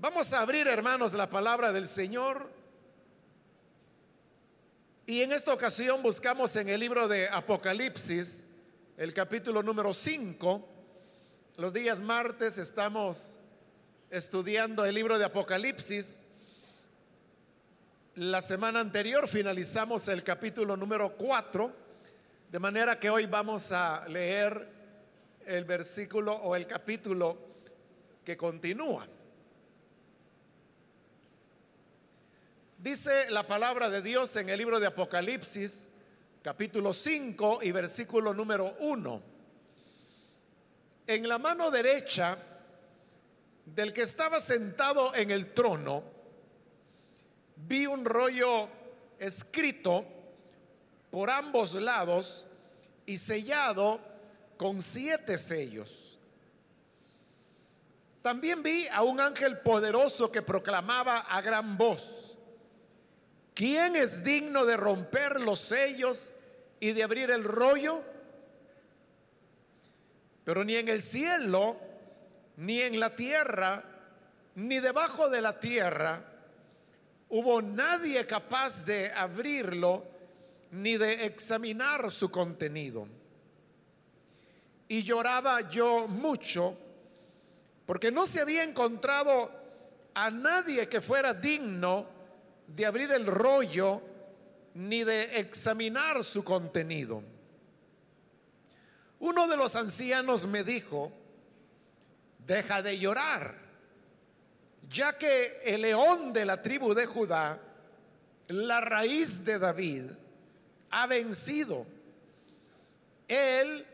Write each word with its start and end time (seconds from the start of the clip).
Vamos 0.00 0.32
a 0.32 0.40
abrir, 0.40 0.66
hermanos, 0.66 1.12
la 1.12 1.28
palabra 1.28 1.74
del 1.74 1.86
Señor. 1.86 2.48
Y 5.04 5.20
en 5.20 5.30
esta 5.30 5.52
ocasión 5.52 6.02
buscamos 6.02 6.56
en 6.56 6.70
el 6.70 6.80
libro 6.80 7.06
de 7.06 7.28
Apocalipsis, 7.28 8.46
el 8.96 9.12
capítulo 9.12 9.62
número 9.62 9.92
5. 9.92 10.66
Los 11.58 11.74
días 11.74 12.00
martes 12.00 12.56
estamos 12.56 13.36
estudiando 14.08 14.86
el 14.86 14.94
libro 14.94 15.18
de 15.18 15.26
Apocalipsis. 15.26 16.24
La 18.14 18.40
semana 18.40 18.80
anterior 18.80 19.28
finalizamos 19.28 20.08
el 20.08 20.24
capítulo 20.24 20.78
número 20.78 21.14
4, 21.14 21.72
de 22.50 22.58
manera 22.58 22.98
que 22.98 23.10
hoy 23.10 23.26
vamos 23.26 23.70
a 23.70 24.08
leer 24.08 24.66
el 25.44 25.66
versículo 25.66 26.36
o 26.36 26.56
el 26.56 26.66
capítulo 26.66 27.36
que 28.24 28.38
continúa. 28.38 29.06
Dice 32.82 33.28
la 33.28 33.46
palabra 33.46 33.90
de 33.90 34.00
Dios 34.00 34.34
en 34.36 34.48
el 34.48 34.56
libro 34.56 34.80
de 34.80 34.86
Apocalipsis, 34.86 35.90
capítulo 36.42 36.94
5 36.94 37.58
y 37.62 37.72
versículo 37.72 38.32
número 38.32 38.74
1. 38.78 39.22
En 41.06 41.28
la 41.28 41.36
mano 41.36 41.70
derecha 41.70 42.38
del 43.66 43.92
que 43.92 44.00
estaba 44.00 44.40
sentado 44.40 45.14
en 45.14 45.30
el 45.30 45.52
trono, 45.52 46.02
vi 47.68 47.84
un 47.84 48.02
rollo 48.02 48.66
escrito 49.18 50.06
por 51.10 51.28
ambos 51.28 51.74
lados 51.74 52.46
y 53.04 53.18
sellado 53.18 54.00
con 54.56 54.80
siete 54.80 55.36
sellos. 55.36 56.18
También 58.22 58.62
vi 58.62 58.88
a 58.88 59.02
un 59.02 59.20
ángel 59.20 59.58
poderoso 59.58 60.32
que 60.32 60.40
proclamaba 60.40 61.18
a 61.18 61.42
gran 61.42 61.76
voz 61.76 62.29
¿Quién 63.54 63.96
es 63.96 64.24
digno 64.24 64.64
de 64.64 64.76
romper 64.76 65.40
los 65.40 65.60
sellos 65.60 66.34
y 66.78 66.92
de 66.92 67.02
abrir 67.02 67.30
el 67.30 67.44
rollo? 67.44 68.02
Pero 70.44 70.64
ni 70.64 70.76
en 70.76 70.88
el 70.88 71.00
cielo, 71.00 71.76
ni 72.56 72.80
en 72.80 72.98
la 72.98 73.14
tierra, 73.14 73.84
ni 74.54 74.80
debajo 74.80 75.28
de 75.28 75.42
la 75.42 75.58
tierra, 75.60 76.24
hubo 77.28 77.62
nadie 77.62 78.26
capaz 78.26 78.84
de 78.84 79.12
abrirlo 79.12 80.04
ni 80.72 80.96
de 80.96 81.26
examinar 81.26 82.10
su 82.10 82.30
contenido. 82.30 83.06
Y 84.88 85.02
lloraba 85.02 85.70
yo 85.70 86.08
mucho 86.08 86.76
porque 87.86 88.10
no 88.10 88.26
se 88.26 88.40
había 88.40 88.62
encontrado 88.62 89.50
a 90.14 90.30
nadie 90.30 90.88
que 90.88 91.00
fuera 91.00 91.34
digno 91.34 92.06
de 92.74 92.86
abrir 92.86 93.10
el 93.12 93.26
rollo 93.26 94.00
ni 94.74 95.04
de 95.04 95.38
examinar 95.38 96.22
su 96.22 96.44
contenido. 96.44 97.22
Uno 99.18 99.48
de 99.48 99.56
los 99.56 99.76
ancianos 99.76 100.46
me 100.46 100.64
dijo, 100.64 101.12
deja 102.46 102.82
de 102.82 102.98
llorar, 102.98 103.54
ya 104.88 105.16
que 105.18 105.60
el 105.64 105.82
león 105.82 106.32
de 106.32 106.44
la 106.44 106.62
tribu 106.62 106.94
de 106.94 107.06
Judá, 107.06 107.60
la 108.48 108.80
raíz 108.80 109.44
de 109.44 109.58
David, 109.58 110.04
ha 110.90 111.06
vencido. 111.06 111.86
Él 113.28 113.86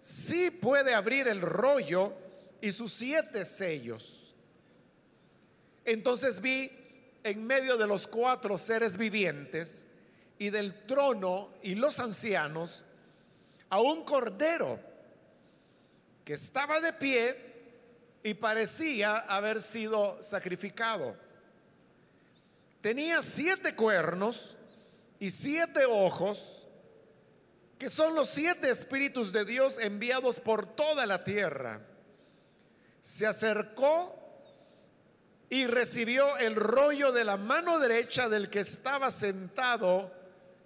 sí 0.00 0.50
puede 0.50 0.94
abrir 0.94 1.28
el 1.28 1.40
rollo 1.40 2.12
y 2.60 2.72
sus 2.72 2.92
siete 2.92 3.44
sellos. 3.44 4.34
Entonces 5.84 6.40
vi 6.40 6.79
en 7.22 7.46
medio 7.46 7.76
de 7.76 7.86
los 7.86 8.06
cuatro 8.06 8.56
seres 8.58 8.96
vivientes 8.96 9.88
y 10.38 10.50
del 10.50 10.86
trono 10.86 11.50
y 11.62 11.74
los 11.74 12.00
ancianos 12.00 12.84
a 13.68 13.80
un 13.80 14.04
cordero 14.04 14.80
que 16.24 16.32
estaba 16.32 16.80
de 16.80 16.92
pie 16.94 17.50
y 18.22 18.34
parecía 18.34 19.18
haber 19.18 19.62
sido 19.62 20.22
sacrificado. 20.22 21.16
Tenía 22.80 23.20
siete 23.22 23.74
cuernos 23.74 24.56
y 25.18 25.30
siete 25.30 25.84
ojos, 25.84 26.66
que 27.78 27.88
son 27.88 28.14
los 28.14 28.28
siete 28.28 28.70
espíritus 28.70 29.32
de 29.32 29.44
Dios 29.44 29.78
enviados 29.78 30.40
por 30.40 30.66
toda 30.66 31.06
la 31.06 31.24
tierra. 31.24 31.80
Se 33.02 33.26
acercó 33.26 34.19
y 35.52 35.66
recibió 35.66 36.36
el 36.38 36.54
rollo 36.54 37.10
de 37.10 37.24
la 37.24 37.36
mano 37.36 37.80
derecha 37.80 38.28
del 38.28 38.48
que 38.48 38.60
estaba 38.60 39.10
sentado 39.10 40.14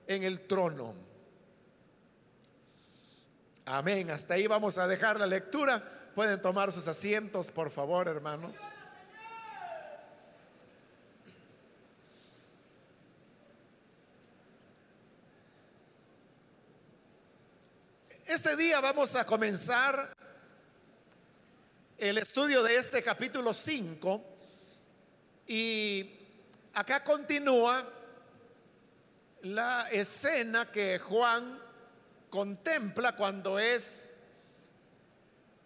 en 0.06 0.22
el 0.22 0.46
trono. 0.46 0.94
Amén. 3.64 4.10
Hasta 4.10 4.34
ahí 4.34 4.46
vamos 4.46 4.76
a 4.76 4.86
dejar 4.86 5.18
la 5.18 5.26
lectura. 5.26 5.82
Pueden 6.14 6.40
tomar 6.42 6.70
sus 6.70 6.86
asientos, 6.86 7.50
por 7.50 7.70
favor, 7.70 8.08
hermanos. 8.08 8.58
Este 18.26 18.54
día 18.56 18.80
vamos 18.80 19.16
a 19.16 19.24
comenzar 19.24 20.14
el 21.96 22.18
estudio 22.18 22.62
de 22.62 22.76
este 22.76 23.02
capítulo 23.02 23.54
5 23.54 24.33
y 25.46 26.10
acá 26.72 27.04
continúa 27.04 27.84
la 29.42 29.88
escena 29.90 30.70
que 30.70 30.98
Juan 30.98 31.58
contempla 32.30 33.14
cuando 33.14 33.58
es 33.58 34.16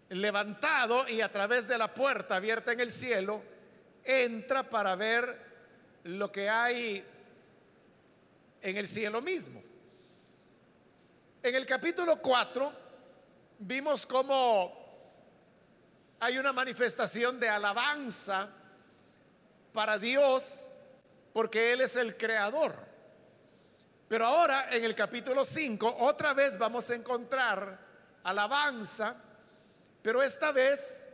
levantado 0.09 1.07
y 1.07 1.21
a 1.21 1.31
través 1.31 1.67
de 1.67 1.77
la 1.77 1.93
puerta 1.93 2.35
abierta 2.35 2.73
en 2.73 2.79
el 2.79 2.91
cielo 2.91 3.41
entra 4.03 4.69
para 4.69 4.95
ver 4.95 5.49
lo 6.03 6.31
que 6.31 6.49
hay 6.49 7.05
en 8.61 8.77
el 8.77 8.87
cielo 8.87 9.21
mismo. 9.21 9.61
En 11.41 11.55
el 11.55 11.65
capítulo 11.65 12.17
4 12.17 12.73
vimos 13.59 14.05
cómo 14.05 14.77
hay 16.19 16.37
una 16.37 16.51
manifestación 16.51 17.39
de 17.39 17.47
alabanza 17.47 18.58
para 19.79 19.97
Dios 19.97 20.69
porque 21.31 21.71
Él 21.71 21.79
es 21.79 21.95
el 21.95 22.17
creador. 22.17 22.75
Pero 24.09 24.25
ahora 24.25 24.75
en 24.75 24.83
el 24.83 24.93
capítulo 24.93 25.45
5 25.45 25.99
otra 25.99 26.33
vez 26.33 26.57
vamos 26.57 26.89
a 26.89 26.95
encontrar 26.95 27.79
alabanza, 28.23 29.15
pero 30.01 30.21
esta 30.21 30.51
vez 30.51 31.07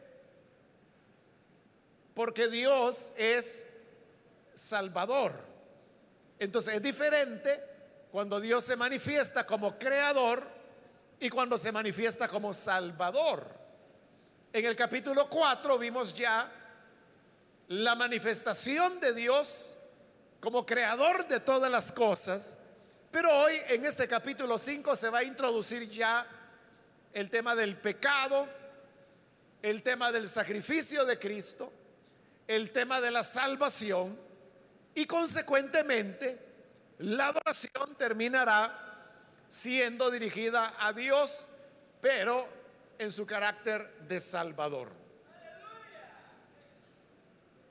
porque 2.16 2.48
Dios 2.48 3.14
es 3.18 3.68
salvador. 4.56 5.34
Entonces 6.40 6.74
es 6.74 6.82
diferente 6.82 7.64
cuando 8.12 8.42
Dios 8.42 8.64
se 8.64 8.76
manifiesta 8.76 9.46
como 9.46 9.78
creador 9.78 10.42
y 11.20 11.30
cuando 11.30 11.56
se 11.56 11.72
manifiesta 11.72 12.28
como 12.28 12.52
salvador. 12.52 13.46
En 14.52 14.66
el 14.66 14.76
capítulo 14.76 15.30
4 15.30 15.78
vimos 15.78 16.16
ya 16.16 16.55
la 17.68 17.96
manifestación 17.96 19.00
de 19.00 19.14
Dios 19.14 19.76
como 20.40 20.66
creador 20.66 21.28
de 21.28 21.40
todas 21.40 21.72
las 21.72 21.92
cosas. 21.92 22.58
Pero 23.12 23.32
hoy 23.32 23.56
en 23.70 23.86
este 23.86 24.08
capítulo 24.08 24.58
5 24.58 24.96
se 24.96 25.10
va 25.10 25.20
a 25.20 25.24
introducir 25.24 25.90
ya 25.90 26.28
el 27.14 27.30
tema 27.30 27.56
del 27.56 27.78
pecado, 27.78 28.48
el 29.62 29.82
tema 29.82 30.12
del 30.12 30.30
sacrificio 30.30 31.06
de 31.06 31.18
Cristo, 31.18 31.72
el 32.48 32.72
tema 32.72 33.02
de 33.02 33.12
la 33.12 33.24
salvación 33.24 34.20
y 34.94 35.06
consecuentemente 35.06 36.38
la 37.00 37.28
adoración 37.28 37.96
terminará 37.98 38.72
siendo 39.48 40.12
dirigida 40.12 40.76
a 40.80 40.94
Dios, 40.94 41.48
pero 42.02 42.48
en 43.00 43.12
su 43.12 43.26
carácter 43.26 44.00
de 44.02 44.20
Salvador. 44.20 45.05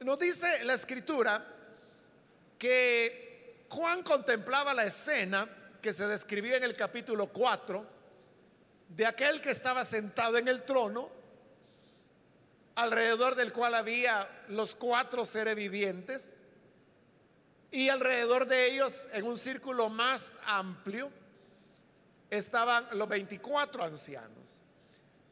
Nos 0.04 0.18
dice 0.18 0.64
la 0.64 0.74
escritura 0.74 1.42
que 2.58 3.64
Juan 3.70 4.02
contemplaba 4.02 4.74
la 4.74 4.84
escena 4.84 5.48
que 5.80 5.94
se 5.94 6.06
describió 6.06 6.56
en 6.56 6.62
el 6.62 6.76
capítulo 6.76 7.28
4 7.28 7.86
de 8.90 9.06
aquel 9.06 9.40
que 9.40 9.48
estaba 9.48 9.82
sentado 9.82 10.36
en 10.36 10.46
el 10.46 10.62
trono, 10.64 11.08
alrededor 12.74 13.34
del 13.34 13.50
cual 13.50 13.74
había 13.74 14.28
los 14.48 14.74
cuatro 14.74 15.24
seres 15.24 15.56
vivientes, 15.56 16.42
y 17.70 17.88
alrededor 17.88 18.46
de 18.46 18.72
ellos, 18.72 19.08
en 19.14 19.24
un 19.24 19.38
círculo 19.38 19.88
más 19.88 20.36
amplio, 20.44 21.10
estaban 22.28 22.86
los 22.92 23.08
24 23.08 23.82
ancianos. 23.84 24.58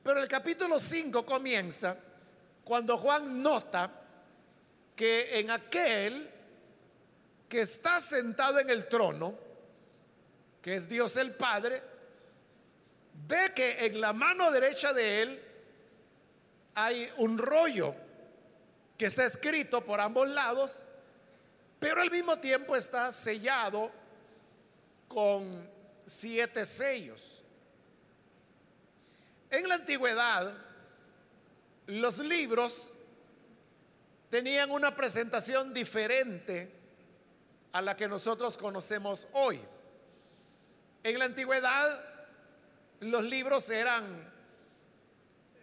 Pero 0.03 0.23
el 0.23 0.29
capítulo 0.29 0.79
5 0.79 1.27
comienza 1.27 1.95
cuando 2.65 2.97
Juan 2.97 3.43
nota 3.43 3.99
que 5.03 5.41
en 5.41 5.51
aquel 5.51 6.31
que 7.49 7.63
está 7.63 7.99
sentado 7.99 8.61
en 8.61 8.71
el 8.71 8.87
trono, 8.87 9.37
que 10.63 10.77
es 10.77 10.89
Dios 10.89 11.17
el 11.17 11.35
Padre, 11.35 11.83
ve 13.27 13.51
que 13.53 13.85
en 13.87 14.01
la 14.01 14.13
mano 14.13 14.53
derecha 14.53 14.93
de 14.93 15.23
él 15.23 15.43
hay 16.77 17.11
un 17.17 17.37
rollo 17.37 17.97
que 18.97 19.07
está 19.07 19.25
escrito 19.25 19.85
por 19.85 20.01
ambos 20.01 20.29
lados, 20.29 20.87
pero 21.81 22.01
al 22.01 22.11
mismo 22.13 22.39
tiempo 22.39 22.77
está 22.77 23.11
sellado 23.11 23.91
con 25.09 25.69
siete 26.07 26.65
sellos. 26.65 27.43
En 29.51 29.69
la 29.69 29.75
antigüedad, 29.75 30.55
los 31.89 32.21
libros 32.21 32.95
tenían 34.32 34.70
una 34.70 34.96
presentación 34.96 35.75
diferente 35.75 36.73
a 37.70 37.82
la 37.82 37.94
que 37.94 38.08
nosotros 38.08 38.56
conocemos 38.56 39.29
hoy. 39.34 39.61
En 41.02 41.19
la 41.19 41.26
antigüedad, 41.26 42.02
los 43.00 43.25
libros 43.25 43.69
eran 43.69 44.32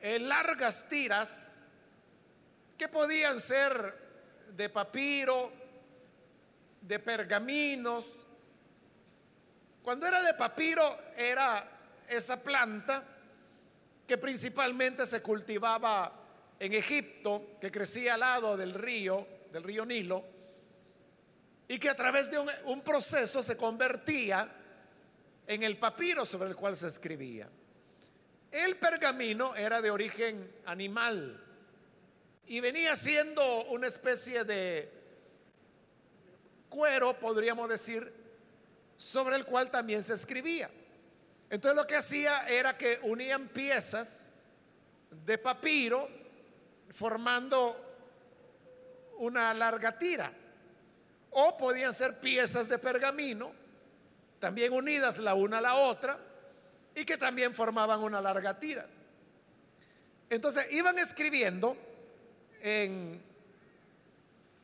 eh, 0.01 0.19
largas 0.19 0.88
tiras 0.88 1.63
que 2.77 2.88
podían 2.88 3.39
ser 3.39 3.92
de 4.56 4.69
papiro, 4.69 5.51
de 6.80 7.00
pergaminos. 7.00 8.06
Cuando 9.81 10.06
era 10.06 10.21
de 10.21 10.36
papiro 10.36 10.95
era 11.18 11.68
esa 12.07 12.39
planta 12.44 13.04
que 14.06 14.19
principalmente 14.19 15.07
se 15.07 15.24
cultivaba 15.24 16.19
en 16.60 16.74
Egipto, 16.74 17.58
que 17.62 17.72
crecía 17.72 18.16
al 18.16 18.20
lado 18.20 18.58
del 18.58 18.74
río, 18.74 19.26
del 19.52 19.64
río 19.64 19.86
Nilo, 19.86 20.24
y 21.68 21.80
que 21.80 21.88
a 21.88 21.96
través 21.96 22.30
de 22.30 22.40
un, 22.66 22.82
proceso 22.82 23.42
se 23.42 23.56
convertía 23.56 24.50
en 25.48 25.64
el 25.64 25.78
papiro 25.78 26.26
sobre 26.26 26.50
el 26.50 26.56
cual 26.56 26.76
se 26.76 26.88
escribía. 26.88 27.48
El 28.52 28.78
pergamino 28.78 29.56
era 29.56 29.82
de 29.82 29.92
origen 29.92 30.52
animal 30.66 31.42
y 32.48 32.60
venía 32.60 32.96
siendo 32.96 33.66
una 33.66 33.88
especie 33.88 34.44
de 34.44 34.92
cuero, 36.68 37.18
podríamos 37.20 37.70
decir, 37.70 38.12
sobre 38.98 39.36
el 39.36 39.46
cual 39.46 39.70
también 39.70 40.02
se 40.02 40.16
escribía. 40.16 40.70
Entonces 41.52 41.76
lo 41.76 41.86
que 41.86 41.96
hacía 41.96 42.48
era 42.48 42.76
que 42.76 43.00
unían 43.04 43.48
piezas 43.48 44.28
de 45.26 45.38
papiro 45.38 46.19
formando 46.90 47.76
una 49.18 49.54
larga 49.54 49.98
tira. 49.98 50.32
O 51.32 51.58
podían 51.58 51.94
ser 51.94 52.20
piezas 52.20 52.68
de 52.70 52.80
pergamino, 52.80 53.52
también 54.40 54.74
unidas 54.74 55.20
la 55.20 55.34
una 55.36 55.60
a 55.60 55.62
la 55.62 55.76
otra, 55.76 56.18
y 56.96 57.06
que 57.06 57.18
también 57.18 57.54
formaban 57.54 58.02
una 58.02 58.20
larga 58.20 58.60
tira. 58.60 58.88
Entonces 60.30 60.72
iban 60.72 60.98
escribiendo 60.98 61.78
en 62.62 63.22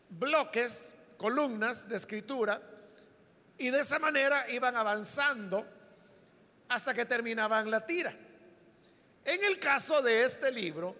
bloques, 0.10 1.08
columnas 1.18 1.88
de 1.88 1.98
escritura, 1.98 2.62
y 3.58 3.70
de 3.70 3.80
esa 3.80 4.00
manera 4.00 4.50
iban 4.50 4.76
avanzando 4.76 5.66
hasta 6.68 6.94
que 6.94 7.06
terminaban 7.06 7.70
la 7.70 7.86
tira. 7.86 8.14
En 9.24 9.44
el 9.44 9.60
caso 9.60 10.02
de 10.02 10.24
este 10.24 10.52
libro, 10.52 10.96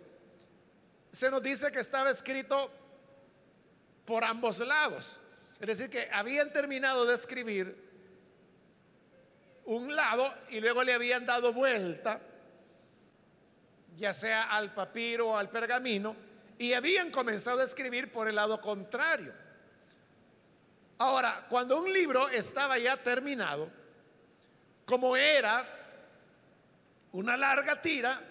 se 1.16 1.32
nos 1.32 1.42
dice 1.42 1.72
que 1.72 1.80
estaba 1.80 2.12
escrito 2.12 2.70
por 4.04 4.26
ambos 4.26 4.60
lados. 4.60 5.22
Es 5.62 5.68
decir, 5.68 5.90
que 5.90 6.10
habían 6.12 6.52
terminado 6.52 7.06
de 7.06 7.16
escribir 7.16 7.74
un 9.64 9.96
lado 9.96 10.30
y 10.50 10.60
luego 10.60 10.84
le 10.84 10.94
habían 10.94 11.26
dado 11.26 11.54
vuelta, 11.54 12.20
ya 13.96 14.12
sea 14.12 14.52
al 14.52 14.74
papiro 14.74 15.30
o 15.30 15.38
al 15.38 15.50
pergamino, 15.50 16.18
y 16.58 16.74
habían 16.74 17.12
comenzado 17.12 17.62
a 17.62 17.64
escribir 17.64 18.12
por 18.12 18.28
el 18.28 18.36
lado 18.36 18.60
contrario. 18.60 19.32
Ahora, 20.98 21.46
cuando 21.48 21.82
un 21.82 21.94
libro 21.94 22.28
estaba 22.28 22.78
ya 22.78 22.98
terminado, 22.98 23.72
como 24.86 25.16
era 25.16 25.66
una 27.14 27.38
larga 27.38 27.82
tira, 27.82 28.22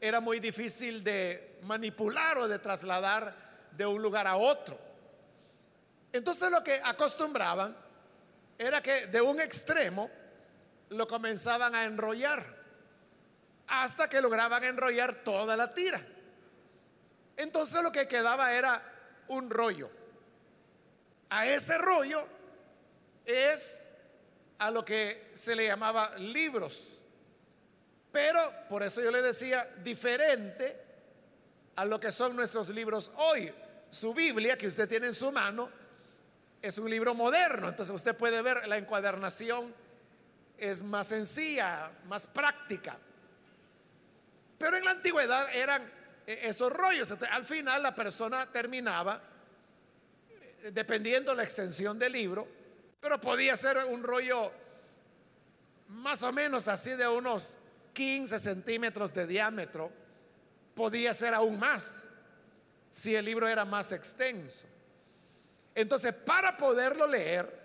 era 0.00 0.18
muy 0.18 0.40
difícil 0.40 1.04
de 1.04 1.53
manipular 1.64 2.38
o 2.38 2.48
de 2.48 2.58
trasladar 2.58 3.34
de 3.72 3.86
un 3.86 4.00
lugar 4.00 4.26
a 4.26 4.36
otro. 4.36 4.78
Entonces 6.12 6.50
lo 6.50 6.62
que 6.62 6.80
acostumbraban 6.84 7.76
era 8.56 8.80
que 8.80 9.08
de 9.08 9.20
un 9.20 9.40
extremo 9.40 10.08
lo 10.90 11.08
comenzaban 11.08 11.74
a 11.74 11.84
enrollar 11.84 12.44
hasta 13.66 14.08
que 14.08 14.20
lograban 14.20 14.62
enrollar 14.62 15.14
toda 15.24 15.56
la 15.56 15.74
tira. 15.74 16.00
Entonces 17.36 17.82
lo 17.82 17.90
que 17.90 18.06
quedaba 18.06 18.52
era 18.52 18.80
un 19.28 19.50
rollo. 19.50 19.90
A 21.30 21.46
ese 21.46 21.78
rollo 21.78 22.24
es 23.24 23.88
a 24.58 24.70
lo 24.70 24.84
que 24.84 25.32
se 25.34 25.56
le 25.56 25.66
llamaba 25.66 26.16
libros. 26.18 27.00
Pero, 28.12 28.40
por 28.68 28.84
eso 28.84 29.02
yo 29.02 29.10
le 29.10 29.20
decía, 29.20 29.68
diferente 29.82 30.83
a 31.76 31.84
lo 31.84 31.98
que 31.98 32.10
son 32.10 32.36
nuestros 32.36 32.68
libros 32.70 33.10
hoy. 33.16 33.52
Su 33.90 34.12
Biblia, 34.12 34.56
que 34.56 34.66
usted 34.66 34.88
tiene 34.88 35.06
en 35.06 35.14
su 35.14 35.30
mano, 35.30 35.68
es 36.60 36.78
un 36.78 36.90
libro 36.90 37.14
moderno. 37.14 37.68
Entonces 37.68 37.94
usted 37.94 38.16
puede 38.16 38.42
ver 38.42 38.66
la 38.66 38.78
encuadernación 38.78 39.72
es 40.58 40.82
más 40.82 41.08
sencilla, 41.08 41.90
más 42.06 42.26
práctica. 42.26 42.96
Pero 44.58 44.76
en 44.76 44.84
la 44.84 44.92
antigüedad 44.92 45.54
eran 45.54 45.82
eh, 46.26 46.40
esos 46.44 46.72
rollos. 46.72 47.12
al 47.30 47.44
final 47.44 47.82
la 47.82 47.94
persona 47.94 48.50
terminaba, 48.50 49.20
eh, 50.30 50.70
dependiendo 50.72 51.34
la 51.34 51.44
extensión 51.44 51.98
del 51.98 52.12
libro, 52.12 52.46
pero 53.00 53.20
podía 53.20 53.56
ser 53.56 53.78
un 53.84 54.02
rollo 54.02 54.50
más 55.88 56.22
o 56.22 56.32
menos 56.32 56.68
así 56.68 56.90
de 56.90 57.06
unos 57.06 57.58
15 57.92 58.38
centímetros 58.38 59.12
de 59.12 59.26
diámetro. 59.26 60.03
Podía 60.74 61.14
ser 61.14 61.34
aún 61.34 61.58
más 61.58 62.08
si 62.90 63.14
el 63.14 63.24
libro 63.24 63.48
era 63.48 63.64
más 63.64 63.92
extenso. 63.92 64.66
Entonces, 65.74 66.14
para 66.14 66.56
poderlo 66.56 67.06
leer, 67.06 67.64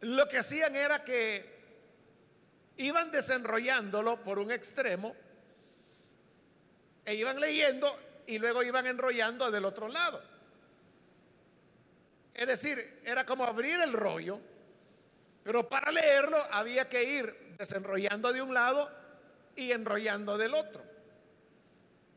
lo 0.00 0.28
que 0.28 0.38
hacían 0.38 0.76
era 0.76 1.02
que 1.02 1.56
iban 2.76 3.10
desenrollándolo 3.10 4.22
por 4.22 4.38
un 4.38 4.50
extremo 4.52 5.14
e 7.04 7.14
iban 7.14 7.40
leyendo 7.40 7.96
y 8.26 8.38
luego 8.38 8.62
iban 8.62 8.86
enrollando 8.86 9.50
del 9.50 9.64
otro 9.64 9.88
lado. 9.88 10.22
Es 12.34 12.46
decir, 12.46 13.00
era 13.04 13.24
como 13.24 13.44
abrir 13.44 13.80
el 13.80 13.92
rollo, 13.92 14.38
pero 15.42 15.68
para 15.68 15.90
leerlo 15.90 16.36
había 16.50 16.88
que 16.88 17.02
ir 17.02 17.54
desenrollando 17.56 18.32
de 18.32 18.42
un 18.42 18.52
lado 18.52 18.90
y 19.54 19.72
enrollando 19.72 20.36
del 20.36 20.54
otro. 20.54 20.95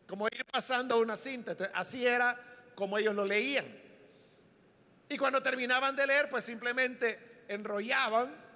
Como 0.10 0.25
ir 0.28 0.44
pasando 0.51 0.98
una 0.98 1.16
cinta. 1.16 1.56
Así 1.74 2.06
era 2.06 2.36
como 2.74 2.98
ellos 2.98 3.13
lo 3.13 3.24
leían. 3.24 3.66
Y 5.08 5.18
cuando 5.18 5.42
terminaban 5.42 5.96
de 5.96 6.08
leer, 6.08 6.30
pues 6.30 6.44
simplemente 6.44 7.44
enrollaban 7.48 8.50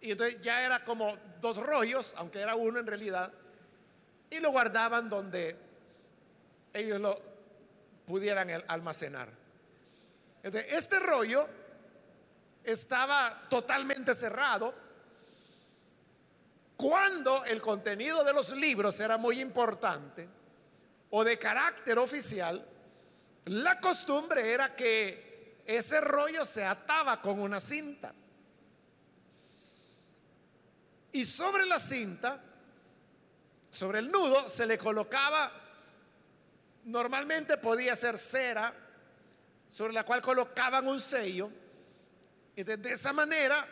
y 0.00 0.12
entonces 0.12 0.40
ya 0.40 0.64
era 0.64 0.84
como 0.84 1.16
dos 1.40 1.58
rollos, 1.58 2.14
aunque 2.16 2.40
era 2.40 2.54
uno 2.54 2.78
en 2.78 2.86
realidad, 2.86 3.32
y 4.30 4.40
lo 4.40 4.50
guardaban 4.50 5.10
donde 5.10 5.56
ellos 6.72 7.00
lo 7.00 7.20
pudieran 8.06 8.48
almacenar. 8.68 9.28
este 10.42 10.98
rollo 11.00 11.46
estaba 12.64 13.46
totalmente 13.50 14.14
cerrado 14.14 14.74
cuando 16.76 17.44
el 17.44 17.60
contenido 17.60 18.24
de 18.24 18.32
los 18.32 18.52
libros 18.52 18.98
era 19.00 19.18
muy 19.18 19.40
importante 19.40 20.39
o 21.10 21.24
de 21.24 21.38
carácter 21.38 21.98
oficial, 21.98 22.66
la 23.46 23.80
costumbre 23.80 24.52
era 24.52 24.74
que 24.74 25.62
ese 25.66 26.00
rollo 26.00 26.44
se 26.44 26.64
ataba 26.64 27.20
con 27.20 27.40
una 27.40 27.60
cinta. 27.60 28.12
Y 31.12 31.24
sobre 31.24 31.66
la 31.66 31.78
cinta 31.78 32.40
sobre 33.70 34.00
el 34.00 34.10
nudo 34.10 34.48
se 34.48 34.66
le 34.66 34.76
colocaba, 34.76 35.50
normalmente 36.84 37.56
podía 37.56 37.94
ser 37.94 38.18
cera, 38.18 38.74
sobre 39.68 39.92
la 39.92 40.04
cual 40.04 40.20
colocaban 40.20 40.88
un 40.88 40.98
sello, 40.98 41.50
y 42.56 42.64
de 42.64 42.92
esa 42.92 43.12
manera 43.12 43.66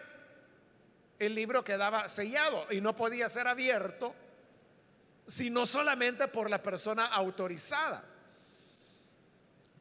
el 1.19 1.35
libro 1.35 1.65
quedaba 1.65 2.09
sellado 2.09 2.73
y 2.73 2.81
no 2.81 2.95
podía 2.95 3.29
ser 3.29 3.49
abierto, 3.49 4.15
sino 5.29 5.67
solamente 5.67 6.27
por 6.29 6.49
la 6.49 6.63
persona 6.63 7.07
autorizada. 7.07 8.03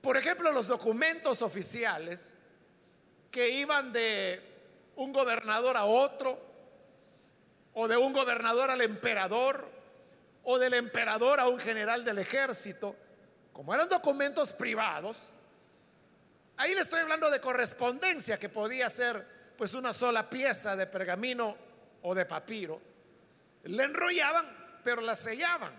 Por 0.02 0.18
ejemplo, 0.18 0.52
los 0.52 0.68
documentos 0.68 1.42
oficiales 1.42 2.36
que 3.32 3.50
iban 3.50 3.94
de 3.94 4.42
un 4.98 5.14
gobernador 5.14 5.78
a 5.78 5.86
otro, 5.86 6.38
o 7.74 7.88
de 7.88 7.96
un 7.96 8.12
gobernador 8.12 8.70
al 8.70 8.82
emperador, 8.82 9.66
o 10.44 10.60
del 10.60 10.74
emperador 10.74 11.40
a 11.40 11.48
un 11.48 11.60
general 11.60 12.04
del 12.04 12.18
ejército, 12.18 12.96
como 13.54 13.74
eran 13.74 13.88
documentos 13.88 14.52
privados, 14.52 15.34
ahí 16.58 16.76
le 16.76 16.82
estoy 16.82 17.00
hablando 17.00 17.30
de 17.30 17.40
correspondencia 17.40 18.38
que 18.38 18.50
podía 18.50 18.90
ser 18.90 19.26
pues 19.58 19.74
una 19.74 19.94
sola 19.94 20.30
pieza 20.30 20.76
de 20.76 20.88
pergamino 20.88 21.56
o 22.02 22.14
de 22.14 22.26
papiro, 22.26 22.82
le 23.64 23.84
enrollaban, 23.84 24.57
pero 24.84 25.02
la 25.02 25.16
sellaban, 25.16 25.74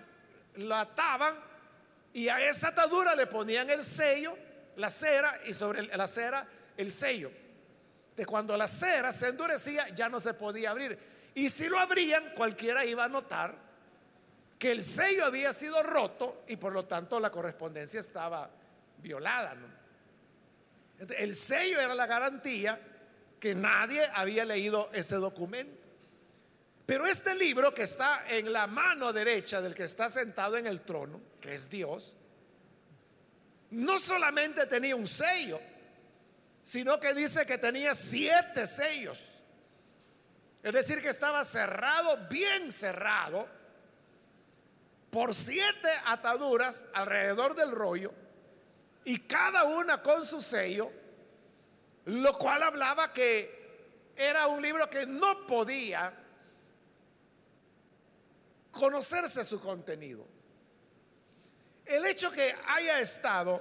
la 0.56 0.80
ataban 0.80 1.34
y 2.12 2.28
a 2.28 2.40
esa 2.48 2.68
atadura 2.68 3.14
le 3.14 3.26
ponían 3.26 3.70
el 3.70 3.82
sello, 3.82 4.36
la 4.76 4.90
cera 4.90 5.40
y 5.46 5.52
sobre 5.52 5.82
la 5.84 6.06
cera 6.06 6.46
el 6.76 6.90
sello. 6.90 7.30
De 8.16 8.26
cuando 8.26 8.56
la 8.56 8.66
cera 8.66 9.12
se 9.12 9.28
endurecía 9.28 9.88
ya 9.90 10.08
no 10.08 10.18
se 10.18 10.34
podía 10.34 10.70
abrir. 10.70 10.98
Y 11.34 11.48
si 11.48 11.68
lo 11.68 11.78
abrían, 11.78 12.32
cualquiera 12.34 12.84
iba 12.84 13.04
a 13.04 13.08
notar 13.08 13.54
que 14.58 14.72
el 14.72 14.82
sello 14.82 15.24
había 15.24 15.52
sido 15.52 15.82
roto 15.82 16.42
y 16.48 16.56
por 16.56 16.72
lo 16.72 16.84
tanto 16.84 17.20
la 17.20 17.30
correspondencia 17.30 18.00
estaba 18.00 18.50
violada. 18.98 19.54
el 21.18 21.34
sello 21.34 21.80
era 21.80 21.94
la 21.94 22.06
garantía 22.06 22.78
que 23.38 23.54
nadie 23.54 24.02
había 24.14 24.44
leído 24.44 24.90
ese 24.92 25.16
documento. 25.16 25.77
Pero 26.88 27.04
este 27.04 27.35
libro 27.35 27.75
que 27.75 27.83
está 27.83 28.25
en 28.30 28.50
la 28.50 28.66
mano 28.66 29.12
derecha 29.12 29.61
del 29.61 29.75
que 29.75 29.85
está 29.85 30.09
sentado 30.09 30.57
en 30.57 30.66
el 30.66 30.80
trono, 30.80 31.21
que 31.38 31.52
es 31.52 31.68
Dios, 31.68 32.16
no 33.73 33.99
solamente 33.99 34.64
tenía 34.64 34.97
un 34.97 35.07
sello, 35.07 35.61
sino 36.62 36.99
que 36.99 37.12
dice 37.12 37.45
que 37.45 37.59
tenía 37.59 37.95
siete 37.95 38.66
sellos. 38.66 39.42
Es 40.62 40.73
decir, 40.73 41.02
que 41.02 41.11
estaba 41.11 41.45
cerrado, 41.45 42.26
bien 42.30 42.71
cerrado, 42.71 43.47
por 45.11 45.35
siete 45.35 45.90
ataduras 46.07 46.87
alrededor 46.95 47.54
del 47.54 47.71
rollo, 47.71 48.14
y 49.04 49.18
cada 49.18 49.64
una 49.64 50.02
con 50.02 50.25
su 50.25 50.40
sello, 50.40 50.90
lo 52.07 52.33
cual 52.38 52.62
hablaba 52.62 53.12
que 53.12 54.14
era 54.16 54.47
un 54.47 54.62
libro 54.62 54.88
que 54.88 55.04
no 55.04 55.47
podía 55.47 56.25
conocerse 58.78 59.44
su 59.44 59.61
contenido. 59.61 60.25
El 61.85 62.04
hecho 62.06 62.30
que 62.30 62.54
haya 62.68 63.00
estado 63.00 63.61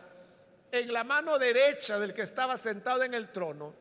en 0.71 0.93
la 0.93 1.03
mano 1.03 1.39
derecha 1.39 1.97
del 1.97 2.13
que 2.13 2.21
estaba 2.21 2.55
sentado 2.55 3.03
en 3.03 3.15
el 3.15 3.29
trono, 3.29 3.73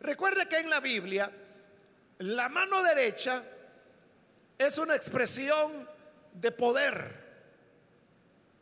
recuerde 0.00 0.48
que 0.48 0.58
en 0.58 0.68
la 0.68 0.80
Biblia 0.80 1.30
la 2.18 2.48
mano 2.48 2.82
derecha 2.82 3.42
es 4.58 4.78
una 4.78 4.96
expresión 4.96 5.88
de 6.32 6.50
poder, 6.50 7.22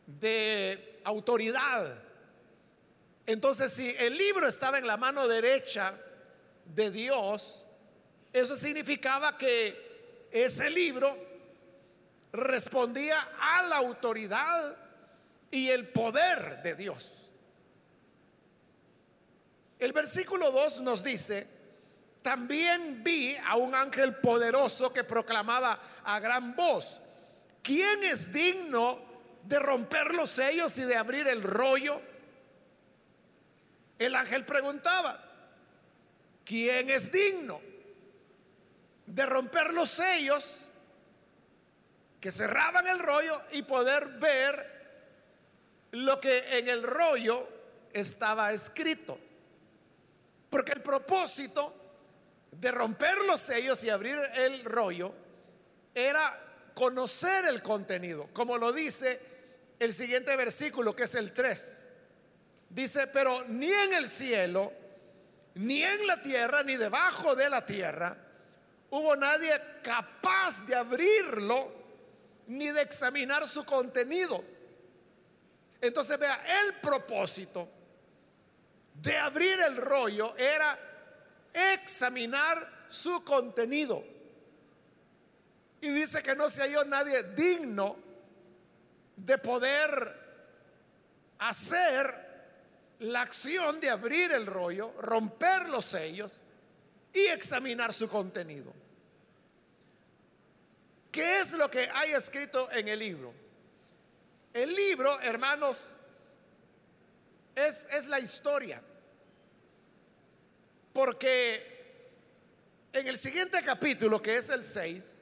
de 0.06 1.00
autoridad. 1.04 1.98
Entonces, 3.24 3.72
si 3.72 3.94
el 3.98 4.18
libro 4.18 4.46
estaba 4.46 4.78
en 4.78 4.86
la 4.86 4.98
mano 4.98 5.26
derecha 5.28 5.94
de 6.66 6.90
Dios, 6.90 7.64
eso 8.32 8.54
significaba 8.54 9.38
que 9.38 10.28
ese 10.30 10.68
libro 10.68 11.31
respondía 12.32 13.28
a 13.38 13.62
la 13.62 13.76
autoridad 13.76 14.76
y 15.50 15.68
el 15.68 15.88
poder 15.88 16.62
de 16.62 16.74
Dios. 16.74 17.30
El 19.78 19.92
versículo 19.92 20.50
2 20.50 20.80
nos 20.80 21.04
dice, 21.04 21.46
también 22.22 23.02
vi 23.04 23.36
a 23.36 23.56
un 23.56 23.74
ángel 23.74 24.16
poderoso 24.16 24.92
que 24.92 25.04
proclamaba 25.04 25.78
a 26.04 26.20
gran 26.20 26.56
voz, 26.56 27.00
¿quién 27.62 28.02
es 28.04 28.32
digno 28.32 28.98
de 29.42 29.58
romper 29.58 30.14
los 30.14 30.30
sellos 30.30 30.78
y 30.78 30.82
de 30.82 30.96
abrir 30.96 31.26
el 31.26 31.42
rollo? 31.42 32.00
El 33.98 34.14
ángel 34.14 34.44
preguntaba, 34.44 35.22
¿quién 36.44 36.88
es 36.88 37.12
digno 37.12 37.60
de 39.06 39.26
romper 39.26 39.72
los 39.74 39.90
sellos 39.90 40.70
que 42.22 42.30
cerraban 42.30 42.86
el 42.86 43.00
rollo 43.00 43.42
y 43.50 43.62
poder 43.62 44.06
ver 44.06 44.80
lo 45.90 46.20
que 46.20 46.56
en 46.56 46.68
el 46.68 46.84
rollo 46.84 47.48
estaba 47.92 48.52
escrito? 48.52 49.18
Porque 50.48 50.70
el 50.70 50.82
propósito 50.82 51.74
de 52.52 52.70
romper 52.70 53.18
los 53.26 53.40
sellos 53.40 53.82
y 53.82 53.90
abrir 53.90 54.16
el 54.36 54.64
rollo 54.64 55.12
era 55.92 56.70
conocer 56.74 57.46
el 57.46 57.60
contenido, 57.60 58.28
como 58.32 58.56
lo 58.56 58.72
dice 58.72 59.20
el 59.80 59.92
siguiente 59.92 60.36
versículo, 60.36 60.94
que 60.94 61.02
es 61.02 61.16
el 61.16 61.32
3. 61.32 61.88
Dice, 62.70 63.08
pero 63.08 63.42
ni 63.48 63.72
en 63.72 63.94
el 63.94 64.06
cielo, 64.06 64.72
ni 65.56 65.82
en 65.82 66.06
la 66.06 66.22
tierra, 66.22 66.62
ni 66.62 66.76
debajo 66.76 67.34
de 67.34 67.50
la 67.50 67.66
tierra, 67.66 68.16
hubo 68.90 69.16
nadie 69.16 69.60
capaz 69.82 70.64
de 70.66 70.76
abrirlo, 70.76 71.81
ni 72.52 72.70
de 72.70 72.82
examinar 72.82 73.46
su 73.46 73.64
contenido. 73.64 74.42
Entonces 75.80 76.18
vea, 76.18 76.40
el 76.64 76.74
propósito 76.74 77.68
de 78.94 79.16
abrir 79.16 79.58
el 79.60 79.76
rollo 79.76 80.36
era 80.36 80.78
examinar 81.52 82.84
su 82.88 83.24
contenido. 83.24 84.04
Y 85.80 85.90
dice 85.90 86.22
que 86.22 86.36
no 86.36 86.48
se 86.48 86.62
halló 86.62 86.84
nadie 86.84 87.22
digno 87.34 87.96
de 89.16 89.38
poder 89.38 90.20
hacer 91.38 92.32
la 93.00 93.22
acción 93.22 93.80
de 93.80 93.90
abrir 93.90 94.30
el 94.30 94.46
rollo, 94.46 94.92
romper 95.00 95.68
los 95.68 95.84
sellos 95.84 96.40
y 97.12 97.26
examinar 97.26 97.92
su 97.92 98.08
contenido. 98.08 98.72
¿Qué 101.12 101.40
es 101.40 101.52
lo 101.52 101.70
que 101.70 101.90
hay 101.92 102.14
escrito 102.14 102.70
en 102.72 102.88
el 102.88 102.98
libro? 102.98 103.34
El 104.54 104.74
libro, 104.74 105.20
hermanos, 105.20 105.94
es, 107.54 107.86
es 107.92 108.08
la 108.08 108.18
historia. 108.18 108.82
Porque 110.94 111.70
en 112.94 113.06
el 113.06 113.18
siguiente 113.18 113.60
capítulo, 113.62 114.22
que 114.22 114.36
es 114.36 114.48
el 114.48 114.64
6, 114.64 115.20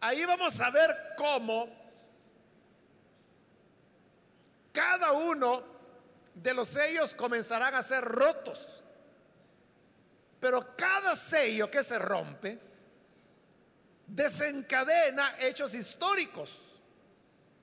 ahí 0.00 0.24
vamos 0.24 0.60
a 0.60 0.70
ver 0.70 0.90
cómo 1.16 1.68
cada 4.72 5.12
uno 5.12 5.62
de 6.34 6.52
los 6.52 6.66
sellos 6.66 7.14
comenzarán 7.14 7.76
a 7.76 7.82
ser 7.84 8.02
rotos. 8.04 8.82
Pero 10.40 10.76
cada 10.76 11.14
sello 11.14 11.70
que 11.70 11.84
se 11.84 11.96
rompe 11.96 12.71
desencadena 14.14 15.36
hechos 15.40 15.74
históricos 15.74 16.72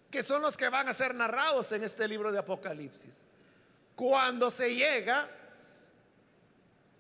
que 0.09 0.23
son 0.23 0.41
los 0.41 0.57
que 0.57 0.69
van 0.69 0.89
a 0.89 0.93
ser 0.93 1.13
narrados 1.13 1.71
en 1.71 1.83
este 1.83 2.07
libro 2.07 2.31
de 2.31 2.39
Apocalipsis. 2.39 3.21
Cuando 3.95 4.49
se 4.49 4.73
llega 4.73 5.29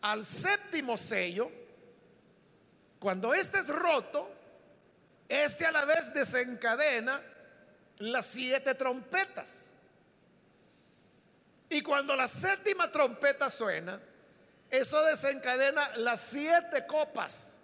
al 0.01 0.23
séptimo 0.23 0.95
sello, 0.95 1.49
cuando 2.99 3.33
este 3.33 3.57
es 3.57 3.69
roto, 3.69 4.29
este 5.27 5.65
a 5.65 5.71
la 5.71 5.85
vez 5.85 6.13
desencadena 6.13 7.19
las 7.97 8.27
siete 8.27 8.75
trompetas. 8.75 9.73
Y 11.69 11.81
cuando 11.81 12.15
la 12.15 12.27
séptima 12.27 12.91
trompeta 12.91 13.49
suena, 13.49 13.99
eso 14.69 15.03
desencadena 15.05 15.97
las 15.97 16.19
siete 16.19 16.85
copas. 16.85 17.58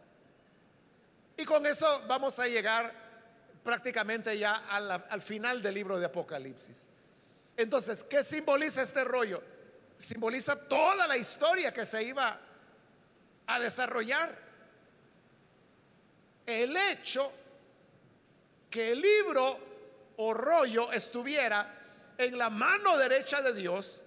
Y 1.38 1.46
con 1.46 1.66
eso 1.66 2.04
vamos 2.08 2.40
a 2.40 2.48
llegar 2.48 2.92
prácticamente 3.64 4.38
ya 4.38 4.56
al 5.10 5.22
final 5.22 5.62
del 5.62 5.74
libro 5.74 6.00
de 6.00 6.06
Apocalipsis. 6.06 6.88
Entonces, 7.58 8.04
¿qué 8.04 8.24
simboliza 8.24 8.82
este 8.82 9.04
rollo? 9.04 9.42
Simboliza 9.98 10.56
toda 10.68 11.08
la 11.08 11.18
historia 11.18 11.74
que 11.74 11.86
se 11.86 12.04
iba 12.04 12.40
a 13.48 13.60
desarrollar. 13.60 14.38
El 16.46 16.76
hecho 16.76 17.32
que 18.70 18.92
el 18.92 19.02
libro 19.02 19.58
o 20.18 20.34
rollo 20.34 20.92
estuviera 20.92 22.14
en 22.18 22.38
la 22.38 22.50
mano 22.50 22.98
derecha 22.98 23.42
de 23.42 23.54
Dios 23.54 24.06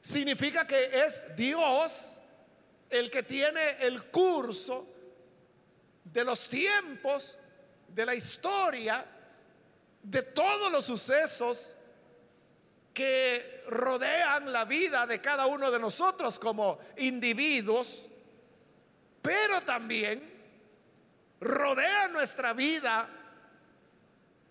significa 0.00 0.66
que 0.66 1.04
es 1.04 1.36
Dios 1.36 2.20
el 2.90 3.10
que 3.10 3.22
tiene 3.22 3.78
el 3.80 4.10
curso 4.10 4.97
de 6.12 6.24
los 6.24 6.48
tiempos, 6.48 7.36
de 7.88 8.06
la 8.06 8.14
historia, 8.14 9.04
de 10.02 10.22
todos 10.22 10.70
los 10.72 10.84
sucesos 10.84 11.74
que 12.94 13.64
rodean 13.68 14.52
la 14.52 14.64
vida 14.64 15.06
de 15.06 15.20
cada 15.20 15.46
uno 15.46 15.70
de 15.70 15.78
nosotros 15.78 16.38
como 16.38 16.78
individuos, 16.96 18.08
pero 19.22 19.60
también 19.60 20.38
rodean 21.40 22.12
nuestra 22.12 22.52
vida 22.52 23.08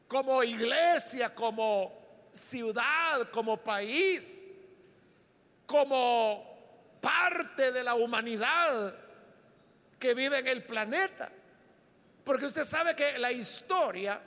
como 0.08 0.44
iglesia, 0.44 1.34
como 1.34 1.92
ciudad, 2.32 3.30
como 3.32 3.58
país, 3.58 4.56
como 5.66 6.98
parte 7.02 7.72
de 7.72 7.84
la 7.84 7.96
humanidad 7.96 8.96
que 10.00 10.14
vive 10.14 10.40
en 10.40 10.48
el 10.48 10.64
planeta. 10.64 11.32
Porque 12.28 12.46
usted 12.46 12.66
sabe 12.66 12.94
que 12.94 13.18
la 13.20 13.32
historia 13.32 14.22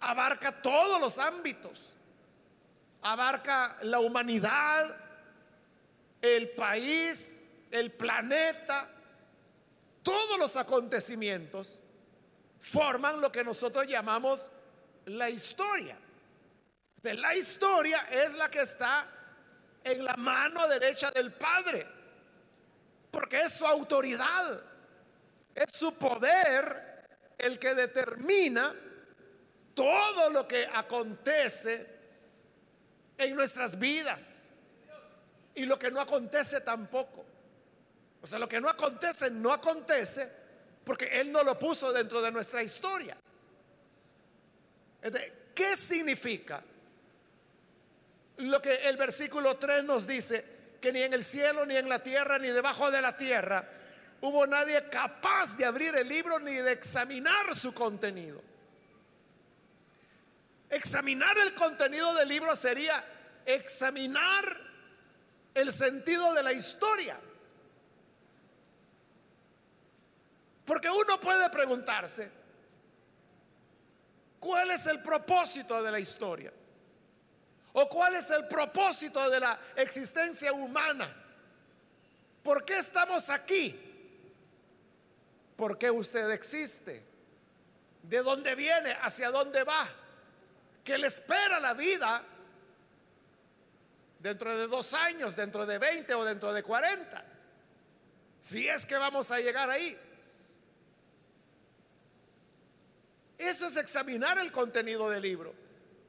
abarca 0.00 0.50
todos 0.62 0.98
los 0.98 1.18
ámbitos, 1.18 1.98
abarca 3.02 3.76
la 3.82 4.00
humanidad, 4.00 4.96
el 6.22 6.48
país, 6.52 7.44
el 7.70 7.92
planeta, 7.92 8.88
todos 10.02 10.38
los 10.38 10.56
acontecimientos 10.56 11.78
forman 12.58 13.20
lo 13.20 13.30
que 13.30 13.44
nosotros 13.44 13.86
llamamos 13.86 14.50
la 15.04 15.28
historia. 15.28 15.98
De 17.02 17.12
la 17.12 17.34
historia 17.34 18.06
es 18.10 18.32
la 18.32 18.50
que 18.50 18.62
está 18.62 19.06
en 19.84 20.06
la 20.06 20.14
mano 20.16 20.66
derecha 20.68 21.10
del 21.10 21.34
Padre, 21.34 21.86
porque 23.10 23.42
es 23.42 23.52
su 23.52 23.66
autoridad, 23.66 24.69
es 25.54 25.66
su 25.72 25.96
poder 25.98 27.06
el 27.38 27.58
que 27.58 27.74
determina 27.74 28.74
todo 29.74 30.30
lo 30.30 30.46
que 30.46 30.68
acontece 30.72 31.86
en 33.16 33.34
nuestras 33.34 33.78
vidas 33.78 34.48
y 35.54 35.66
lo 35.66 35.78
que 35.78 35.90
no 35.90 36.00
acontece 36.00 36.60
tampoco. 36.60 37.24
O 38.22 38.26
sea, 38.26 38.38
lo 38.38 38.48
que 38.48 38.60
no 38.60 38.68
acontece, 38.68 39.30
no 39.30 39.52
acontece 39.52 40.30
porque 40.84 41.20
Él 41.20 41.32
no 41.32 41.42
lo 41.42 41.58
puso 41.58 41.92
dentro 41.92 42.20
de 42.20 42.30
nuestra 42.30 42.62
historia. 42.62 43.16
¿Qué 45.54 45.76
significa 45.76 46.62
lo 48.38 48.60
que 48.60 48.88
el 48.88 48.96
versículo 48.96 49.56
3 49.56 49.84
nos 49.84 50.06
dice? 50.06 50.60
Que 50.80 50.92
ni 50.92 51.02
en 51.02 51.14
el 51.14 51.24
cielo, 51.24 51.64
ni 51.64 51.76
en 51.76 51.88
la 51.88 52.02
tierra, 52.02 52.38
ni 52.38 52.48
debajo 52.48 52.90
de 52.90 53.02
la 53.02 53.16
tierra 53.16 53.79
hubo 54.20 54.46
nadie 54.46 54.88
capaz 54.90 55.56
de 55.56 55.64
abrir 55.64 55.94
el 55.94 56.08
libro 56.08 56.38
ni 56.40 56.54
de 56.54 56.72
examinar 56.72 57.54
su 57.54 57.72
contenido. 57.72 58.42
Examinar 60.68 61.36
el 61.38 61.54
contenido 61.54 62.14
del 62.14 62.28
libro 62.28 62.54
sería 62.54 63.02
examinar 63.44 64.44
el 65.54 65.72
sentido 65.72 66.32
de 66.34 66.42
la 66.42 66.52
historia. 66.52 67.18
Porque 70.64 70.88
uno 70.88 71.18
puede 71.18 71.50
preguntarse, 71.50 72.30
¿cuál 74.38 74.70
es 74.70 74.86
el 74.86 75.00
propósito 75.00 75.82
de 75.82 75.90
la 75.90 75.98
historia? 75.98 76.52
¿O 77.72 77.88
cuál 77.88 78.14
es 78.16 78.30
el 78.30 78.46
propósito 78.46 79.28
de 79.30 79.40
la 79.40 79.58
existencia 79.76 80.52
humana? 80.52 81.12
¿Por 82.42 82.64
qué 82.64 82.78
estamos 82.78 83.30
aquí? 83.30 83.89
¿Por 85.60 85.76
qué 85.76 85.90
usted 85.90 86.30
existe? 86.30 87.02
¿De 88.04 88.22
dónde 88.22 88.54
viene? 88.54 88.96
¿Hacia 89.02 89.30
dónde 89.30 89.62
va? 89.62 89.86
¿Qué 90.82 90.96
le 90.96 91.08
espera 91.08 91.60
la 91.60 91.74
vida 91.74 92.24
dentro 94.20 94.56
de 94.56 94.66
dos 94.68 94.94
años, 94.94 95.36
dentro 95.36 95.66
de 95.66 95.76
20 95.76 96.14
o 96.14 96.24
dentro 96.24 96.54
de 96.54 96.62
40? 96.62 97.24
Si 98.40 98.66
es 98.66 98.86
que 98.86 98.96
vamos 98.96 99.30
a 99.32 99.38
llegar 99.38 99.68
ahí. 99.68 99.98
Eso 103.36 103.66
es 103.66 103.76
examinar 103.76 104.38
el 104.38 104.50
contenido 104.50 105.10
del 105.10 105.20
libro, 105.20 105.54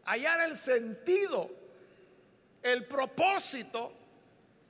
hallar 0.06 0.48
el 0.48 0.56
sentido, 0.56 1.52
el 2.64 2.86
propósito 2.86 3.92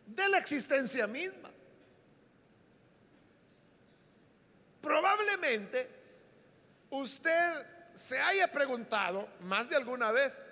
de 0.08 0.28
la 0.28 0.40
existencia 0.40 1.06
misma. 1.06 1.41
Probablemente 4.82 5.90
usted 6.90 7.66
se 7.94 8.20
haya 8.20 8.52
preguntado 8.52 9.28
más 9.42 9.70
de 9.70 9.76
alguna 9.76 10.12
vez, 10.12 10.50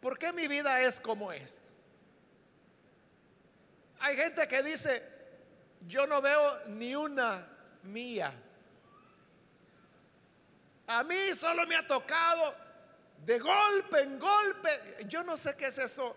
¿por 0.00 0.18
qué 0.18 0.32
mi 0.32 0.48
vida 0.48 0.80
es 0.82 1.00
como 1.00 1.32
es? 1.32 1.72
Hay 4.00 4.16
gente 4.16 4.48
que 4.48 4.62
dice, 4.62 5.02
yo 5.86 6.06
no 6.06 6.22
veo 6.22 6.68
ni 6.68 6.94
una 6.94 7.46
mía. 7.82 8.32
A 10.86 11.04
mí 11.04 11.34
solo 11.34 11.66
me 11.66 11.76
ha 11.76 11.86
tocado 11.86 12.54
de 13.24 13.38
golpe 13.38 14.00
en 14.00 14.18
golpe. 14.18 15.04
Yo 15.06 15.22
no 15.22 15.36
sé 15.36 15.54
qué 15.56 15.66
es 15.66 15.78
eso 15.78 16.16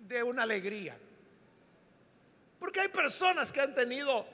de 0.00 0.22
una 0.22 0.42
alegría. 0.42 0.98
Porque 2.62 2.80
hay 2.80 2.88
personas 2.88 3.52
que 3.52 3.60
han 3.60 3.74
tenido 3.74 4.24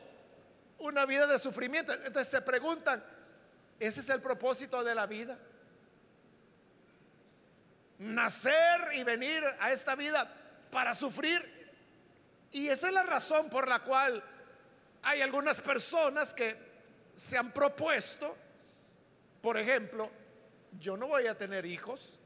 una 0.81 1.07
vida 1.07 1.27
de 1.27 1.38
sufrimiento. 1.38 1.95
Entonces 1.95 2.29
se 2.29 2.43
preguntan, 2.43 3.03
¿ese 3.81 4.01
es 4.01 4.11
el 4.11 4.21
propósito 4.21 4.85
de 4.85 4.95
la 4.95 5.07
vida? 5.07 5.38
Nacer 8.01 8.93
y 8.93 9.03
venir 9.03 9.43
a 9.59 9.73
esta 9.73 9.95
vida 9.95 10.31
para 10.71 10.93
sufrir. 10.93 11.73
Y 12.53 12.69
esa 12.69 12.88
es 12.88 12.93
la 12.93 13.05
razón 13.05 13.49
por 13.49 13.67
la 13.67 13.79
cual 13.81 14.23
hay 15.03 15.23
algunas 15.23 15.62
personas 15.62 16.35
que 16.35 16.55
se 17.14 17.38
han 17.38 17.51
propuesto 17.53 18.37
por 19.41 19.57
ejemplo, 19.57 20.11
yo 20.79 20.97
no 20.97 21.07
voy 21.07 21.27
a 21.27 21.37
tener 21.37 21.64
hijos 21.64 22.19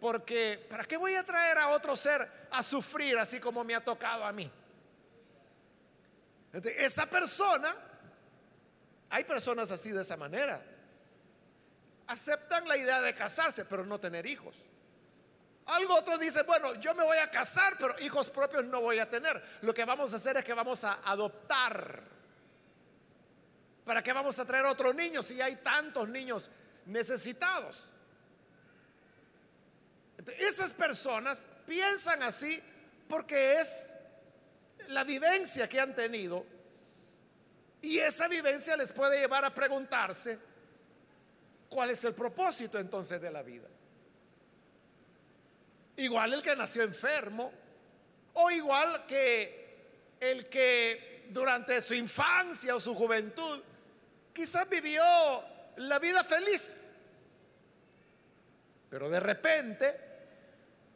porque 0.00 0.64
¿para 0.68 0.84
qué 0.84 0.96
voy 0.96 1.14
a 1.14 1.24
traer 1.24 1.58
a 1.58 1.68
otro 1.70 1.96
ser 1.96 2.26
a 2.50 2.62
sufrir 2.62 3.18
así 3.18 3.40
como 3.40 3.64
me 3.64 3.74
ha 3.74 3.82
tocado 3.82 4.24
a 4.24 4.32
mí? 4.32 4.50
Esa 6.52 7.06
persona, 7.06 7.74
hay 9.10 9.24
personas 9.24 9.70
así 9.70 9.90
de 9.90 10.02
esa 10.02 10.16
manera, 10.16 10.62
aceptan 12.06 12.66
la 12.68 12.76
idea 12.76 13.00
de 13.00 13.14
casarse 13.14 13.64
pero 13.64 13.84
no 13.84 13.98
tener 13.98 14.26
hijos. 14.26 14.56
Algo 15.66 15.96
otro 15.96 16.16
dice, 16.16 16.42
bueno, 16.44 16.74
yo 16.76 16.94
me 16.94 17.02
voy 17.02 17.18
a 17.18 17.28
casar, 17.28 17.74
pero 17.78 17.98
hijos 18.00 18.30
propios 18.30 18.64
no 18.66 18.80
voy 18.80 19.00
a 19.00 19.10
tener. 19.10 19.42
Lo 19.62 19.74
que 19.74 19.84
vamos 19.84 20.12
a 20.12 20.16
hacer 20.16 20.36
es 20.36 20.44
que 20.44 20.54
vamos 20.54 20.84
a 20.84 21.00
adoptar 21.04 22.16
¿Para 23.86 24.02
qué 24.02 24.12
vamos 24.12 24.36
a 24.40 24.44
traer 24.44 24.64
otro 24.64 24.92
niño 24.92 25.22
si 25.22 25.40
hay 25.40 25.56
tantos 25.56 26.08
niños 26.08 26.50
necesitados? 26.86 27.92
esas 30.38 30.72
personas 30.72 31.46
piensan 31.68 32.20
así 32.24 32.60
porque 33.08 33.60
es 33.60 33.94
la 34.96 35.04
vivencia 35.04 35.68
que 35.68 35.78
han 35.78 35.94
tenido 35.94 36.42
y 37.82 37.98
esa 37.98 38.28
vivencia 38.28 38.78
les 38.78 38.94
puede 38.94 39.20
llevar 39.20 39.44
a 39.44 39.52
preguntarse 39.52 40.38
cuál 41.68 41.90
es 41.90 42.02
el 42.04 42.14
propósito 42.14 42.78
entonces 42.78 43.20
de 43.20 43.30
la 43.30 43.42
vida. 43.42 43.68
Igual 45.98 46.32
el 46.32 46.42
que 46.42 46.56
nació 46.56 46.82
enfermo 46.82 47.52
o 48.32 48.50
igual 48.50 49.04
que 49.04 50.16
el 50.18 50.48
que 50.48 51.26
durante 51.28 51.82
su 51.82 51.92
infancia 51.92 52.74
o 52.74 52.80
su 52.80 52.94
juventud 52.94 53.62
quizás 54.32 54.66
vivió 54.66 55.02
la 55.76 55.98
vida 55.98 56.24
feliz, 56.24 56.94
pero 58.88 59.10
de 59.10 59.20
repente 59.20 60.00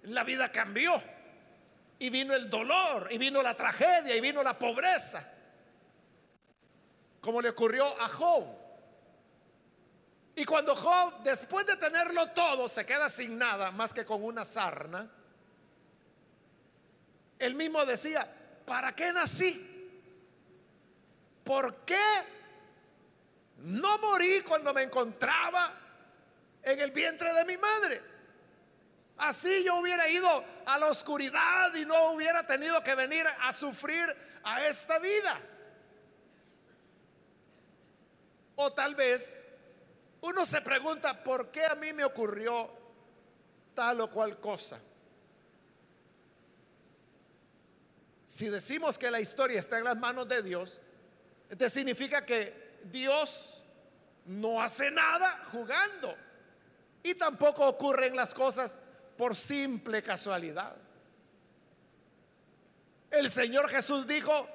la 0.04 0.24
vida 0.24 0.50
cambió 0.50 1.19
y 2.00 2.10
vino 2.10 2.34
el 2.34 2.50
dolor 2.50 3.06
y 3.12 3.18
vino 3.18 3.40
la 3.40 3.54
tragedia 3.54 4.16
y 4.16 4.20
vino 4.20 4.42
la 4.42 4.58
pobreza, 4.58 5.24
como 7.20 7.40
le 7.40 7.50
ocurrió 7.50 7.86
a 8.00 8.08
Job. 8.08 8.44
Y 10.34 10.44
cuando 10.44 10.74
Job, 10.74 11.22
después 11.22 11.66
de 11.66 11.76
tenerlo 11.76 12.30
todo, 12.30 12.68
se 12.68 12.84
queda 12.84 13.08
sin 13.08 13.38
nada 13.38 13.70
más 13.70 13.94
que 13.94 14.04
con 14.04 14.24
una 14.24 14.44
sarna, 14.44 15.08
él 17.38 17.54
mismo 17.54 17.84
decía, 17.86 18.26
¿para 18.66 18.92
qué 18.96 19.12
nací? 19.12 19.66
¿Por 21.44 21.84
qué 21.84 21.96
no 23.58 23.98
morí 23.98 24.40
cuando 24.40 24.72
me 24.72 24.82
encontraba 24.82 25.74
en 26.62 26.80
el 26.80 26.90
vientre 26.90 27.32
de 27.32 27.44
mi 27.44 27.56
madre. 27.56 28.09
Así 29.20 29.64
yo 29.64 29.76
hubiera 29.76 30.08
ido 30.08 30.44
a 30.66 30.78
la 30.78 30.88
oscuridad 30.88 31.74
y 31.74 31.84
no 31.84 32.12
hubiera 32.12 32.46
tenido 32.46 32.82
que 32.82 32.94
venir 32.94 33.26
a 33.40 33.52
sufrir 33.52 34.14
a 34.42 34.66
esta 34.66 34.98
vida. 34.98 35.40
O 38.56 38.72
tal 38.72 38.94
vez 38.94 39.44
uno 40.22 40.44
se 40.44 40.60
pregunta, 40.60 41.22
¿por 41.22 41.50
qué 41.50 41.64
a 41.64 41.74
mí 41.74 41.92
me 41.92 42.04
ocurrió 42.04 42.80
tal 43.74 44.00
o 44.00 44.10
cual 44.10 44.38
cosa. 44.38 44.78
Si 48.26 48.48
decimos 48.48 48.98
que 48.98 49.10
la 49.10 49.20
historia 49.20 49.58
está 49.58 49.78
en 49.78 49.84
las 49.84 49.96
manos 49.96 50.28
de 50.28 50.42
Dios, 50.42 50.80
entonces 51.44 51.72
significa 51.72 52.24
que 52.24 52.78
Dios 52.84 53.62
no 54.26 54.62
hace 54.62 54.90
nada 54.90 55.44
jugando 55.50 56.14
y 57.02 57.14
tampoco 57.14 57.66
ocurren 57.66 58.14
las 58.14 58.34
cosas 58.34 58.78
por 59.20 59.36
simple 59.36 60.02
casualidad. 60.02 60.74
El 63.10 63.28
Señor 63.28 63.68
Jesús 63.68 64.06
dijo 64.06 64.48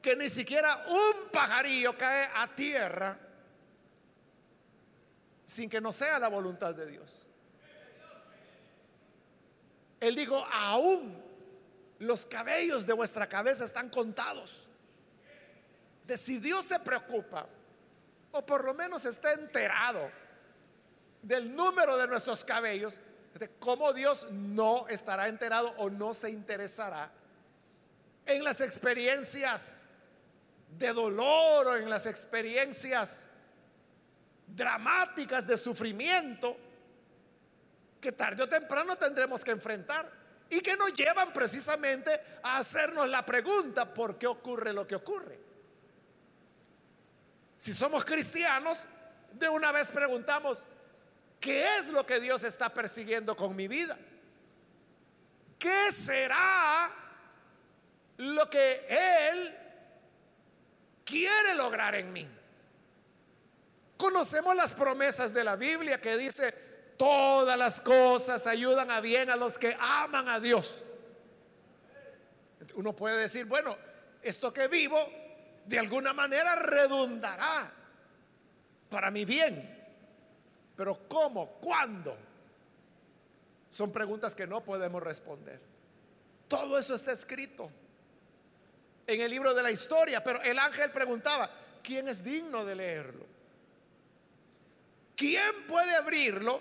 que 0.00 0.14
ni 0.14 0.28
siquiera 0.28 0.86
un 0.86 1.30
pajarillo 1.32 1.98
cae 1.98 2.30
a 2.32 2.54
tierra 2.54 3.18
sin 5.44 5.68
que 5.68 5.80
no 5.80 5.92
sea 5.92 6.20
la 6.20 6.28
voluntad 6.28 6.72
de 6.72 6.86
Dios. 6.86 7.26
Él 9.98 10.14
dijo, 10.14 10.36
aún 10.52 11.20
los 11.98 12.26
cabellos 12.26 12.86
de 12.86 12.92
vuestra 12.92 13.28
cabeza 13.28 13.64
están 13.64 13.90
contados. 13.90 14.68
De 16.04 16.16
si 16.16 16.38
Dios 16.38 16.64
se 16.64 16.78
preocupa, 16.78 17.48
o 18.30 18.46
por 18.46 18.62
lo 18.62 18.72
menos 18.72 19.04
está 19.04 19.32
enterado 19.32 20.08
del 21.22 21.56
número 21.56 21.96
de 21.96 22.06
nuestros 22.06 22.44
cabellos, 22.44 23.00
cómo 23.58 23.92
Dios 23.92 24.26
no 24.30 24.86
estará 24.88 25.28
enterado 25.28 25.72
o 25.78 25.90
no 25.90 26.14
se 26.14 26.30
interesará 26.30 27.10
en 28.24 28.42
las 28.42 28.60
experiencias 28.60 29.86
de 30.78 30.92
dolor 30.92 31.68
o 31.68 31.76
en 31.76 31.88
las 31.88 32.06
experiencias 32.06 33.28
dramáticas 34.46 35.46
de 35.46 35.56
sufrimiento 35.56 36.56
que 38.00 38.12
tarde 38.12 38.42
o 38.42 38.48
temprano 38.48 38.96
tendremos 38.96 39.44
que 39.44 39.50
enfrentar 39.50 40.10
y 40.48 40.60
que 40.60 40.76
nos 40.76 40.94
llevan 40.94 41.32
precisamente 41.32 42.10
a 42.42 42.58
hacernos 42.58 43.08
la 43.08 43.24
pregunta, 43.26 43.92
¿por 43.92 44.16
qué 44.16 44.26
ocurre 44.26 44.72
lo 44.72 44.86
que 44.86 44.94
ocurre? 44.94 45.38
Si 47.56 47.72
somos 47.72 48.04
cristianos, 48.04 48.86
de 49.32 49.48
una 49.48 49.72
vez 49.72 49.88
preguntamos, 49.88 50.64
¿qué 51.46 51.78
es 51.78 51.90
lo 51.90 52.04
que 52.04 52.18
Dios 52.18 52.42
está 52.42 52.74
persiguiendo 52.74 53.36
con 53.36 53.54
mi 53.54 53.68
vida? 53.68 53.96
¿Qué 55.56 55.92
será 55.92 56.90
lo 58.16 58.50
que 58.50 58.84
Él 59.30 59.56
quiere 61.04 61.54
lograr 61.54 61.94
en 61.94 62.12
mí? 62.12 62.28
Conocemos 63.96 64.56
las 64.56 64.74
promesas 64.74 65.32
de 65.32 65.44
la 65.44 65.54
Biblia 65.54 66.00
que 66.00 66.16
dice, 66.16 66.52
todas 66.98 67.56
las 67.56 67.80
cosas 67.80 68.44
ayudan 68.48 68.90
a 68.90 69.00
bien 69.00 69.30
a 69.30 69.36
los 69.36 69.56
que 69.56 69.76
aman 69.78 70.28
a 70.28 70.40
Dios. 70.40 70.82
Uno 72.74 72.94
puede 72.94 73.18
decir, 73.18 73.44
bueno, 73.44 73.76
esto 74.20 74.52
que 74.52 74.66
vivo 74.66 74.98
de 75.64 75.78
alguna 75.78 76.12
manera 76.12 76.56
redundará 76.56 77.70
para 78.90 79.12
mi 79.12 79.24
bien. 79.24 79.75
Pero 80.76 81.08
¿cómo? 81.08 81.52
¿Cuándo? 81.60 82.16
Son 83.70 83.90
preguntas 83.90 84.34
que 84.34 84.46
no 84.46 84.64
podemos 84.64 85.02
responder. 85.02 85.60
Todo 86.48 86.78
eso 86.78 86.94
está 86.94 87.12
escrito 87.12 87.70
en 89.06 89.20
el 89.20 89.30
libro 89.30 89.54
de 89.54 89.62
la 89.62 89.70
historia, 89.70 90.22
pero 90.22 90.40
el 90.42 90.58
ángel 90.58 90.90
preguntaba, 90.90 91.50
¿quién 91.82 92.08
es 92.08 92.22
digno 92.22 92.64
de 92.64 92.74
leerlo? 92.74 93.26
¿Quién 95.16 95.66
puede 95.66 95.94
abrirlo 95.94 96.60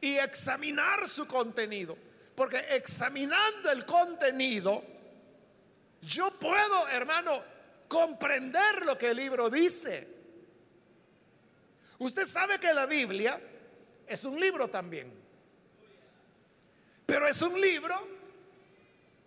y 0.00 0.16
examinar 0.16 1.06
su 1.06 1.26
contenido? 1.26 1.96
Porque 2.34 2.58
examinando 2.70 3.70
el 3.70 3.84
contenido, 3.84 4.82
yo 6.00 6.30
puedo, 6.38 6.88
hermano, 6.88 7.42
comprender 7.88 8.84
lo 8.86 8.98
que 8.98 9.10
el 9.10 9.16
libro 9.16 9.50
dice. 9.50 10.13
Usted 11.98 12.26
sabe 12.26 12.58
que 12.58 12.72
la 12.74 12.86
Biblia 12.86 13.40
es 14.06 14.24
un 14.24 14.38
libro 14.38 14.68
también. 14.68 15.12
Pero 17.06 17.26
es 17.28 17.40
un 17.42 17.60
libro 17.60 18.08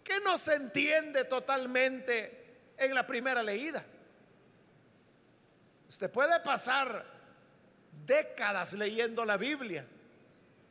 que 0.03 0.19
no 0.21 0.37
se 0.37 0.55
entiende 0.55 1.25
totalmente 1.25 2.73
en 2.77 2.93
la 2.93 3.05
primera 3.05 3.43
leída. 3.43 3.83
Usted 5.87 6.11
puede 6.11 6.39
pasar 6.41 7.05
décadas 8.05 8.73
leyendo 8.73 9.23
la 9.23 9.37
Biblia. 9.37 9.85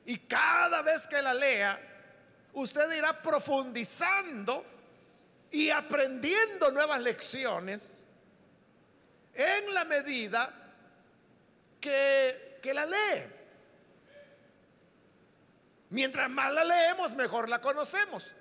Y 0.04 0.18
cada 0.18 0.82
vez 0.82 1.06
que 1.06 1.20
la 1.20 1.34
lea, 1.34 1.78
usted 2.52 2.90
irá 2.96 3.20
profundizando 3.20 4.64
y 5.50 5.70
aprendiendo 5.70 6.70
nuevas 6.70 7.00
lecciones 7.02 8.06
en 9.34 9.74
la 9.74 9.84
medida 9.84 10.65
que, 12.60 12.74
la 12.74 12.84
lee. 12.84 13.22
Mientras 15.90 16.28
más 16.28 16.52
la 16.52 16.64
leemos, 16.64 17.14
mejor 17.14 17.48
la 17.48 17.60
conocemos. 17.60 18.32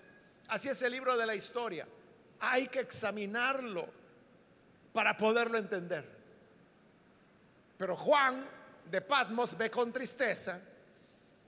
Así 0.48 0.70
es 0.70 0.82
el 0.82 0.92
libro 0.92 1.16
de 1.16 1.26
la 1.26 1.36
historia. 1.36 1.88
Hay 2.40 2.68
que 2.68 2.80
examinarlo 2.80 3.88
para 4.94 5.16
poderlo 5.16 5.58
entender. 5.58 6.06
Pero 7.78 7.96
Juan 7.96 8.48
de 8.86 9.02
Patmos 9.02 9.58
ve 9.58 9.70
con 9.70 9.92
tristeza 9.94 10.60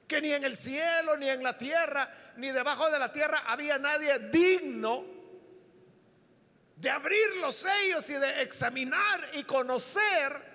que 0.07 0.21
ni 0.21 0.31
en 0.31 0.43
el 0.43 0.55
cielo, 0.55 1.17
ni 1.17 1.29
en 1.29 1.43
la 1.43 1.57
tierra, 1.57 2.09
ni 2.37 2.51
debajo 2.51 2.89
de 2.89 2.99
la 2.99 3.11
tierra 3.11 3.43
había 3.47 3.77
nadie 3.77 4.19
digno 4.29 5.03
de 6.75 6.89
abrir 6.89 7.37
los 7.41 7.55
sellos 7.55 8.07
y 8.09 8.13
de 8.13 8.43
examinar 8.43 9.29
y 9.33 9.43
conocer 9.43 10.46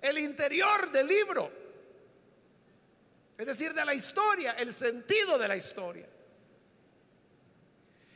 el 0.00 0.18
interior 0.18 0.90
del 0.90 1.06
libro. 1.06 1.50
Es 3.36 3.46
decir, 3.46 3.72
de 3.72 3.84
la 3.84 3.94
historia, 3.94 4.52
el 4.52 4.72
sentido 4.72 5.38
de 5.38 5.48
la 5.48 5.56
historia. 5.56 6.06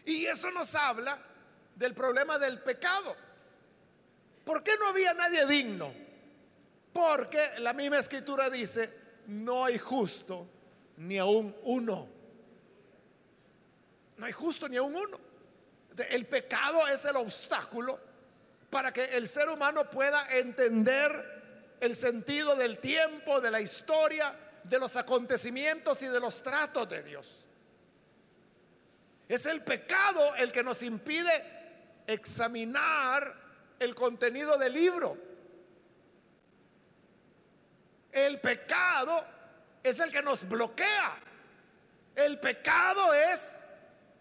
Y 0.05 0.27
eso 0.27 0.51
nos 0.51 0.75
habla 0.75 1.19
del 1.77 1.95
problema 1.95 2.39
del 2.39 2.61
pecado. 2.61 3.15
¿Por 4.45 4.63
qué 4.63 4.77
no 4.79 4.89
había 4.89 5.15
nadie 5.15 5.47
digno? 5.47 5.93
Porque 6.93 7.59
la 7.59 7.73
misma 7.73 7.99
escritura 7.99 8.51
dice, 8.51 8.93
no 9.27 9.65
hay 9.65 9.79
justo 9.79 10.49
ni 10.97 11.19
aún 11.19 11.55
uno. 11.63 12.09
No 14.17 14.27
hay 14.27 14.33
justo 14.33 14.69
ni 14.69 14.77
aún 14.77 14.97
uno. 14.97 15.21
El 16.11 16.27
pecado 16.27 16.87
es 16.89 17.05
el 17.05 17.17
obstáculo 17.17 17.99
para 18.71 18.93
que 18.93 19.05
el 19.05 19.29
ser 19.29 19.49
humano 19.49 19.89
pueda 19.91 20.27
entender 20.37 21.42
el 21.83 21.97
sentido 21.97 22.55
del 22.55 22.79
tiempo, 22.79 23.41
de 23.41 23.51
la 23.51 23.61
historia, 23.61 24.33
de 24.63 24.79
los 24.79 24.95
acontecimientos 24.95 26.01
y 26.05 26.07
de 26.07 26.21
los 26.21 26.41
tratos 26.41 26.89
de 26.89 27.03
Dios. 27.03 27.49
Es 29.29 29.47
el 29.47 29.63
pecado 29.63 30.37
el 30.37 30.53
que 30.53 30.63
nos 30.63 30.81
impide 30.85 31.43
examinar 32.07 33.35
el 33.81 33.97
contenido 33.97 34.57
del 34.59 34.73
libro. 34.75 35.17
El 38.13 38.39
pecado 38.39 39.27
es 39.83 39.99
el 39.99 40.13
que 40.13 40.23
nos 40.23 40.49
bloquea. 40.49 41.19
El 42.15 42.39
pecado 42.39 43.13
es 43.13 43.65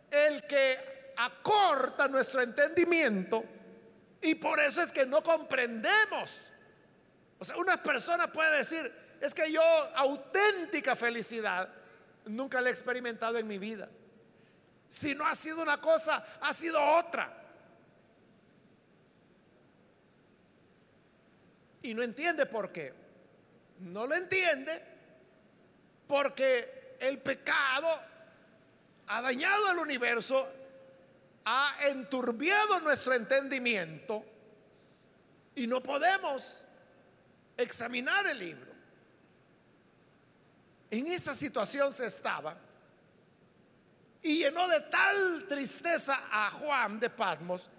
el 0.10 0.48
que 0.48 1.14
acorta 1.16 2.08
nuestro 2.08 2.42
entendimiento 2.42 3.44
y 4.20 4.34
por 4.34 4.60
eso 4.60 4.82
es 4.82 4.92
que 4.92 5.06
no 5.06 5.22
comprendemos. 5.22 6.51
O 7.42 7.46
sea, 7.46 7.58
una 7.58 7.82
persona 7.82 8.32
puede 8.32 8.60
decir, 8.60 8.94
es 9.20 9.34
que 9.34 9.52
yo 9.52 9.64
auténtica 9.96 10.96
felicidad 10.96 11.68
nunca 12.26 12.62
la 12.62 12.70
he 12.70 12.72
experimentado 12.72 13.40
en 13.40 13.48
mi 13.48 13.58
vida. 13.58 13.90
Si 14.88 15.16
no 15.16 15.26
ha 15.26 15.34
sido 15.34 15.60
una 15.64 15.82
cosa, 15.82 16.24
ha 16.40 16.54
sido 16.54 16.80
otra. 16.80 17.36
Y 21.82 21.96
no 21.96 22.04
entiende 22.04 22.46
por 22.46 22.72
qué 22.72 22.94
no 23.80 24.06
lo 24.06 24.14
entiende 24.14 24.80
porque 26.06 26.98
el 27.00 27.18
pecado 27.18 27.88
ha 29.08 29.22
dañado 29.24 29.72
el 29.72 29.80
universo, 29.80 30.48
ha 31.46 31.78
enturbiado 31.88 32.82
nuestro 32.82 33.16
entendimiento 33.16 34.24
y 35.56 35.66
no 35.66 35.82
podemos 35.82 36.66
examinar 37.62 38.28
el 38.28 38.40
libro. 38.40 38.72
En 40.90 41.08
esa 41.08 41.34
situación 41.34 41.92
se 41.94 42.08
estaba 42.08 42.58
y 44.22 44.40
llenó 44.40 44.68
de 44.68 44.82
tal 44.82 45.46
tristeza 45.48 46.20
a 46.32 46.50
Juan 46.52 47.00
de 47.00 47.10
Patmos 47.10 47.70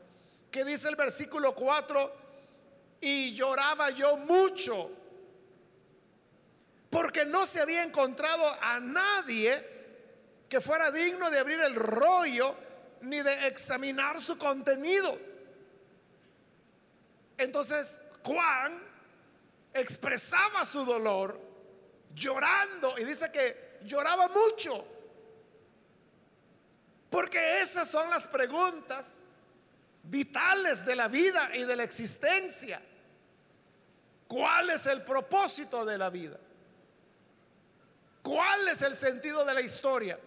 que 0.50 0.64
dice 0.64 0.88
el 0.88 0.96
versículo 0.96 1.54
4, 1.54 2.22
y 3.00 3.34
lloraba 3.34 3.90
yo 3.90 4.16
mucho 4.16 4.90
porque 6.90 7.24
no 7.24 7.46
se 7.46 7.60
había 7.60 7.82
encontrado 7.82 8.46
a 8.60 8.78
nadie 8.78 9.70
que 10.48 10.60
fuera 10.60 10.90
digno 10.90 11.30
de 11.30 11.38
abrir 11.38 11.58
el 11.60 11.74
rollo 11.74 12.54
ni 13.00 13.22
de 13.22 13.48
examinar 13.48 14.20
su 14.20 14.36
contenido. 14.36 15.18
Entonces 17.38 18.02
Juan 18.24 18.91
expresaba 19.74 20.64
su 20.64 20.84
dolor 20.84 21.38
llorando 22.14 22.94
y 22.98 23.04
dice 23.04 23.30
que 23.30 23.78
lloraba 23.84 24.28
mucho. 24.28 24.84
Porque 27.10 27.60
esas 27.60 27.88
son 27.88 28.08
las 28.10 28.26
preguntas 28.26 29.24
vitales 30.04 30.84
de 30.84 30.96
la 30.96 31.08
vida 31.08 31.54
y 31.54 31.64
de 31.64 31.76
la 31.76 31.84
existencia. 31.84 32.80
¿Cuál 34.26 34.70
es 34.70 34.86
el 34.86 35.02
propósito 35.02 35.84
de 35.84 35.98
la 35.98 36.08
vida? 36.08 36.38
¿Cuál 38.22 38.68
es 38.68 38.80
el 38.82 38.96
sentido 38.96 39.44
de 39.44 39.52
la 39.52 39.60
historia? 39.60 40.18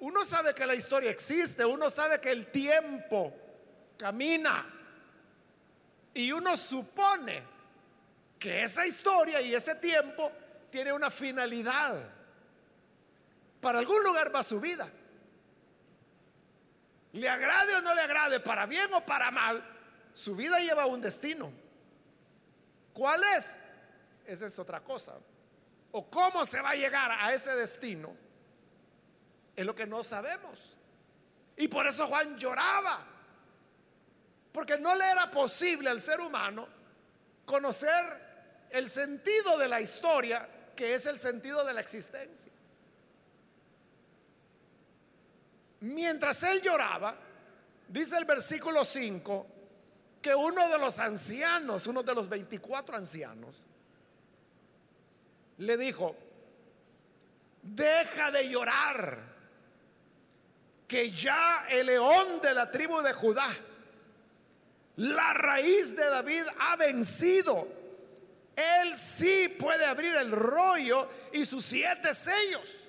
Uno 0.00 0.24
sabe 0.24 0.54
que 0.54 0.66
la 0.66 0.74
historia 0.74 1.10
existe, 1.10 1.64
uno 1.64 1.90
sabe 1.90 2.20
que 2.20 2.32
el 2.32 2.50
tiempo 2.50 3.32
camina 3.98 4.66
y 6.14 6.32
uno 6.32 6.56
supone 6.56 7.42
que 8.40 8.62
esa 8.62 8.86
historia 8.86 9.42
y 9.42 9.54
ese 9.54 9.74
tiempo 9.76 10.32
tiene 10.70 10.92
una 10.94 11.10
finalidad. 11.10 12.08
Para 13.60 13.78
algún 13.78 14.02
lugar 14.02 14.34
va 14.34 14.42
su 14.42 14.58
vida. 14.58 14.90
Le 17.12 17.28
agrade 17.28 17.76
o 17.76 17.82
no 17.82 17.94
le 17.94 18.00
agrade, 18.00 18.40
para 18.40 18.64
bien 18.64 18.92
o 18.94 19.04
para 19.04 19.30
mal, 19.30 19.62
su 20.14 20.34
vida 20.34 20.58
lleva 20.58 20.86
un 20.86 21.02
destino. 21.02 21.52
¿Cuál 22.94 23.22
es? 23.36 23.58
Esa 24.24 24.46
es 24.46 24.58
otra 24.58 24.80
cosa. 24.80 25.18
O 25.92 26.08
cómo 26.08 26.46
se 26.46 26.62
va 26.62 26.70
a 26.70 26.76
llegar 26.76 27.10
a 27.12 27.34
ese 27.34 27.54
destino 27.54 28.16
es 29.54 29.66
lo 29.66 29.74
que 29.74 29.86
no 29.86 30.02
sabemos. 30.02 30.78
Y 31.58 31.68
por 31.68 31.86
eso 31.86 32.06
Juan 32.06 32.38
lloraba. 32.38 33.06
Porque 34.50 34.78
no 34.78 34.94
le 34.94 35.10
era 35.10 35.30
posible 35.30 35.90
al 35.90 36.00
ser 36.00 36.20
humano 36.20 36.66
conocer 37.44 38.29
el 38.70 38.88
sentido 38.88 39.58
de 39.58 39.68
la 39.68 39.80
historia, 39.80 40.48
que 40.76 40.94
es 40.94 41.06
el 41.06 41.18
sentido 41.18 41.64
de 41.64 41.74
la 41.74 41.80
existencia. 41.80 42.52
Mientras 45.80 46.42
él 46.42 46.60
lloraba, 46.60 47.16
dice 47.88 48.16
el 48.18 48.24
versículo 48.24 48.84
5, 48.84 49.46
que 50.20 50.34
uno 50.34 50.68
de 50.68 50.78
los 50.78 50.98
ancianos, 50.98 51.86
uno 51.86 52.02
de 52.02 52.14
los 52.14 52.28
24 52.28 52.96
ancianos, 52.96 53.66
le 55.58 55.76
dijo, 55.76 56.14
deja 57.62 58.30
de 58.30 58.48
llorar, 58.48 59.30
que 60.86 61.10
ya 61.10 61.66
el 61.70 61.86
león 61.86 62.40
de 62.42 62.52
la 62.52 62.70
tribu 62.70 63.00
de 63.00 63.12
Judá, 63.12 63.48
la 64.96 65.32
raíz 65.34 65.96
de 65.96 66.04
David 66.04 66.42
ha 66.58 66.76
vencido. 66.76 67.79
Él 68.60 68.96
sí 68.96 69.48
puede 69.58 69.84
abrir 69.86 70.14
el 70.16 70.30
rollo 70.30 71.08
y 71.32 71.44
sus 71.44 71.64
siete 71.64 72.12
sellos. 72.12 72.88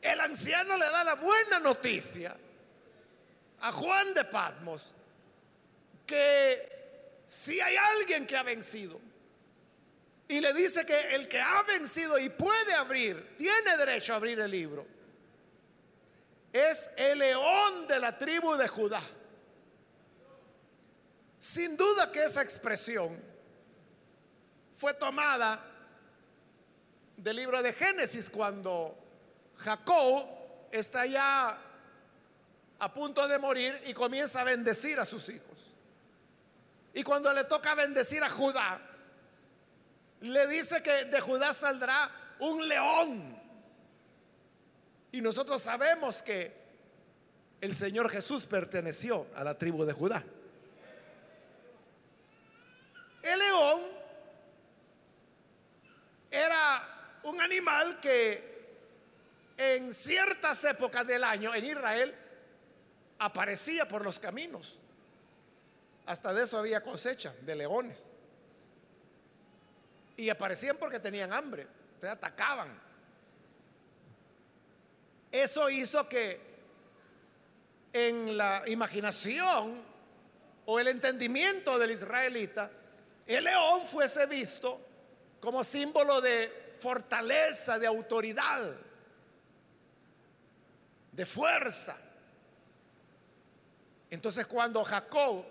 El 0.00 0.20
anciano 0.20 0.76
le 0.76 0.84
da 0.84 1.02
la 1.02 1.14
buena 1.14 1.58
noticia 1.58 2.36
a 3.60 3.72
Juan 3.72 4.14
de 4.14 4.24
Patmos 4.24 4.92
que 6.06 7.22
si 7.26 7.60
hay 7.60 7.76
alguien 7.76 8.24
que 8.24 8.36
ha 8.36 8.44
vencido 8.44 9.00
y 10.28 10.40
le 10.40 10.52
dice 10.52 10.86
que 10.86 11.14
el 11.14 11.26
que 11.26 11.40
ha 11.40 11.62
vencido 11.62 12.18
y 12.18 12.28
puede 12.28 12.74
abrir, 12.74 13.36
tiene 13.36 13.76
derecho 13.76 14.12
a 14.12 14.16
abrir 14.16 14.38
el 14.38 14.50
libro, 14.50 14.86
es 16.52 16.90
el 16.96 17.18
león 17.18 17.86
de 17.88 18.00
la 18.00 18.16
tribu 18.16 18.54
de 18.54 18.68
Judá. 18.68 19.02
Sin 21.46 21.76
duda 21.76 22.10
que 22.10 22.24
esa 22.24 22.42
expresión 22.42 23.16
fue 24.76 24.92
tomada 24.94 25.64
del 27.16 27.36
libro 27.36 27.62
de 27.62 27.72
Génesis 27.72 28.28
cuando 28.28 28.98
Jacob 29.58 30.26
está 30.72 31.06
ya 31.06 31.56
a 32.80 32.92
punto 32.92 33.28
de 33.28 33.38
morir 33.38 33.80
y 33.86 33.94
comienza 33.94 34.40
a 34.40 34.44
bendecir 34.44 34.98
a 34.98 35.04
sus 35.04 35.28
hijos. 35.28 35.72
Y 36.92 37.04
cuando 37.04 37.32
le 37.32 37.44
toca 37.44 37.76
bendecir 37.76 38.24
a 38.24 38.28
Judá, 38.28 38.80
le 40.22 40.48
dice 40.48 40.82
que 40.82 41.04
de 41.04 41.20
Judá 41.20 41.54
saldrá 41.54 42.10
un 42.40 42.66
león. 42.66 43.40
Y 45.12 45.20
nosotros 45.20 45.62
sabemos 45.62 46.24
que 46.24 46.52
el 47.60 47.72
Señor 47.72 48.10
Jesús 48.10 48.46
perteneció 48.46 49.28
a 49.36 49.44
la 49.44 49.56
tribu 49.56 49.84
de 49.84 49.92
Judá. 49.92 50.24
El 53.26 53.38
león 53.40 53.80
era 56.30 57.18
un 57.24 57.40
animal 57.40 57.98
que 57.98 58.54
en 59.56 59.92
ciertas 59.92 60.62
épocas 60.64 61.04
del 61.04 61.24
año 61.24 61.52
en 61.52 61.64
Israel 61.64 62.14
aparecía 63.18 63.88
por 63.88 64.04
los 64.04 64.20
caminos. 64.20 64.80
Hasta 66.06 66.32
de 66.32 66.44
eso 66.44 66.56
había 66.58 66.84
cosecha 66.84 67.34
de 67.40 67.56
leones. 67.56 68.10
Y 70.16 70.28
aparecían 70.28 70.76
porque 70.76 71.00
tenían 71.00 71.32
hambre, 71.32 71.66
se 72.00 72.08
atacaban. 72.08 72.80
Eso 75.32 75.68
hizo 75.68 76.08
que 76.08 76.40
en 77.92 78.36
la 78.36 78.62
imaginación 78.68 79.82
o 80.64 80.78
el 80.78 80.86
entendimiento 80.86 81.76
del 81.76 81.90
israelita, 81.90 82.70
el 83.26 83.44
león 83.44 83.84
fuese 83.84 84.26
visto 84.26 84.80
como 85.40 85.64
símbolo 85.64 86.20
de 86.20 86.74
fortaleza, 86.78 87.78
de 87.78 87.86
autoridad, 87.86 88.74
de 91.12 91.26
fuerza. 91.26 91.96
Entonces 94.10 94.46
cuando 94.46 94.84
Jacob 94.84 95.44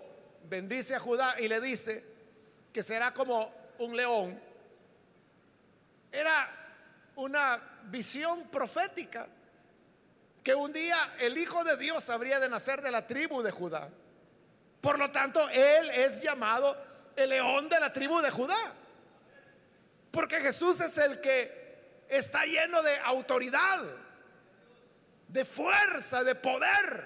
bendice 0.44 0.94
a 0.94 1.00
Judá 1.00 1.36
y 1.38 1.48
le 1.48 1.60
dice 1.60 2.02
que 2.72 2.82
será 2.82 3.12
como 3.12 3.52
un 3.78 3.96
león, 3.96 4.40
era 6.10 6.48
una 7.16 7.80
visión 7.84 8.44
profética 8.48 9.28
que 10.42 10.54
un 10.54 10.72
día 10.72 11.14
el 11.18 11.36
Hijo 11.36 11.64
de 11.64 11.76
Dios 11.76 12.08
habría 12.08 12.38
de 12.38 12.48
nacer 12.48 12.80
de 12.80 12.90
la 12.90 13.06
tribu 13.06 13.42
de 13.42 13.50
Judá. 13.50 13.88
Por 14.80 14.98
lo 14.98 15.10
tanto, 15.10 15.48
Él 15.50 15.90
es 15.90 16.22
llamado 16.22 16.76
el 17.16 17.30
león 17.30 17.68
de 17.68 17.80
la 17.80 17.92
tribu 17.92 18.20
de 18.20 18.30
Judá. 18.30 18.72
Porque 20.10 20.40
Jesús 20.40 20.80
es 20.80 20.96
el 20.98 21.20
que 21.20 22.04
está 22.08 22.44
lleno 22.44 22.82
de 22.82 22.98
autoridad, 23.00 23.82
de 25.28 25.44
fuerza, 25.44 26.22
de 26.22 26.34
poder 26.34 27.04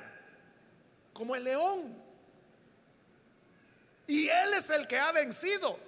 como 1.12 1.35
el 1.35 1.44
león. 1.44 2.01
Y 4.07 4.29
él 4.29 4.55
es 4.55 4.70
el 4.70 4.87
que 4.87 4.99
ha 4.99 5.12
vencido, 5.12 5.79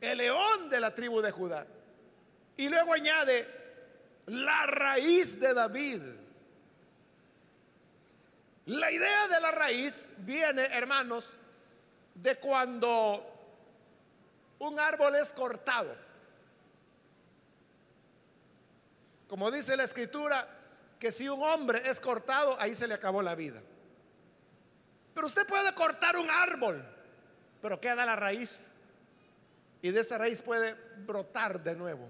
el 0.00 0.18
león 0.18 0.68
de 0.68 0.80
la 0.80 0.94
tribu 0.94 1.20
de 1.20 1.30
Judá. 1.30 1.66
Y 2.56 2.68
luego 2.68 2.92
añade, 2.92 3.46
la 4.26 4.66
raíz 4.66 5.40
de 5.40 5.54
David. 5.54 6.02
La 8.66 8.90
idea 8.90 9.28
de 9.28 9.40
la 9.40 9.50
raíz 9.50 10.12
viene, 10.18 10.64
hermanos, 10.66 11.36
de 12.14 12.36
cuando 12.36 13.24
un 14.58 14.78
árbol 14.78 15.16
es 15.16 15.32
cortado. 15.32 15.94
Como 19.28 19.50
dice 19.50 19.76
la 19.76 19.84
escritura, 19.84 20.46
que 20.98 21.12
si 21.12 21.28
un 21.28 21.42
hombre 21.42 21.82
es 21.88 22.00
cortado, 22.00 22.56
ahí 22.60 22.74
se 22.74 22.86
le 22.86 22.94
acabó 22.94 23.22
la 23.22 23.34
vida. 23.34 23.62
Pero 25.14 25.26
usted 25.26 25.46
puede 25.46 25.72
cortar 25.74 26.16
un 26.16 26.28
árbol, 26.28 26.84
pero 27.62 27.80
queda 27.80 28.04
la 28.04 28.16
raíz. 28.16 28.72
Y 29.82 29.90
de 29.90 30.00
esa 30.00 30.18
raíz 30.18 30.42
puede 30.42 30.74
brotar 31.06 31.62
de 31.62 31.74
nuevo. 31.74 32.08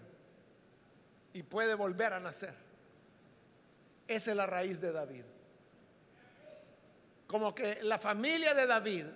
Y 1.33 1.43
puede 1.45 1.75
volver 1.75 2.13
a 2.13 2.21
nacer. 2.21 2.55
Esa 4.09 4.31
es 4.33 4.37
la 4.37 4.47
raíz 4.47 4.81
de 4.81 4.91
David. 4.91 5.25
Como 7.29 7.55
que 7.55 7.81
la 7.85 7.97
familia 7.97 8.55
de 8.55 8.67
David, 8.67 9.07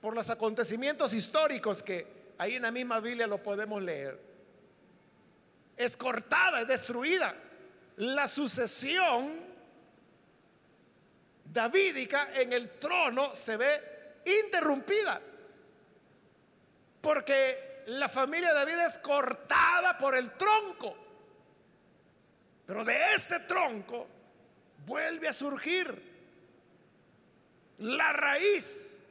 por 0.00 0.14
los 0.14 0.30
acontecimientos 0.30 1.12
históricos 1.14 1.82
que 1.82 2.06
ahí 2.38 2.54
en 2.54 2.62
la 2.62 2.70
misma 2.70 3.00
Biblia 3.00 3.26
lo 3.26 3.42
podemos 3.42 3.82
leer, 3.82 4.18
es 5.76 5.96
cortada, 5.96 6.60
es 6.60 6.68
destruida. 6.68 7.34
La 7.96 8.26
sucesión 8.26 9.48
davídica 11.44 12.28
en 12.34 12.52
el 12.52 12.70
trono 12.78 13.34
se 13.34 13.56
ve 13.56 14.22
interrumpida. 14.44 15.20
Porque 17.00 17.84
la 17.86 18.08
familia 18.08 18.48
de 18.48 18.54
David 18.54 18.78
es 18.86 18.98
cortada 18.98 19.96
por 19.96 20.16
el 20.16 20.32
tronco. 20.32 20.96
Pero 22.66 22.84
de 22.84 23.14
ese 23.14 23.40
tronco 23.40 24.06
vuelve 24.84 25.28
a 25.28 25.32
surgir 25.32 26.08
la 27.78 28.12
raíz. 28.12 29.04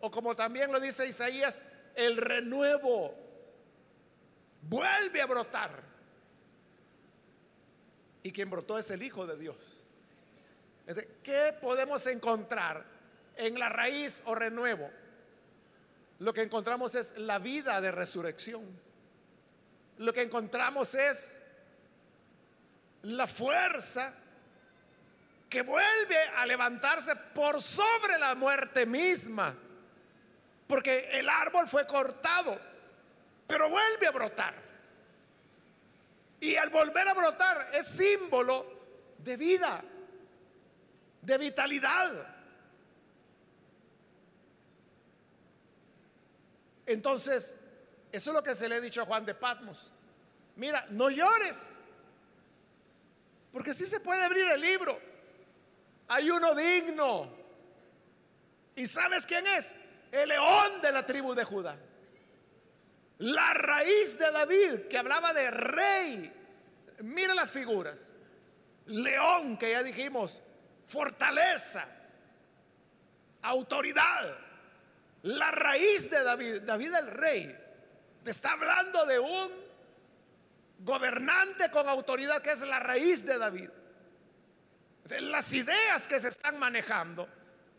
O 0.00 0.10
como 0.10 0.34
también 0.34 0.70
lo 0.72 0.80
dice 0.80 1.06
Isaías, 1.06 1.62
el 1.94 2.16
renuevo 2.16 3.14
vuelve 4.62 5.20
a 5.20 5.26
brotar. 5.26 5.82
Y 8.22 8.32
quien 8.32 8.50
brotó 8.50 8.78
es 8.78 8.90
el 8.90 9.02
Hijo 9.02 9.26
de 9.26 9.36
Dios. 9.36 9.56
¿Qué 11.22 11.54
podemos 11.60 12.06
encontrar 12.06 12.84
en 13.36 13.58
la 13.58 13.68
raíz 13.68 14.22
o 14.26 14.34
renuevo? 14.34 14.90
Lo 16.18 16.32
que 16.32 16.42
encontramos 16.42 16.94
es 16.94 17.16
la 17.18 17.38
vida 17.38 17.80
de 17.80 17.92
resurrección. 17.92 18.64
Lo 19.98 20.12
que 20.12 20.22
encontramos 20.22 20.94
es 20.94 21.40
la 23.02 23.26
fuerza 23.26 24.14
que 25.48 25.62
vuelve 25.62 26.18
a 26.36 26.46
levantarse 26.46 27.14
por 27.34 27.60
sobre 27.60 28.18
la 28.18 28.34
muerte 28.34 28.86
misma. 28.86 29.56
Porque 30.66 31.10
el 31.18 31.28
árbol 31.28 31.68
fue 31.68 31.86
cortado, 31.86 32.58
pero 33.46 33.68
vuelve 33.68 34.06
a 34.06 34.10
brotar. 34.10 34.54
Y 36.40 36.56
al 36.56 36.70
volver 36.70 37.08
a 37.08 37.14
brotar 37.14 37.70
es 37.72 37.86
símbolo 37.86 38.66
de 39.18 39.36
vida, 39.36 39.82
de 41.22 41.38
vitalidad. 41.38 42.34
Entonces, 46.84 47.58
eso 48.12 48.30
es 48.30 48.34
lo 48.34 48.42
que 48.42 48.54
se 48.54 48.68
le 48.68 48.76
ha 48.76 48.80
dicho 48.80 49.02
a 49.02 49.06
Juan 49.06 49.24
de 49.24 49.34
Patmos. 49.34 49.90
Mira, 50.56 50.86
no 50.90 51.10
llores, 51.10 51.80
porque 53.52 53.72
si 53.72 53.86
se 53.86 54.00
puede 54.00 54.22
abrir 54.22 54.46
el 54.48 54.60
libro. 54.60 54.98
Hay 56.08 56.30
uno 56.30 56.54
digno. 56.54 57.28
¿Y 58.74 58.86
sabes 58.86 59.26
quién 59.26 59.46
es? 59.46 59.74
El 60.16 60.28
león 60.30 60.80
de 60.80 60.92
la 60.92 61.04
tribu 61.04 61.34
de 61.34 61.44
Judá. 61.44 61.78
La 63.18 63.54
raíz 63.54 64.18
de 64.18 64.30
David, 64.30 64.88
que 64.88 64.98
hablaba 64.98 65.32
de 65.32 65.50
rey. 65.50 66.32
Mira 67.00 67.34
las 67.34 67.50
figuras. 67.50 68.14
León, 68.86 69.56
que 69.56 69.72
ya 69.72 69.82
dijimos, 69.82 70.40
fortaleza, 70.86 71.86
autoridad 73.42 74.46
la 75.26 75.50
raíz 75.50 76.08
de 76.08 76.22
David, 76.22 76.62
David 76.62 76.94
el 76.94 77.06
rey, 77.08 77.58
te 78.22 78.30
está 78.30 78.52
hablando 78.52 79.04
de 79.06 79.18
un 79.18 79.50
gobernante 80.78 81.68
con 81.70 81.88
autoridad 81.88 82.40
que 82.40 82.52
es 82.52 82.62
la 82.62 82.78
raíz 82.78 83.26
de 83.26 83.36
David. 83.36 83.68
Las 85.22 85.52
ideas 85.52 86.06
que 86.06 86.20
se 86.20 86.28
están 86.28 86.58
manejando 86.60 87.28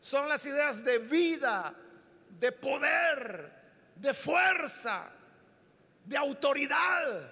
son 0.02 0.28
las 0.28 0.46
ideas 0.46 0.84
de 0.84 1.00
vida, 1.00 1.74
de 2.30 2.52
poder, 2.52 3.52
de 3.96 4.14
fuerza, 4.14 5.10
de 6.06 6.18
autoridad. 6.18 7.32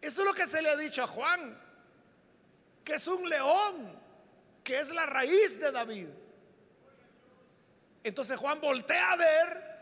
Eso 0.00 0.20
es 0.22 0.26
lo 0.26 0.34
que 0.34 0.46
se 0.46 0.62
le 0.62 0.70
ha 0.70 0.76
dicho 0.76 1.02
a 1.02 1.06
Juan, 1.06 1.60
que 2.84 2.94
es 2.94 3.06
un 3.06 3.28
león, 3.28 4.00
que 4.64 4.78
es 4.80 4.90
la 4.90 5.06
raíz 5.06 5.60
de 5.60 5.70
David. 5.70 6.08
Entonces 8.04 8.36
Juan 8.36 8.60
voltea 8.60 9.12
a 9.12 9.16
ver 9.16 9.72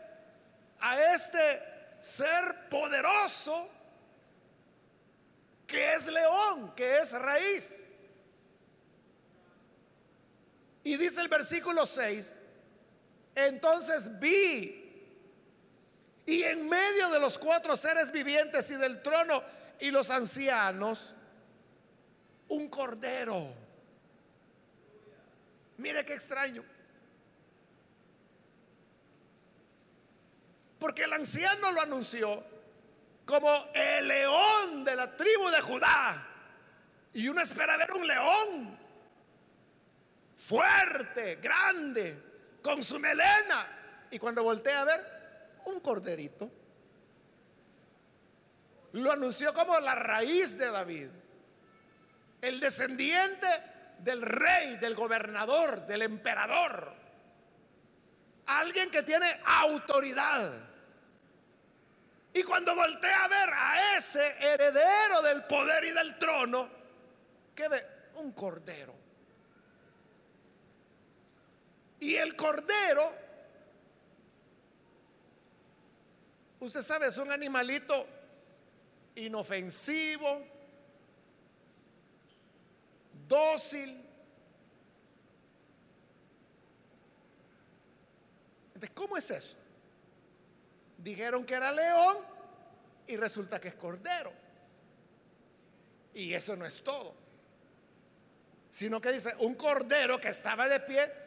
a 0.79 1.13
este 1.13 1.61
ser 1.99 2.69
poderoso 2.69 3.69
que 5.65 5.93
es 5.93 6.07
león, 6.07 6.73
que 6.75 6.97
es 6.97 7.13
raíz. 7.13 7.85
Y 10.83 10.97
dice 10.97 11.21
el 11.21 11.29
versículo 11.29 11.85
6, 11.85 12.40
entonces 13.35 14.19
vi 14.19 14.81
y 16.25 16.43
en 16.43 16.69
medio 16.69 17.09
de 17.09 17.19
los 17.19 17.37
cuatro 17.39 17.75
seres 17.75 18.11
vivientes 18.11 18.69
y 18.71 18.75
del 18.75 19.01
trono 19.01 19.41
y 19.79 19.91
los 19.91 20.11
ancianos, 20.11 21.15
un 22.47 22.69
cordero. 22.69 23.53
Mire 25.77 26.05
qué 26.05 26.13
extraño. 26.13 26.63
Porque 30.79 31.03
el 31.03 31.13
anciano 31.13 31.71
lo 31.71 31.81
anunció 31.81 32.43
como 33.25 33.67
el 33.73 34.07
león 34.07 34.83
de 34.83 34.95
la 34.95 35.15
tribu 35.15 35.49
de 35.49 35.61
Judá. 35.61 36.27
Y 37.13 37.27
uno 37.27 37.41
espera 37.41 37.77
ver 37.77 37.91
un 37.91 38.07
león 38.07 38.79
fuerte, 40.37 41.35
grande, 41.35 42.30
con 42.61 42.81
su 42.81 42.99
melena. 42.99 44.07
Y 44.11 44.19
cuando 44.19 44.43
voltea 44.43 44.81
a 44.81 44.85
ver, 44.85 45.01
un 45.65 45.79
corderito. 45.79 46.51
Lo 48.93 49.11
anunció 49.11 49.53
como 49.53 49.79
la 49.79 49.95
raíz 49.95 50.57
de 50.57 50.69
David. 50.69 51.09
El 52.41 52.59
descendiente 52.59 53.47
del 53.99 54.21
rey, 54.21 54.77
del 54.77 54.95
gobernador, 54.95 55.85
del 55.85 56.01
emperador. 56.01 56.93
Alguien 58.47 58.89
que 58.89 59.03
tiene 59.03 59.39
autoridad. 59.45 60.51
Y 62.33 62.43
cuando 62.43 62.75
voltea 62.75 63.25
a 63.25 63.27
ver 63.27 63.49
a 63.53 63.97
ese 63.97 64.35
heredero 64.39 65.21
del 65.21 65.43
poder 65.43 65.83
y 65.85 65.91
del 65.91 66.17
trono, 66.17 66.69
¿qué 67.53 67.67
ve? 67.67 67.85
Un 68.15 68.31
cordero. 68.31 69.00
Y 72.01 72.15
el 72.15 72.35
cordero, 72.35 73.13
usted 76.59 76.81
sabe, 76.81 77.05
es 77.05 77.17
un 77.19 77.31
animalito 77.31 78.07
inofensivo, 79.13 80.43
dócil. 83.27 84.03
Entonces, 88.69 88.89
¿cómo 88.95 89.15
es 89.15 89.29
eso? 89.29 89.57
Dijeron 90.97 91.45
que 91.45 91.53
era 91.53 91.71
león 91.71 92.17
y 93.05 93.15
resulta 93.15 93.61
que 93.61 93.67
es 93.67 93.75
cordero. 93.75 94.33
Y 96.15 96.33
eso 96.33 96.55
no 96.55 96.65
es 96.65 96.83
todo. 96.83 97.13
Sino 98.71 98.99
que 98.99 99.11
dice, 99.11 99.35
un 99.37 99.53
cordero 99.53 100.19
que 100.19 100.29
estaba 100.29 100.67
de 100.67 100.79
pie 100.79 101.20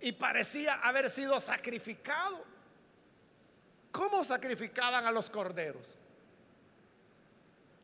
y 0.00 0.12
parecía 0.12 0.74
haber 0.76 1.10
sido 1.10 1.38
sacrificado. 1.40 2.42
¿Cómo 3.92 4.24
sacrificaban 4.24 5.06
a 5.06 5.10
los 5.10 5.28
corderos? 5.30 5.96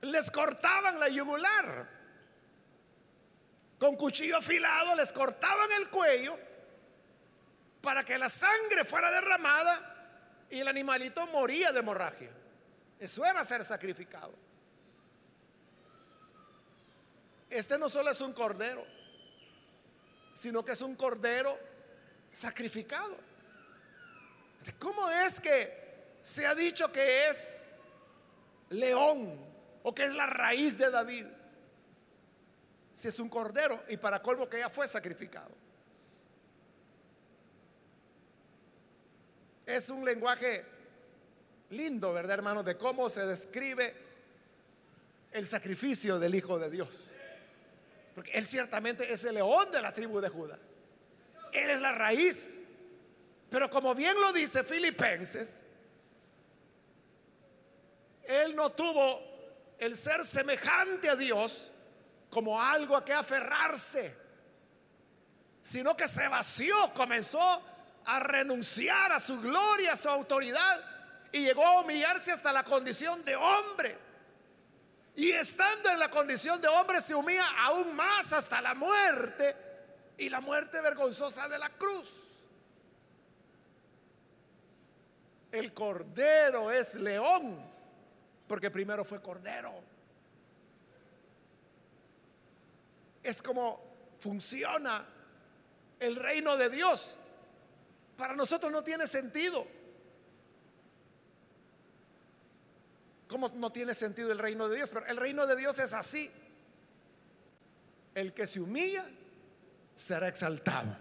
Les 0.02 0.30
cortaban 0.30 0.98
la 0.98 1.08
yugular. 1.08 1.88
Con 3.78 3.96
cuchillo 3.96 4.38
afilado 4.38 4.94
les 4.94 5.12
cortaban 5.12 5.70
el 5.72 5.90
cuello 5.90 6.38
para 7.82 8.02
que 8.04 8.18
la 8.18 8.28
sangre 8.28 8.84
fuera 8.84 9.10
derramada 9.10 10.46
y 10.50 10.60
el 10.60 10.68
animalito 10.68 11.26
moría 11.26 11.72
de 11.72 11.80
hemorragia. 11.80 12.30
Eso 12.98 13.24
era 13.24 13.44
ser 13.44 13.64
sacrificado. 13.64 14.32
Este 17.50 17.78
no 17.78 17.88
solo 17.88 18.10
es 18.10 18.20
un 18.20 18.32
cordero, 18.32 18.84
sino 20.32 20.64
que 20.64 20.72
es 20.72 20.80
un 20.80 20.96
cordero 20.96 21.58
sacrificado. 22.30 23.16
¿Cómo 24.78 25.08
es 25.08 25.40
que 25.40 26.16
se 26.22 26.46
ha 26.46 26.54
dicho 26.54 26.90
que 26.90 27.28
es 27.28 27.60
león 28.70 29.38
o 29.82 29.94
que 29.94 30.04
es 30.04 30.12
la 30.12 30.26
raíz 30.26 30.76
de 30.76 30.90
David? 30.90 31.26
Si 32.92 33.08
es 33.08 33.18
un 33.20 33.28
cordero 33.28 33.82
y 33.88 33.96
para 33.96 34.22
colmo 34.22 34.48
que 34.48 34.58
ya 34.58 34.68
fue 34.68 34.88
sacrificado. 34.88 35.50
Es 39.66 39.90
un 39.90 40.04
lenguaje 40.04 40.64
lindo, 41.70 42.12
¿verdad, 42.12 42.34
hermanos? 42.34 42.64
De 42.64 42.76
cómo 42.76 43.10
se 43.10 43.26
describe 43.26 43.94
el 45.32 45.46
sacrificio 45.46 46.18
del 46.18 46.34
Hijo 46.34 46.58
de 46.58 46.70
Dios. 46.70 46.88
Porque 48.14 48.30
Él 48.32 48.46
ciertamente 48.46 49.12
es 49.12 49.24
el 49.24 49.34
león 49.34 49.70
de 49.70 49.82
la 49.82 49.92
tribu 49.92 50.20
de 50.20 50.28
Judá. 50.28 50.58
Él 51.56 51.70
es 51.70 51.80
la 51.80 51.92
raíz. 51.92 52.64
Pero 53.50 53.70
como 53.70 53.94
bien 53.94 54.14
lo 54.20 54.32
dice 54.32 54.64
Filipenses, 54.64 55.62
Él 58.24 58.54
no 58.54 58.70
tuvo 58.70 59.20
el 59.78 59.96
ser 59.96 60.24
semejante 60.24 61.08
a 61.08 61.16
Dios 61.16 61.70
como 62.30 62.60
algo 62.60 62.96
a 62.96 63.04
que 63.04 63.12
aferrarse, 63.12 64.14
sino 65.62 65.96
que 65.96 66.08
se 66.08 66.26
vació, 66.28 66.74
comenzó 66.94 67.62
a 68.04 68.20
renunciar 68.20 69.12
a 69.12 69.20
su 69.20 69.40
gloria, 69.40 69.92
a 69.92 69.96
su 69.96 70.08
autoridad, 70.08 70.80
y 71.32 71.40
llegó 71.40 71.64
a 71.66 71.80
humillarse 71.80 72.32
hasta 72.32 72.52
la 72.52 72.64
condición 72.64 73.24
de 73.24 73.36
hombre. 73.36 73.98
Y 75.14 75.30
estando 75.30 75.88
en 75.90 75.98
la 75.98 76.10
condición 76.10 76.60
de 76.60 76.68
hombre 76.68 77.00
se 77.00 77.14
humilla 77.14 77.46
aún 77.58 77.94
más 77.96 78.32
hasta 78.32 78.60
la 78.60 78.74
muerte 78.74 79.65
y 80.18 80.28
la 80.30 80.40
muerte 80.40 80.80
vergonzosa 80.80 81.48
de 81.48 81.58
la 81.58 81.70
cruz. 81.70 82.36
El 85.52 85.72
cordero 85.72 86.70
es 86.70 86.94
león, 86.96 87.58
porque 88.46 88.70
primero 88.70 89.04
fue 89.04 89.20
cordero. 89.20 89.72
Es 93.22 93.42
como 93.42 93.82
funciona 94.20 95.06
el 95.98 96.16
reino 96.16 96.56
de 96.56 96.70
Dios. 96.70 97.16
Para 98.16 98.34
nosotros 98.34 98.72
no 98.72 98.82
tiene 98.82 99.06
sentido. 99.06 99.66
¿Cómo 103.28 103.48
no 103.48 103.70
tiene 103.70 103.94
sentido 103.94 104.30
el 104.30 104.38
reino 104.38 104.68
de 104.68 104.76
Dios? 104.76 104.90
Pero 104.92 105.06
el 105.06 105.16
reino 105.16 105.46
de 105.46 105.56
Dios 105.56 105.78
es 105.78 105.92
así. 105.92 106.30
El 108.14 108.32
que 108.32 108.46
se 108.46 108.60
humilla 108.60 109.04
será 109.96 110.28
exaltado. 110.28 110.96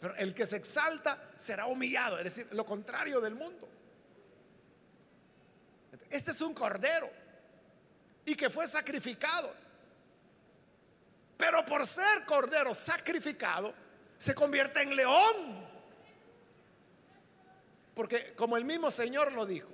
Pero 0.00 0.14
el 0.16 0.32
que 0.34 0.46
se 0.46 0.56
exalta 0.56 1.18
será 1.36 1.66
humillado, 1.66 2.18
es 2.18 2.24
decir, 2.24 2.46
lo 2.52 2.64
contrario 2.64 3.20
del 3.20 3.34
mundo. 3.34 3.68
Este 6.08 6.30
es 6.30 6.40
un 6.40 6.54
cordero 6.54 7.10
y 8.24 8.34
que 8.36 8.48
fue 8.50 8.66
sacrificado. 8.68 9.52
Pero 11.36 11.64
por 11.64 11.86
ser 11.86 12.24
cordero 12.26 12.74
sacrificado, 12.74 13.74
se 14.18 14.34
convierte 14.34 14.82
en 14.82 14.94
león. 14.94 15.70
Porque 17.94 18.34
como 18.34 18.56
el 18.56 18.64
mismo 18.64 18.90
Señor 18.90 19.32
lo 19.32 19.46
dijo, 19.46 19.70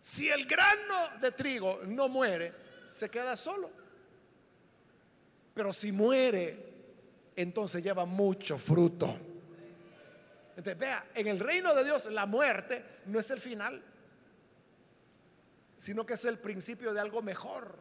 si 0.00 0.28
el 0.28 0.46
grano 0.46 1.18
de 1.20 1.32
trigo 1.32 1.80
no 1.86 2.08
muere, 2.08 2.52
se 2.90 3.08
queda 3.08 3.36
solo. 3.36 3.85
Pero 5.56 5.72
si 5.72 5.90
muere, 5.90 6.54
entonces 7.34 7.82
lleva 7.82 8.04
mucho 8.04 8.58
fruto. 8.58 9.18
Entonces, 10.50 10.78
vea, 10.78 11.06
en 11.14 11.28
el 11.28 11.40
reino 11.40 11.74
de 11.74 11.82
Dios 11.82 12.04
la 12.12 12.26
muerte 12.26 12.84
no 13.06 13.18
es 13.18 13.30
el 13.30 13.40
final, 13.40 13.82
sino 15.78 16.04
que 16.04 16.12
es 16.12 16.26
el 16.26 16.36
principio 16.36 16.92
de 16.92 17.00
algo 17.00 17.22
mejor. 17.22 17.74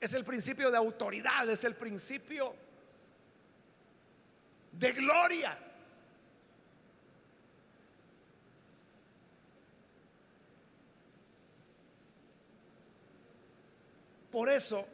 Es 0.00 0.12
el 0.14 0.24
principio 0.24 0.72
de 0.72 0.76
autoridad, 0.76 1.48
es 1.48 1.62
el 1.62 1.76
principio 1.76 2.52
de 4.72 4.92
gloria. 4.92 5.56
Por 14.32 14.48
eso, 14.48 14.84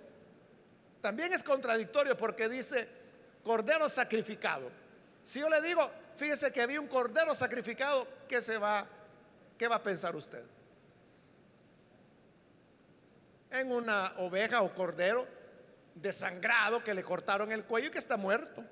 también 1.00 1.32
es 1.32 1.42
contradictorio 1.42 2.16
porque 2.16 2.48
dice 2.48 2.88
cordero 3.44 3.88
sacrificado. 3.88 4.70
Si 5.22 5.40
yo 5.40 5.48
le 5.48 5.60
digo, 5.60 5.90
fíjese 6.16 6.50
que 6.52 6.62
había 6.62 6.80
un 6.80 6.88
cordero 6.88 7.34
sacrificado, 7.34 8.06
¿qué 8.28 8.40
se 8.40 8.58
va, 8.58 8.86
qué 9.56 9.68
va 9.68 9.76
a 9.76 9.82
pensar 9.82 10.16
usted? 10.16 10.42
En 13.50 13.72
una 13.72 14.12
oveja 14.18 14.62
o 14.62 14.72
cordero 14.74 15.26
desangrado 15.94 16.82
que 16.82 16.94
le 16.94 17.02
cortaron 17.02 17.50
el 17.52 17.64
cuello 17.64 17.88
y 17.88 17.90
que 17.90 17.98
está 17.98 18.16
muerto. 18.16 18.64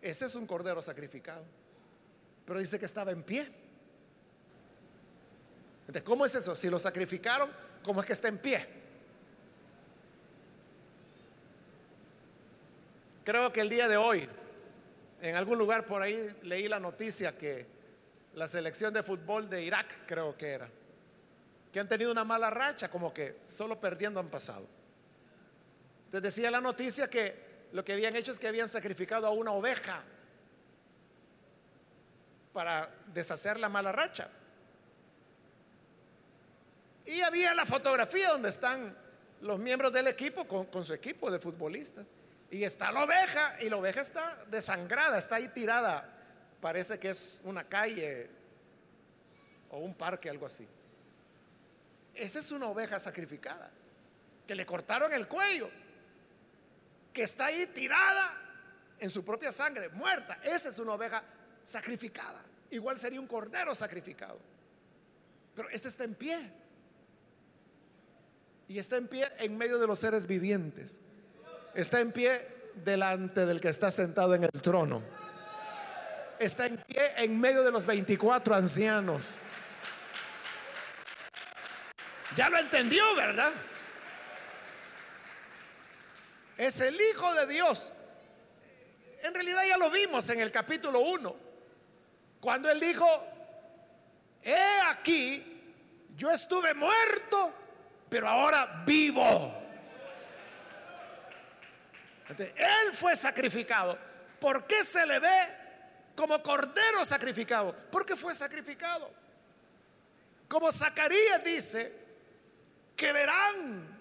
Ese 0.00 0.26
es 0.26 0.34
un 0.34 0.46
cordero 0.46 0.82
sacrificado. 0.82 1.44
Pero 2.44 2.58
dice 2.58 2.78
que 2.78 2.86
estaba 2.86 3.10
en 3.10 3.22
pie. 3.22 3.50
Entonces, 5.80 6.02
¿cómo 6.02 6.24
es 6.26 6.34
eso? 6.34 6.54
Si 6.54 6.68
lo 6.68 6.78
sacrificaron, 6.78 7.50
¿cómo 7.82 8.00
es 8.00 8.06
que 8.06 8.12
está 8.12 8.28
en 8.28 8.38
pie? 8.38 8.66
Creo 13.26 13.52
que 13.52 13.60
el 13.60 13.68
día 13.68 13.88
de 13.88 13.96
hoy, 13.96 14.28
en 15.20 15.34
algún 15.34 15.58
lugar 15.58 15.84
por 15.84 16.00
ahí 16.00 16.32
leí 16.44 16.68
la 16.68 16.78
noticia 16.78 17.36
que 17.36 17.66
la 18.34 18.46
selección 18.46 18.94
de 18.94 19.02
fútbol 19.02 19.50
de 19.50 19.64
Irak, 19.64 20.06
creo 20.06 20.38
que 20.38 20.50
era, 20.50 20.70
que 21.72 21.80
han 21.80 21.88
tenido 21.88 22.12
una 22.12 22.22
mala 22.22 22.50
racha, 22.50 22.88
como 22.88 23.12
que 23.12 23.40
solo 23.44 23.80
perdiendo 23.80 24.20
han 24.20 24.28
pasado. 24.28 24.64
Entonces 26.04 26.36
decía 26.36 26.52
la 26.52 26.60
noticia 26.60 27.10
que 27.10 27.66
lo 27.72 27.84
que 27.84 27.94
habían 27.94 28.14
hecho 28.14 28.30
es 28.30 28.38
que 28.38 28.46
habían 28.46 28.68
sacrificado 28.68 29.26
a 29.26 29.30
una 29.30 29.50
oveja 29.50 30.04
para 32.52 32.88
deshacer 33.12 33.58
la 33.58 33.68
mala 33.68 33.90
racha. 33.90 34.30
Y 37.06 37.22
había 37.22 37.54
la 37.54 37.66
fotografía 37.66 38.30
donde 38.30 38.50
están 38.50 38.96
los 39.40 39.58
miembros 39.58 39.92
del 39.92 40.06
equipo 40.06 40.46
con, 40.46 40.66
con 40.66 40.84
su 40.84 40.94
equipo 40.94 41.28
de 41.28 41.40
futbolistas. 41.40 42.06
Y 42.50 42.62
está 42.62 42.92
la 42.92 43.04
oveja 43.04 43.56
y 43.60 43.68
la 43.68 43.76
oveja 43.76 44.00
está 44.00 44.44
desangrada, 44.46 45.18
está 45.18 45.36
ahí 45.36 45.48
tirada. 45.48 46.12
Parece 46.60 46.98
que 46.98 47.10
es 47.10 47.40
una 47.44 47.64
calle 47.64 48.30
o 49.70 49.78
un 49.78 49.94
parque, 49.94 50.30
algo 50.30 50.46
así. 50.46 50.66
Esa 52.14 52.38
es 52.38 52.50
una 52.52 52.66
oveja 52.68 52.98
sacrificada, 52.98 53.70
que 54.46 54.54
le 54.54 54.64
cortaron 54.64 55.12
el 55.12 55.28
cuello, 55.28 55.68
que 57.12 57.24
está 57.24 57.46
ahí 57.46 57.66
tirada 57.66 58.32
en 58.98 59.10
su 59.10 59.24
propia 59.24 59.52
sangre, 59.52 59.88
muerta. 59.90 60.38
Esa 60.42 60.70
es 60.70 60.78
una 60.78 60.92
oveja 60.92 61.22
sacrificada. 61.62 62.42
Igual 62.70 62.98
sería 62.98 63.20
un 63.20 63.26
cordero 63.26 63.74
sacrificado. 63.74 64.38
Pero 65.54 65.68
este 65.70 65.88
está 65.88 66.04
en 66.04 66.14
pie. 66.14 66.52
Y 68.68 68.78
está 68.78 68.96
en 68.96 69.08
pie 69.08 69.30
en 69.38 69.56
medio 69.56 69.78
de 69.78 69.86
los 69.86 69.98
seres 69.98 70.26
vivientes 70.26 71.00
está 71.76 72.00
en 72.00 72.10
pie 72.10 72.40
delante 72.74 73.44
del 73.46 73.60
que 73.60 73.68
está 73.68 73.90
sentado 73.90 74.34
en 74.34 74.44
el 74.44 74.62
trono. 74.62 75.02
Está 76.38 76.66
en 76.66 76.78
pie 76.78 77.12
en 77.18 77.38
medio 77.38 77.62
de 77.62 77.70
los 77.70 77.86
24 77.86 78.54
ancianos. 78.54 79.24
Ya 82.34 82.48
lo 82.48 82.58
entendió, 82.58 83.02
¿verdad? 83.14 83.52
Es 86.56 86.80
el 86.80 86.98
Hijo 87.00 87.34
de 87.34 87.46
Dios. 87.46 87.92
En 89.22 89.34
realidad 89.34 89.62
ya 89.66 89.76
lo 89.76 89.90
vimos 89.90 90.28
en 90.30 90.40
el 90.40 90.50
capítulo 90.50 91.00
1, 91.00 91.36
cuando 92.40 92.70
él 92.70 92.78
dijo, 92.78 93.06
he 94.42 94.80
aquí, 94.88 95.62
yo 96.16 96.30
estuve 96.30 96.74
muerto, 96.74 97.52
pero 98.08 98.28
ahora 98.28 98.84
vivo. 98.86 99.55
Él 102.28 102.92
fue 102.92 103.14
sacrificado. 103.14 103.98
¿Por 104.40 104.66
qué 104.66 104.84
se 104.84 105.06
le 105.06 105.18
ve 105.18 105.38
como 106.14 106.42
cordero 106.42 107.04
sacrificado? 107.04 107.74
Porque 107.90 108.16
fue 108.16 108.34
sacrificado. 108.34 109.10
Como 110.48 110.70
Zacarías 110.72 111.42
dice, 111.42 112.06
que 112.96 113.12
verán 113.12 114.00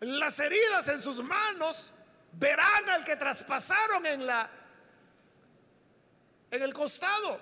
las 0.00 0.38
heridas 0.38 0.88
en 0.88 1.00
sus 1.00 1.22
manos, 1.22 1.92
verán 2.32 2.88
al 2.90 3.04
que 3.04 3.16
traspasaron 3.16 4.04
en 4.06 4.26
la 4.26 4.50
en 6.50 6.62
el 6.62 6.72
costado. 6.72 7.40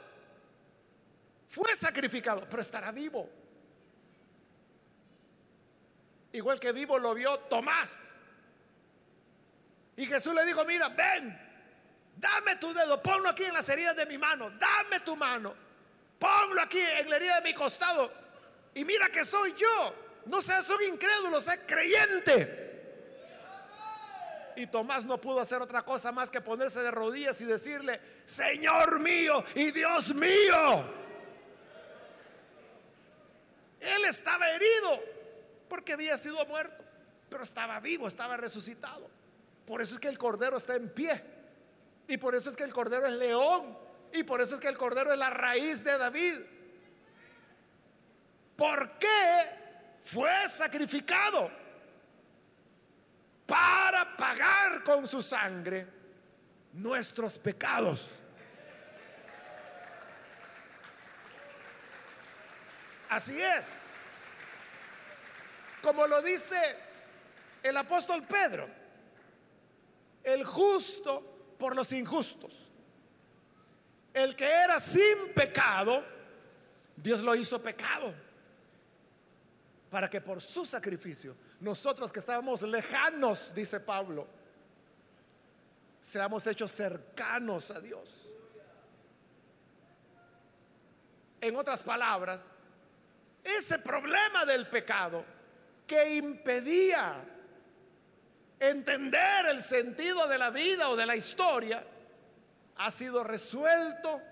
Fue 1.48 1.74
sacrificado, 1.76 2.46
pero 2.48 2.62
estará 2.62 2.90
vivo. 2.92 3.28
Igual 6.32 6.58
que 6.58 6.72
vivo 6.72 6.98
lo 6.98 7.12
vio 7.12 7.38
Tomás. 7.40 8.11
Y 9.96 10.06
Jesús 10.06 10.34
le 10.34 10.44
dijo, 10.46 10.64
mira, 10.64 10.88
ven, 10.88 11.38
dame 12.16 12.56
tu 12.56 12.72
dedo, 12.72 13.02
ponlo 13.02 13.28
aquí 13.28 13.44
en 13.44 13.54
las 13.54 13.68
heridas 13.68 13.96
de 13.96 14.06
mi 14.06 14.18
mano, 14.18 14.50
dame 14.50 15.00
tu 15.00 15.16
mano, 15.16 15.54
ponlo 16.18 16.62
aquí 16.62 16.80
en 16.80 17.10
la 17.10 17.16
herida 17.16 17.36
de 17.36 17.42
mi 17.42 17.54
costado. 17.54 18.10
Y 18.74 18.84
mira 18.84 19.08
que 19.10 19.24
soy 19.24 19.54
yo, 19.54 19.94
no 20.26 20.40
seas 20.40 20.68
un 20.70 20.82
incrédulo, 20.82 21.40
sé 21.40 21.66
creyente. 21.66 22.70
Y 24.56 24.66
Tomás 24.66 25.04
no 25.04 25.18
pudo 25.18 25.40
hacer 25.40 25.62
otra 25.62 25.82
cosa 25.82 26.12
más 26.12 26.30
que 26.30 26.40
ponerse 26.40 26.82
de 26.82 26.90
rodillas 26.90 27.40
y 27.40 27.46
decirle, 27.46 28.00
Señor 28.24 29.00
mío 29.00 29.44
y 29.54 29.70
Dios 29.70 30.14
mío. 30.14 31.02
Él 33.80 34.04
estaba 34.04 34.48
herido 34.50 35.02
porque 35.68 35.94
había 35.94 36.16
sido 36.16 36.44
muerto, 36.46 36.84
pero 37.28 37.42
estaba 37.42 37.80
vivo, 37.80 38.06
estaba 38.06 38.36
resucitado. 38.36 39.11
Por 39.66 39.80
eso 39.80 39.94
es 39.94 40.00
que 40.00 40.08
el 40.08 40.18
cordero 40.18 40.56
está 40.56 40.74
en 40.74 40.88
pie. 40.90 41.22
Y 42.08 42.16
por 42.16 42.34
eso 42.34 42.50
es 42.50 42.56
que 42.56 42.64
el 42.64 42.72
cordero 42.72 43.06
es 43.06 43.14
león. 43.14 43.78
Y 44.12 44.22
por 44.24 44.40
eso 44.40 44.54
es 44.54 44.60
que 44.60 44.68
el 44.68 44.76
cordero 44.76 45.12
es 45.12 45.18
la 45.18 45.30
raíz 45.30 45.82
de 45.84 45.96
David. 45.96 46.38
¿Por 48.56 48.98
qué 48.98 49.48
fue 50.02 50.48
sacrificado? 50.48 51.50
Para 53.46 54.16
pagar 54.16 54.82
con 54.82 55.06
su 55.06 55.22
sangre 55.22 55.86
nuestros 56.72 57.38
pecados. 57.38 58.16
Así 63.08 63.40
es. 63.42 63.84
Como 65.82 66.06
lo 66.06 66.22
dice 66.22 66.56
el 67.62 67.76
apóstol 67.76 68.22
Pedro, 68.22 68.66
el 70.24 70.44
justo 70.44 71.54
por 71.58 71.74
los 71.74 71.92
injustos. 71.92 72.68
El 74.12 74.36
que 74.36 74.44
era 74.44 74.78
sin 74.78 75.32
pecado, 75.34 76.04
Dios 76.96 77.20
lo 77.20 77.34
hizo 77.34 77.62
pecado. 77.62 78.12
Para 79.90 80.08
que 80.08 80.20
por 80.20 80.40
su 80.40 80.64
sacrificio, 80.64 81.36
nosotros 81.60 82.12
que 82.12 82.20
estábamos 82.20 82.62
lejanos, 82.62 83.54
dice 83.54 83.80
Pablo, 83.80 84.26
seamos 86.00 86.46
hechos 86.46 86.72
cercanos 86.72 87.70
a 87.70 87.80
Dios. 87.80 88.34
En 91.40 91.56
otras 91.56 91.82
palabras, 91.82 92.48
ese 93.42 93.78
problema 93.80 94.44
del 94.44 94.66
pecado 94.66 95.24
que 95.86 96.14
impedía 96.14 97.24
entender 98.62 99.46
el 99.46 99.60
sentido 99.60 100.28
de 100.28 100.38
la 100.38 100.50
vida 100.50 100.88
o 100.88 100.96
de 100.96 101.04
la 101.04 101.16
historia, 101.16 101.84
ha 102.76 102.90
sido 102.90 103.24
resuelto 103.24 104.22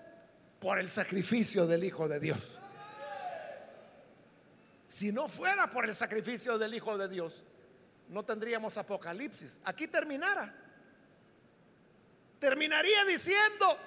por 0.59 0.79
el 0.79 0.89
sacrificio 0.89 1.67
del 1.67 1.83
Hijo 1.83 2.07
de 2.07 2.19
Dios. 2.19 2.57
Si 4.87 5.11
no 5.11 5.27
fuera 5.27 5.69
por 5.69 5.85
el 5.85 5.93
sacrificio 5.93 6.57
del 6.57 6.73
Hijo 6.73 6.97
de 6.97 7.09
Dios, 7.09 7.43
no 8.07 8.23
tendríamos 8.23 8.77
Apocalipsis. 8.77 9.59
Aquí 9.65 9.87
terminara. 9.87 10.53
Terminaría 12.39 13.03
diciendo, 13.05 13.77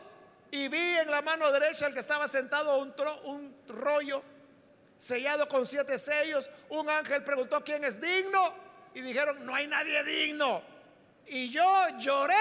y 0.51 0.69
vi 0.69 0.97
en 0.99 1.11
la 1.11 1.23
mano 1.23 1.51
derecha 1.51 1.87
el 1.87 1.95
que 1.95 2.01
estaba 2.01 2.29
sentado 2.29 2.79
un, 2.79 2.95
un 3.25 3.57
rollo 3.69 4.23
sellado 4.97 5.49
con 5.49 5.67
siete 5.67 5.99
sellos. 5.99 6.51
Un 6.69 6.89
ángel 6.89 7.25
preguntó 7.25 7.65
quién 7.65 7.83
es 7.85 8.01
digno 8.01 8.64
y 8.95 9.01
dijeron, 9.01 9.45
no 9.45 9.55
hay 9.55 9.67
nadie 9.67 10.03
digno. 10.05 10.63
Y 11.27 11.51
yo 11.51 11.87
lloré 11.99 12.35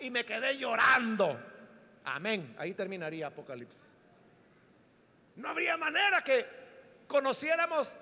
y 0.00 0.10
me 0.10 0.24
quedé 0.24 0.56
llorando. 0.56 1.38
Amén. 2.04 2.54
Ahí 2.58 2.74
terminaría 2.74 3.28
Apocalipsis. 3.28 3.92
No 5.36 5.48
habría 5.48 5.76
manera 5.76 6.22
que 6.22 6.46
conociéramos 7.06 7.96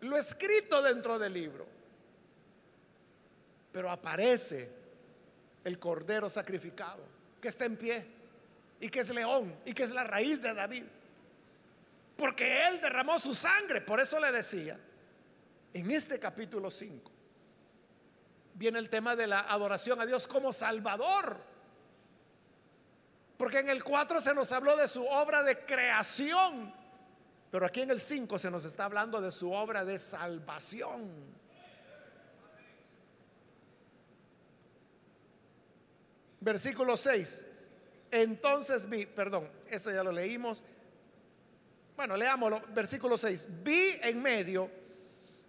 lo 0.00 0.16
escrito 0.16 0.82
dentro 0.82 1.18
del 1.18 1.32
libro. 1.32 1.66
Pero 3.72 3.90
aparece 3.90 4.70
el 5.64 5.78
cordero 5.78 6.28
sacrificado, 6.28 7.02
que 7.40 7.48
está 7.48 7.64
en 7.64 7.76
pie, 7.76 8.06
y 8.80 8.88
que 8.88 9.00
es 9.00 9.10
león, 9.10 9.54
y 9.64 9.72
que 9.72 9.82
es 9.82 9.90
la 9.90 10.04
raíz 10.04 10.42
de 10.42 10.52
David. 10.52 10.84
Porque 12.16 12.66
Él 12.66 12.80
derramó 12.80 13.18
su 13.18 13.34
sangre. 13.34 13.80
Por 13.80 14.00
eso 14.00 14.20
le 14.20 14.30
decía, 14.30 14.78
en 15.74 15.90
este 15.90 16.18
capítulo 16.18 16.70
5 16.70 17.10
viene 18.54 18.78
el 18.78 18.88
tema 18.88 19.16
de 19.16 19.26
la 19.26 19.40
adoración 19.40 20.00
a 20.00 20.06
Dios 20.06 20.26
como 20.26 20.52
Salvador. 20.52 21.36
Porque 23.36 23.58
en 23.58 23.68
el 23.68 23.82
4 23.82 24.20
se 24.20 24.32
nos 24.32 24.52
habló 24.52 24.76
de 24.76 24.86
su 24.86 25.04
obra 25.04 25.42
de 25.42 25.58
creación. 25.64 26.72
Pero 27.50 27.66
aquí 27.66 27.82
en 27.82 27.90
el 27.90 28.00
5 28.00 28.38
se 28.38 28.50
nos 28.50 28.64
está 28.64 28.84
hablando 28.84 29.20
de 29.20 29.32
su 29.32 29.52
obra 29.52 29.84
de 29.84 29.98
salvación. 29.98 31.10
Versículo 36.40 36.96
6. 36.96 37.46
Entonces 38.12 38.88
vi, 38.88 39.06
perdón, 39.06 39.50
eso 39.68 39.90
ya 39.90 40.04
lo 40.04 40.12
leímos. 40.12 40.62
Bueno, 41.96 42.16
leámoslo, 42.16 42.62
versículo 42.68 43.18
6. 43.18 43.64
Vi 43.64 43.98
en 44.02 44.22
medio 44.22 44.83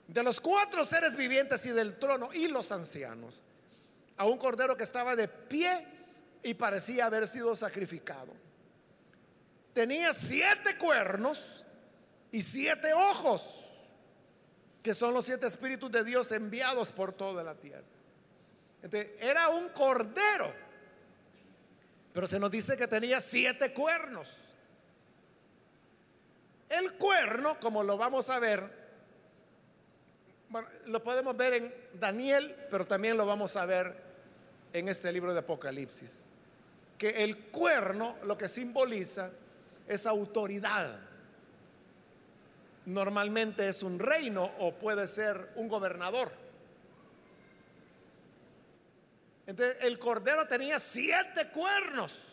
de 0.07 0.23
los 0.23 0.39
cuatro 0.39 0.83
seres 0.83 1.15
vivientes 1.15 1.65
y 1.65 1.71
del 1.71 1.97
trono 1.97 2.29
y 2.33 2.47
los 2.47 2.71
ancianos 2.71 3.41
a 4.17 4.25
un 4.25 4.37
cordero 4.37 4.77
que 4.77 4.83
estaba 4.83 5.15
de 5.15 5.27
pie 5.27 5.85
y 6.43 6.53
parecía 6.53 7.07
haber 7.07 7.27
sido 7.27 7.55
sacrificado. 7.55 8.31
Tenía 9.73 10.13
siete 10.13 10.77
cuernos 10.77 11.65
y 12.31 12.41
siete 12.41 12.93
ojos, 12.93 13.71
que 14.81 14.93
son 14.93 15.13
los 15.13 15.25
siete 15.25 15.47
espíritus 15.47 15.91
de 15.91 16.03
Dios 16.03 16.31
enviados 16.31 16.91
por 16.91 17.11
toda 17.11 17.43
la 17.43 17.55
tierra. 17.55 17.83
era 19.19 19.49
un 19.49 19.69
cordero, 19.69 20.53
pero 22.13 22.27
se 22.27 22.39
nos 22.39 22.51
dice 22.51 22.77
que 22.77 22.87
tenía 22.87 23.19
siete 23.19 23.73
cuernos. 23.73 24.37
El 26.69 26.93
cuerno, 26.93 27.59
como 27.59 27.83
lo 27.83 27.97
vamos 27.97 28.29
a 28.29 28.39
ver, 28.39 28.84
bueno, 30.49 30.67
lo 30.85 31.03
podemos 31.03 31.35
ver 31.35 31.53
en 31.53 31.73
Daniel, 31.93 32.55
pero 32.69 32.85
también 32.85 33.17
lo 33.17 33.25
vamos 33.25 33.55
a 33.55 33.65
ver 33.65 33.95
en 34.73 34.89
este 34.89 35.11
libro 35.11 35.33
de 35.33 35.39
Apocalipsis. 35.39 36.27
Que 36.97 37.23
el 37.23 37.37
cuerno 37.47 38.17
lo 38.23 38.37
que 38.37 38.47
simboliza 38.47 39.31
es 39.87 40.05
autoridad. 40.05 40.99
Normalmente 42.85 43.67
es 43.67 43.83
un 43.83 43.99
reino 43.99 44.51
o 44.59 44.73
puede 44.73 45.07
ser 45.07 45.49
un 45.55 45.67
gobernador. 45.67 46.31
Entonces 49.47 49.77
el 49.81 49.99
cordero 49.99 50.47
tenía 50.47 50.79
siete 50.79 51.49
cuernos. 51.49 52.23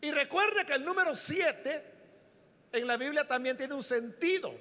Y 0.00 0.10
recuerde 0.10 0.66
que 0.66 0.74
el 0.74 0.84
número 0.84 1.14
siete 1.14 1.82
en 2.72 2.86
la 2.86 2.96
Biblia 2.96 3.26
también 3.26 3.56
tiene 3.56 3.74
un 3.74 3.82
sentido. 3.82 4.52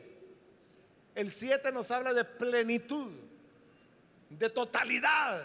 El 1.16 1.32
7 1.32 1.72
nos 1.72 1.92
habla 1.92 2.14
de 2.14 2.24
plenitud, 2.24 3.12
de 4.30 4.50
totalidad. 4.50 5.44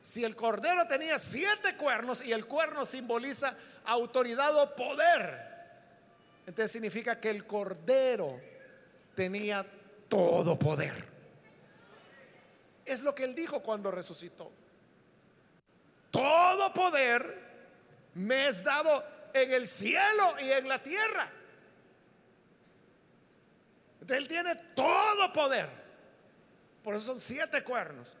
Si 0.00 0.24
el 0.24 0.34
cordero 0.34 0.86
tenía 0.88 1.18
siete 1.18 1.76
cuernos 1.76 2.24
y 2.24 2.32
el 2.32 2.46
cuerno 2.46 2.84
simboliza 2.84 3.56
autoridad 3.84 4.56
o 4.56 4.74
poder, 4.74 5.52
entonces 6.46 6.72
significa 6.72 7.20
que 7.20 7.30
el 7.30 7.46
cordero 7.46 8.40
tenía 9.14 9.64
todo 10.08 10.58
poder. 10.58 10.92
Es 12.84 13.02
lo 13.02 13.14
que 13.14 13.24
él 13.24 13.34
dijo 13.34 13.62
cuando 13.62 13.90
resucitó. 13.90 14.50
Todo 16.10 16.72
poder 16.72 17.42
me 18.14 18.48
es 18.48 18.64
dado 18.64 19.04
en 19.32 19.52
el 19.52 19.66
cielo 19.66 20.34
y 20.40 20.50
en 20.50 20.68
la 20.68 20.82
tierra. 20.82 21.30
Él 24.08 24.28
tiene 24.28 24.54
todo 24.74 25.32
poder. 25.32 25.68
Por 26.82 26.94
eso 26.94 27.06
son 27.06 27.20
siete 27.20 27.62
cuernos. 27.62 28.16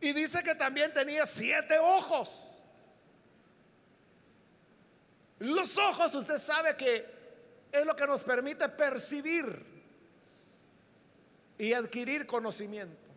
Y 0.00 0.12
dice 0.12 0.42
que 0.42 0.54
también 0.54 0.92
tenía 0.92 1.24
siete 1.24 1.78
ojos. 1.78 2.48
Los 5.38 5.76
ojos, 5.78 6.14
usted 6.14 6.38
sabe 6.38 6.76
que 6.76 7.06
es 7.70 7.86
lo 7.86 7.94
que 7.94 8.06
nos 8.06 8.24
permite 8.24 8.68
percibir 8.68 9.64
y 11.58 11.72
adquirir 11.72 12.26
conocimiento. 12.26 13.10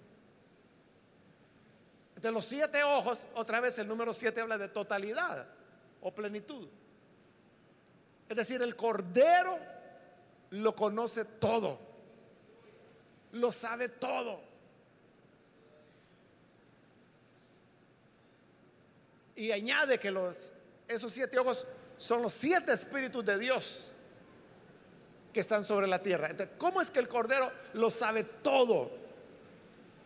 De 2.16 2.32
los 2.32 2.46
siete 2.46 2.84
ojos, 2.84 3.26
otra 3.36 3.62
vez 3.62 3.80
el 3.80 3.88
número 3.88 4.14
siete 4.14 4.42
habla 4.42 4.58
de 4.58 4.68
totalidad 4.68 5.48
o 6.02 6.14
plenitud. 6.14 6.68
Es 8.28 8.36
decir, 8.36 8.62
el 8.62 8.76
Cordero 8.76 9.58
lo 10.52 10.76
conoce 10.76 11.26
todo, 11.26 11.80
lo 13.34 13.52
sabe 13.52 13.90
todo. 13.90 14.42
Y 19.36 19.52
añade 19.52 20.00
que 20.00 20.12
los, 20.12 20.52
esos 20.88 21.12
siete 21.12 21.40
ojos 21.40 21.66
son 21.98 22.22
los 22.22 22.34
siete 22.34 22.74
espíritus 22.74 23.24
de 23.24 23.40
Dios 23.40 23.92
que 25.32 25.40
están 25.40 25.64
sobre 25.64 25.88
la 25.88 26.02
tierra. 26.02 26.30
Entonces, 26.30 26.56
¿cómo 26.58 26.82
es 26.82 26.92
que 26.92 27.00
el 27.00 27.08
Cordero 27.08 27.50
lo 27.74 27.90
sabe 27.90 28.24
todo? 28.24 28.92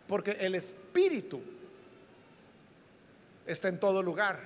Porque 0.08 0.32
el 0.32 0.54
Espíritu 0.56 1.42
está 3.46 3.70
en 3.70 3.80
todo 3.80 4.04
lugar. 4.04 4.40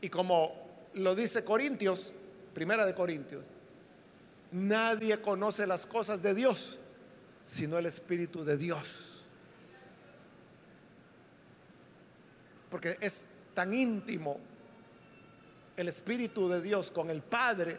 Y 0.00 0.08
como 0.08 0.54
lo 0.94 1.14
dice 1.14 1.44
Corintios, 1.44 2.14
primera 2.52 2.86
de 2.86 2.94
Corintios, 2.94 3.42
nadie 4.54 5.20
conoce 5.20 5.66
las 5.66 5.84
cosas 5.84 6.22
de 6.22 6.34
Dios 6.34 6.78
sino 7.46 7.78
el 7.78 7.86
Espíritu 7.86 8.44
de 8.44 8.56
Dios. 8.56 9.22
Porque 12.70 12.96
es 13.00 13.26
tan 13.54 13.72
íntimo 13.72 14.40
el 15.76 15.88
Espíritu 15.88 16.48
de 16.48 16.62
Dios 16.62 16.90
con 16.90 17.10
el 17.10 17.22
Padre 17.22 17.78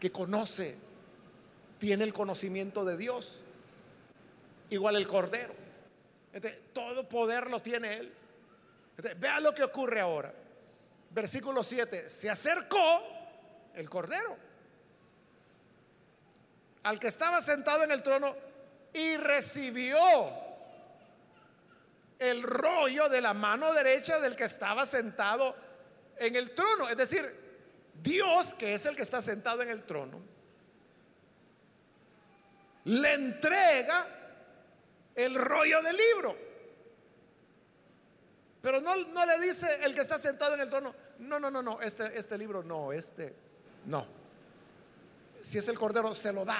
que 0.00 0.10
conoce, 0.10 0.76
tiene 1.78 2.04
el 2.04 2.12
conocimiento 2.12 2.84
de 2.84 2.96
Dios. 2.96 3.42
Igual 4.70 4.96
el 4.96 5.06
Cordero. 5.06 5.54
todo 6.72 7.08
poder 7.08 7.50
lo 7.50 7.60
tiene 7.60 7.98
Él. 7.98 8.12
vea 9.18 9.40
lo 9.40 9.54
que 9.54 9.62
ocurre 9.62 10.00
ahora. 10.00 10.32
Versículo 11.10 11.62
7. 11.62 12.10
Se 12.10 12.30
acercó 12.30 13.02
el 13.74 13.88
Cordero 13.88 14.45
al 16.86 17.00
que 17.00 17.08
estaba 17.08 17.40
sentado 17.40 17.82
en 17.82 17.90
el 17.90 18.00
trono 18.00 18.32
y 18.92 19.16
recibió 19.16 19.98
el 22.16 22.44
rollo 22.44 23.08
de 23.08 23.20
la 23.20 23.34
mano 23.34 23.72
derecha 23.72 24.20
del 24.20 24.36
que 24.36 24.44
estaba 24.44 24.86
sentado 24.86 25.56
en 26.16 26.36
el 26.36 26.52
trono. 26.52 26.88
Es 26.88 26.96
decir, 26.96 27.28
Dios, 27.92 28.54
que 28.54 28.72
es 28.72 28.86
el 28.86 28.94
que 28.94 29.02
está 29.02 29.20
sentado 29.20 29.62
en 29.62 29.70
el 29.70 29.82
trono, 29.82 30.22
le 32.84 33.14
entrega 33.14 34.06
el 35.16 35.34
rollo 35.34 35.82
del 35.82 35.96
libro. 35.96 36.36
Pero 38.62 38.80
no, 38.80 38.94
no 39.06 39.26
le 39.26 39.40
dice 39.40 39.66
el 39.82 39.92
que 39.92 40.02
está 40.02 40.20
sentado 40.20 40.54
en 40.54 40.60
el 40.60 40.70
trono, 40.70 40.94
no, 41.18 41.40
no, 41.40 41.50
no, 41.50 41.64
no, 41.64 41.80
este, 41.80 42.16
este 42.16 42.38
libro 42.38 42.62
no, 42.62 42.92
este, 42.92 43.34
no. 43.86 44.06
Si 45.40 45.58
es 45.58 45.68
el 45.68 45.76
Cordero, 45.76 46.14
se 46.14 46.32
lo 46.32 46.44
da, 46.44 46.58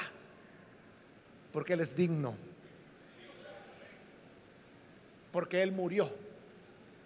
porque 1.57 1.73
Él 1.73 1.81
es 1.81 1.97
digno 1.97 2.37
porque 5.33 5.63
Él 5.63 5.73
murió 5.73 6.13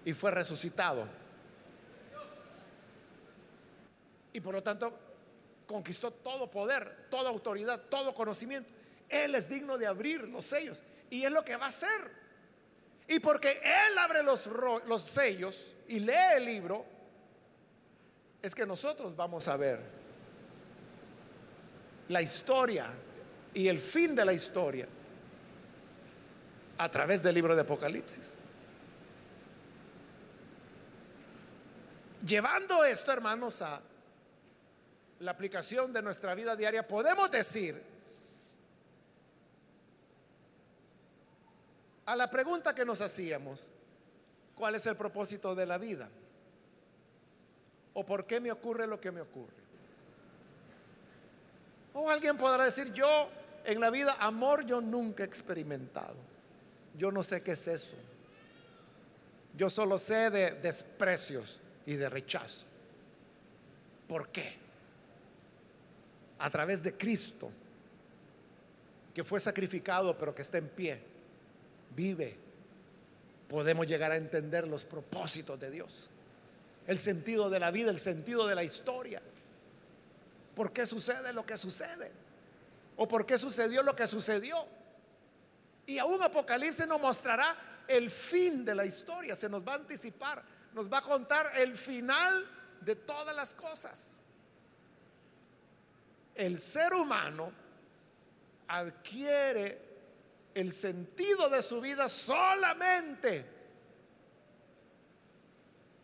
y 0.04 0.12
fue 0.12 0.32
resucitado. 0.32 1.06
Y 4.32 4.40
por 4.40 4.52
lo 4.52 4.60
tanto 4.60 4.98
conquistó 5.66 6.10
todo 6.10 6.50
poder, 6.50 7.06
toda 7.12 7.30
autoridad, 7.30 7.80
todo 7.88 8.12
conocimiento. 8.12 8.72
Él 9.08 9.36
es 9.36 9.48
digno 9.48 9.78
de 9.78 9.86
abrir 9.86 10.22
los 10.22 10.46
sellos 10.46 10.82
y 11.10 11.22
es 11.22 11.30
lo 11.30 11.44
que 11.44 11.54
va 11.54 11.66
a 11.66 11.68
hacer. 11.68 12.10
Y 13.06 13.20
porque 13.20 13.52
Él 13.52 13.98
abre 13.98 14.24
los, 14.24 14.48
los 14.88 15.02
sellos 15.02 15.76
y 15.86 16.00
lee 16.00 16.34
el 16.38 16.44
libro, 16.44 16.84
es 18.42 18.52
que 18.52 18.66
nosotros 18.66 19.14
vamos 19.14 19.46
a 19.46 19.56
ver 19.56 19.80
la 22.08 22.20
historia 22.20 22.92
y 23.54 23.68
el 23.68 23.78
fin 23.78 24.14
de 24.14 24.24
la 24.24 24.32
historia 24.32 24.86
a 26.78 26.90
través 26.90 27.22
del 27.22 27.34
libro 27.34 27.54
de 27.54 27.62
Apocalipsis. 27.62 28.34
Llevando 32.24 32.84
esto, 32.84 33.12
hermanos, 33.12 33.62
a 33.62 33.80
la 35.20 35.30
aplicación 35.30 35.92
de 35.92 36.02
nuestra 36.02 36.34
vida 36.34 36.54
diaria, 36.56 36.86
podemos 36.86 37.30
decir 37.30 37.80
a 42.06 42.16
la 42.16 42.30
pregunta 42.30 42.74
que 42.74 42.84
nos 42.84 43.00
hacíamos, 43.00 43.68
¿cuál 44.54 44.74
es 44.74 44.86
el 44.86 44.96
propósito 44.96 45.54
de 45.54 45.66
la 45.66 45.78
vida? 45.78 46.08
¿O 47.94 48.04
por 48.04 48.26
qué 48.26 48.40
me 48.40 48.52
ocurre 48.52 48.86
lo 48.86 49.00
que 49.00 49.10
me 49.10 49.20
ocurre? 49.20 49.60
O 51.94 52.08
alguien 52.08 52.36
podrá 52.36 52.64
decir, 52.64 52.92
yo 52.92 53.28
en 53.64 53.80
la 53.80 53.90
vida 53.90 54.16
amor 54.20 54.64
yo 54.66 54.80
nunca 54.80 55.22
he 55.22 55.26
experimentado. 55.26 56.16
Yo 56.96 57.10
no 57.10 57.22
sé 57.22 57.42
qué 57.42 57.52
es 57.52 57.68
eso. 57.68 57.96
Yo 59.56 59.68
solo 59.68 59.98
sé 59.98 60.30
de 60.30 60.52
desprecios 60.52 61.60
y 61.86 61.94
de 61.94 62.08
rechazo. 62.08 62.64
¿Por 64.08 64.28
qué? 64.28 64.54
A 66.38 66.50
través 66.50 66.82
de 66.82 66.96
Cristo, 66.96 67.50
que 69.14 69.24
fue 69.24 69.40
sacrificado 69.40 70.16
pero 70.16 70.34
que 70.34 70.42
está 70.42 70.58
en 70.58 70.68
pie, 70.68 71.00
vive, 71.94 72.36
podemos 73.48 73.86
llegar 73.86 74.12
a 74.12 74.16
entender 74.16 74.66
los 74.66 74.84
propósitos 74.84 75.58
de 75.58 75.70
Dios, 75.70 76.08
el 76.86 76.98
sentido 76.98 77.50
de 77.50 77.60
la 77.60 77.70
vida, 77.70 77.90
el 77.90 77.98
sentido 77.98 78.46
de 78.46 78.54
la 78.54 78.64
historia. 78.64 79.20
¿Por 80.54 80.72
qué 80.72 80.86
sucede 80.86 81.32
lo 81.32 81.44
que 81.44 81.56
sucede? 81.56 82.10
¿O 83.02 83.08
por 83.08 83.24
qué 83.24 83.38
sucedió 83.38 83.82
lo 83.82 83.96
que 83.96 84.06
sucedió? 84.06 84.62
Y 85.86 85.98
aún 85.98 86.22
Apocalipsis 86.22 86.86
nos 86.86 87.00
mostrará 87.00 87.56
el 87.88 88.10
fin 88.10 88.62
de 88.62 88.74
la 88.74 88.84
historia, 88.84 89.34
se 89.34 89.48
nos 89.48 89.66
va 89.66 89.72
a 89.72 89.76
anticipar, 89.76 90.44
nos 90.74 90.92
va 90.92 90.98
a 90.98 91.00
contar 91.00 91.50
el 91.56 91.78
final 91.78 92.46
de 92.82 92.96
todas 92.96 93.34
las 93.34 93.54
cosas. 93.54 94.20
El 96.34 96.58
ser 96.58 96.92
humano 96.92 97.50
adquiere 98.68 99.80
el 100.52 100.70
sentido 100.70 101.48
de 101.48 101.62
su 101.62 101.80
vida 101.80 102.06
solamente 102.06 103.46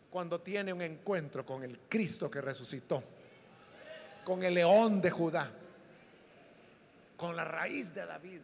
cuando 0.09 0.41
tiene 0.41 0.73
un 0.73 0.81
encuentro 0.81 1.45
con 1.45 1.63
el 1.63 1.81
Cristo 1.81 2.27
que 2.31 2.41
resucitó, 2.41 3.03
con 4.25 4.41
el 4.41 4.55
león 4.55 4.99
de 4.99 5.11
Judá, 5.11 5.56
con 7.17 7.35
la 7.35 7.43
raíz 7.43 7.93
de 7.93 8.05
David. 8.05 8.41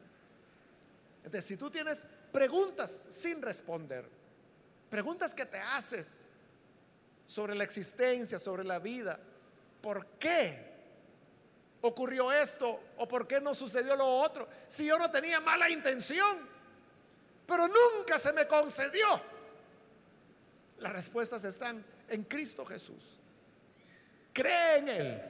Entonces, 1.17 1.45
si 1.45 1.55
tú 1.55 1.69
tienes 1.69 2.05
preguntas 2.31 3.07
sin 3.09 3.41
responder, 3.41 4.03
preguntas 4.89 5.33
que 5.33 5.45
te 5.45 5.59
haces 5.59 6.25
sobre 7.25 7.55
la 7.55 7.63
existencia, 7.63 8.37
sobre 8.37 8.63
la 8.63 8.79
vida, 8.79 9.17
¿por 9.81 10.05
qué 10.17 10.73
ocurrió 11.81 12.31
esto 12.31 12.79
o 12.97 13.07
por 13.07 13.27
qué 13.27 13.39
no 13.39 13.53
sucedió 13.53 13.95
lo 13.95 14.19
otro? 14.19 14.47
Si 14.67 14.85
yo 14.85 14.97
no 14.97 15.09
tenía 15.09 15.39
mala 15.39 15.69
intención, 15.69 16.37
pero 17.45 17.67
nunca 17.67 18.17
se 18.17 18.33
me 18.33 18.47
concedió. 18.47 19.21
Las 20.79 20.91
respuestas 20.91 21.43
están 21.45 21.85
en 22.09 22.23
Cristo 22.23 22.65
Jesús. 22.65 23.21
Cree 24.33 24.77
en 24.79 24.89
Él. 24.89 25.21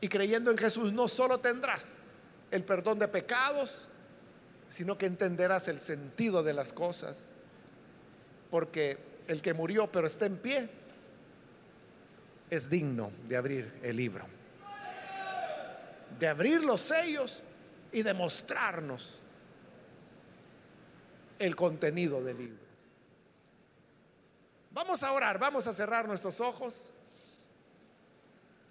Y 0.00 0.08
creyendo 0.08 0.50
en 0.50 0.58
Jesús 0.58 0.92
no 0.92 1.08
solo 1.08 1.38
tendrás 1.38 1.98
el 2.52 2.64
perdón 2.64 3.00
de 3.00 3.08
pecados, 3.08 3.88
sino 4.68 4.96
que 4.96 5.06
entenderás 5.06 5.66
el 5.66 5.80
sentido 5.80 6.44
de 6.44 6.52
las 6.52 6.72
cosas. 6.72 7.30
Porque 8.50 8.98
el 9.26 9.42
que 9.42 9.54
murió 9.54 9.90
pero 9.90 10.06
está 10.06 10.26
en 10.26 10.36
pie 10.36 10.68
es 12.50 12.70
digno 12.70 13.10
de 13.26 13.36
abrir 13.36 13.74
el 13.82 13.96
libro, 13.96 14.26
de 16.20 16.28
abrir 16.28 16.62
los 16.62 16.80
sellos 16.80 17.42
y 17.90 18.02
de 18.02 18.14
mostrarnos 18.14 19.18
el 21.38 21.56
contenido 21.56 22.22
del 22.22 22.36
libro. 22.36 22.62
Vamos 24.72 25.02
a 25.02 25.12
orar, 25.12 25.38
vamos 25.38 25.66
a 25.66 25.72
cerrar 25.72 26.06
nuestros 26.06 26.40
ojos. 26.40 26.90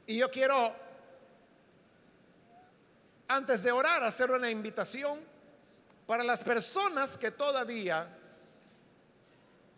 Y 0.08 0.18
yo 0.18 0.32
quiero, 0.32 0.74
antes 3.32 3.64
de 3.64 3.72
orar, 3.72 4.04
hacer 4.04 4.30
una 4.30 4.52
invitación 4.52 5.18
para 6.06 6.22
las 6.22 6.44
personas 6.44 7.18
que 7.18 7.32
todavía 7.32 8.06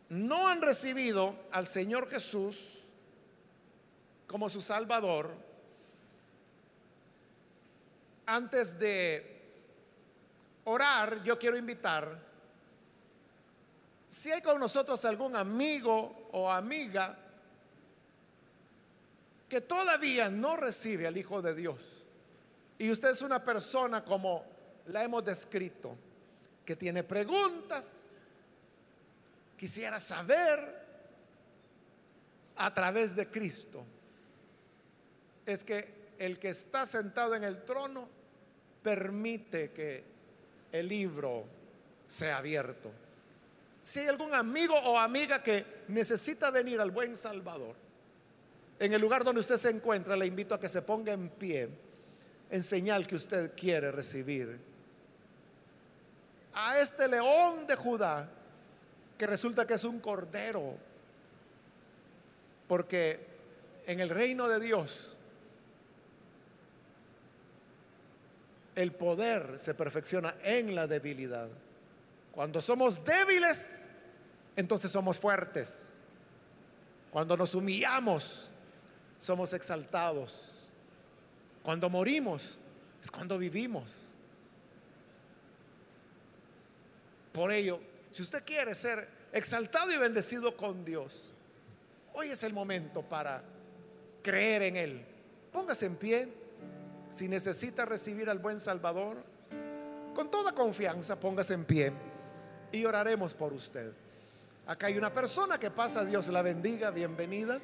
no 0.09 0.47
han 0.47 0.59
recibido 0.59 1.35
al 1.51 1.67
Señor 1.67 2.09
Jesús 2.09 2.79
como 4.25 4.49
su 4.49 4.59
Salvador, 4.59 5.29
antes 8.25 8.79
de 8.79 9.41
orar, 10.63 11.21
yo 11.21 11.37
quiero 11.37 11.55
invitar, 11.55 12.19
si 14.09 14.31
hay 14.31 14.41
con 14.41 14.59
nosotros 14.59 15.05
algún 15.05 15.35
amigo 15.35 16.29
o 16.31 16.51
amiga 16.51 17.15
que 19.47 19.61
todavía 19.61 20.29
no 20.29 20.57
recibe 20.57 21.05
al 21.05 21.17
Hijo 21.17 21.39
de 21.43 21.53
Dios, 21.53 21.92
y 22.77 22.89
usted 22.89 23.11
es 23.11 23.21
una 23.21 23.43
persona 23.43 24.03
como 24.03 24.43
la 24.87 25.03
hemos 25.03 25.23
descrito, 25.23 25.95
que 26.65 26.75
tiene 26.75 27.03
preguntas, 27.03 28.21
quisiera 29.57 29.99
saber 29.99 30.83
a 32.55 32.73
través 32.73 33.15
de 33.15 33.29
Cristo, 33.29 33.83
es 35.45 35.63
que 35.63 36.03
el 36.19 36.39
que 36.39 36.49
está 36.49 36.85
sentado 36.85 37.35
en 37.35 37.43
el 37.43 37.63
trono 37.63 38.07
permite 38.81 39.71
que 39.71 40.03
el 40.71 40.87
libro 40.87 41.45
sea 42.07 42.37
abierto. 42.37 42.91
Si 43.81 43.99
hay 43.99 44.07
algún 44.07 44.33
amigo 44.33 44.75
o 44.75 44.97
amiga 44.97 45.43
que 45.43 45.65
necesita 45.89 46.49
venir 46.51 46.79
al 46.79 46.91
buen 46.91 47.15
Salvador, 47.15 47.75
en 48.79 48.93
el 48.93 49.01
lugar 49.01 49.23
donde 49.23 49.41
usted 49.41 49.57
se 49.57 49.69
encuentra, 49.69 50.15
le 50.15 50.25
invito 50.25 50.55
a 50.55 50.59
que 50.59 50.69
se 50.69 50.81
ponga 50.81 51.13
en 51.13 51.29
pie 51.29 51.69
en 52.53 52.61
señal 52.61 53.07
que 53.07 53.15
usted 53.15 53.53
quiere 53.55 53.91
recibir 53.91 54.59
a 56.53 56.77
este 56.77 57.07
león 57.07 57.65
de 57.65 57.75
Judá, 57.75 58.29
que 59.17 59.25
resulta 59.25 59.65
que 59.65 59.73
es 59.73 59.83
un 59.83 59.99
cordero, 59.99 60.77
porque 62.67 63.25
en 63.87 63.99
el 63.99 64.09
reino 64.09 64.47
de 64.47 64.59
Dios 64.59 65.17
el 68.75 68.91
poder 68.91 69.57
se 69.57 69.73
perfecciona 69.73 70.35
en 70.43 70.75
la 70.75 70.85
debilidad. 70.85 71.49
Cuando 72.31 72.61
somos 72.61 73.03
débiles, 73.03 73.89
entonces 74.55 74.91
somos 74.91 75.17
fuertes. 75.17 76.01
Cuando 77.09 77.35
nos 77.35 77.55
humillamos, 77.55 78.51
somos 79.17 79.53
exaltados. 79.53 80.52
Cuando 81.63 81.89
morimos, 81.89 82.57
es 83.01 83.09
cuando 83.09 83.37
vivimos. 83.37 84.13
Por 87.31 87.51
ello, 87.51 87.79
si 88.11 88.21
usted 88.21 88.43
quiere 88.45 88.75
ser 88.75 89.07
exaltado 89.31 89.91
y 89.91 89.97
bendecido 89.97 90.55
con 90.55 90.85
Dios, 90.85 91.33
hoy 92.13 92.29
es 92.29 92.43
el 92.43 92.53
momento 92.53 93.01
para 93.01 93.41
creer 94.21 94.61
en 94.63 94.75
Él. 94.75 95.05
Póngase 95.51 95.87
en 95.87 95.95
pie. 95.95 96.29
Si 97.09 97.27
necesita 97.27 97.85
recibir 97.85 98.29
al 98.29 98.39
buen 98.39 98.59
Salvador, 98.59 99.17
con 100.15 100.29
toda 100.29 100.51
confianza, 100.53 101.19
póngase 101.19 101.53
en 101.53 101.65
pie 101.65 101.91
y 102.71 102.85
oraremos 102.85 103.33
por 103.33 103.53
usted. 103.53 103.93
Acá 104.65 104.87
hay 104.87 104.97
una 104.97 105.13
persona 105.13 105.59
que 105.59 105.69
pasa, 105.71 106.05
Dios 106.05 106.27
la 106.29 106.41
bendiga, 106.41 106.89
bienvenida. 106.91 107.59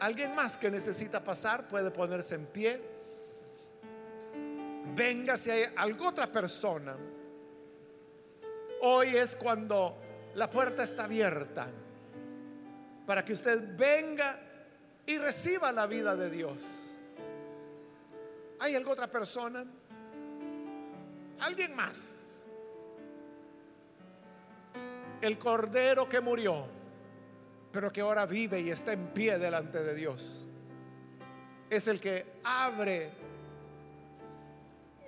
Alguien 0.00 0.34
más 0.34 0.58
que 0.58 0.70
necesita 0.70 1.22
pasar 1.22 1.68
puede 1.68 1.90
ponerse 1.90 2.34
en 2.34 2.46
pie. 2.46 2.93
Venga 4.94 5.36
si 5.36 5.50
hay 5.50 5.64
alguna 5.76 6.10
otra 6.10 6.30
persona 6.30 6.96
Hoy 8.86 9.16
es 9.16 9.34
cuando 9.34 9.96
la 10.34 10.50
puerta 10.50 10.82
está 10.82 11.04
abierta 11.04 11.66
para 13.06 13.24
que 13.24 13.32
usted 13.32 13.74
venga 13.78 14.38
y 15.06 15.16
reciba 15.16 15.72
la 15.72 15.86
vida 15.86 16.14
de 16.14 16.28
Dios. 16.28 16.58
¿Hay 18.60 18.74
alguna 18.74 18.92
otra 18.92 19.10
persona? 19.10 19.64
¿Alguien 21.40 21.74
más? 21.74 22.44
El 25.22 25.38
cordero 25.38 26.06
que 26.06 26.20
murió, 26.20 26.66
pero 27.72 27.90
que 27.90 28.02
ahora 28.02 28.26
vive 28.26 28.60
y 28.60 28.68
está 28.68 28.92
en 28.92 29.14
pie 29.14 29.38
delante 29.38 29.82
de 29.82 29.94
Dios. 29.94 30.44
Es 31.70 31.88
el 31.88 31.98
que 31.98 32.40
abre 32.44 33.10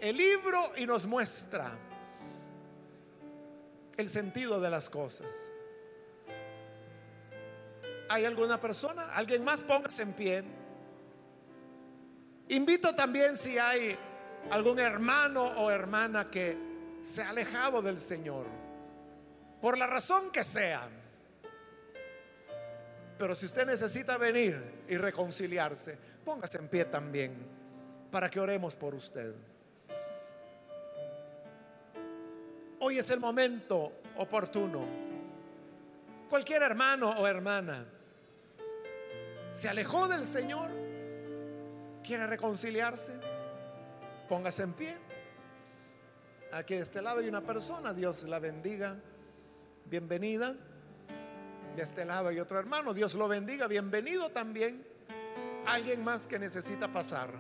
el 0.01 0.17
libro 0.17 0.73
y 0.77 0.87
nos 0.87 1.07
muestra 1.07 1.77
el 3.97 4.09
sentido 4.09 4.61
de 4.61 4.71
las 4.71 4.91
cosas. 4.91 5.51
¿Hay 8.09 8.25
alguna 8.25 8.61
persona? 8.61 9.15
¿Alguien 9.15 9.43
más? 9.43 9.65
Póngase 9.65 10.03
en 10.03 10.13
pie. 10.13 10.45
Invito 12.49 12.95
también 12.95 13.37
si 13.37 13.59
hay 13.59 13.97
algún 14.51 14.79
hermano 14.79 15.43
o 15.45 15.71
hermana 15.71 16.31
que 16.31 16.57
se 17.03 17.23
ha 17.23 17.31
alejado 17.31 17.83
del 17.83 18.01
Señor, 18.01 18.47
por 19.61 19.77
la 19.77 19.87
razón 19.87 20.31
que 20.31 20.45
sea. 20.45 20.89
Pero 23.19 23.35
si 23.35 23.47
usted 23.47 23.67
necesita 23.67 24.17
venir 24.19 24.61
y 24.89 24.97
reconciliarse, 24.97 25.99
póngase 26.25 26.59
en 26.59 26.69
pie 26.69 26.85
también 26.85 27.33
para 28.11 28.31
que 28.31 28.39
oremos 28.39 28.77
por 28.77 28.95
usted. 28.95 29.35
Hoy 32.79 32.99
es 32.99 33.11
el 33.11 33.21
momento 33.21 34.01
oportuno. 34.19 34.85
Cualquier 36.29 36.63
hermano 36.63 37.11
o 37.11 37.27
hermana 37.27 37.87
se 39.51 39.71
alejó 39.71 40.07
del 40.09 40.27
Señor, 40.27 40.71
quiere 42.03 42.27
reconciliarse, 42.27 43.19
póngase 44.29 44.65
en 44.65 44.73
pie. 44.75 44.99
Aquí 46.53 46.75
de 46.75 46.83
este 46.83 47.01
lado 47.01 47.21
hay 47.21 47.29
una 47.29 47.41
persona, 47.41 47.95
Dios 47.95 48.25
la 48.25 48.39
bendiga, 48.41 48.99
bienvenida. 49.87 50.55
De 51.75 51.83
este 51.83 52.05
lado 52.05 52.29
hay 52.29 52.41
otro 52.41 52.59
hermano, 52.59 52.93
Dios 52.93 53.15
lo 53.15 53.27
bendiga, 53.29 53.67
bienvenido 53.69 54.31
también. 54.31 54.87
Alguien 55.67 56.05
más 56.05 56.27
que 56.27 56.39
necesita 56.39 56.89
pasar. 56.89 57.31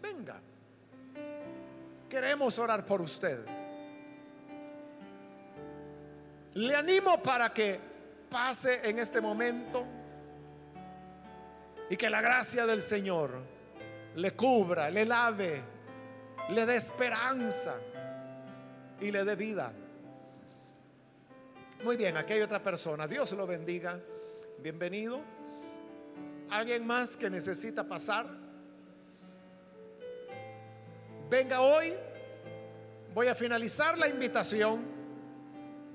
Venga, 0.00 0.40
queremos 2.08 2.58
orar 2.58 2.86
por 2.86 3.02
usted. 3.02 3.61
Le 6.54 6.74
animo 6.74 7.22
para 7.22 7.52
que 7.52 7.78
pase 8.28 8.88
en 8.88 8.98
este 8.98 9.20
momento 9.20 9.84
y 11.88 11.96
que 11.96 12.10
la 12.10 12.20
gracia 12.20 12.66
del 12.66 12.82
Señor 12.82 13.30
le 14.16 14.32
cubra, 14.32 14.90
le 14.90 15.04
lave, 15.04 15.62
le 16.50 16.66
dé 16.66 16.76
esperanza 16.76 17.74
y 19.00 19.10
le 19.10 19.24
dé 19.24 19.36
vida. 19.36 19.72
Muy 21.84 21.96
bien, 21.96 22.16
aquí 22.16 22.34
hay 22.34 22.42
otra 22.42 22.62
persona. 22.62 23.08
Dios 23.08 23.32
lo 23.32 23.46
bendiga. 23.46 23.98
Bienvenido. 24.58 25.20
¿Alguien 26.50 26.86
más 26.86 27.16
que 27.16 27.28
necesita 27.28 27.82
pasar? 27.82 28.26
Venga 31.28 31.62
hoy. 31.62 31.94
Voy 33.14 33.26
a 33.26 33.34
finalizar 33.34 33.96
la 33.96 34.06
invitación. 34.06 34.91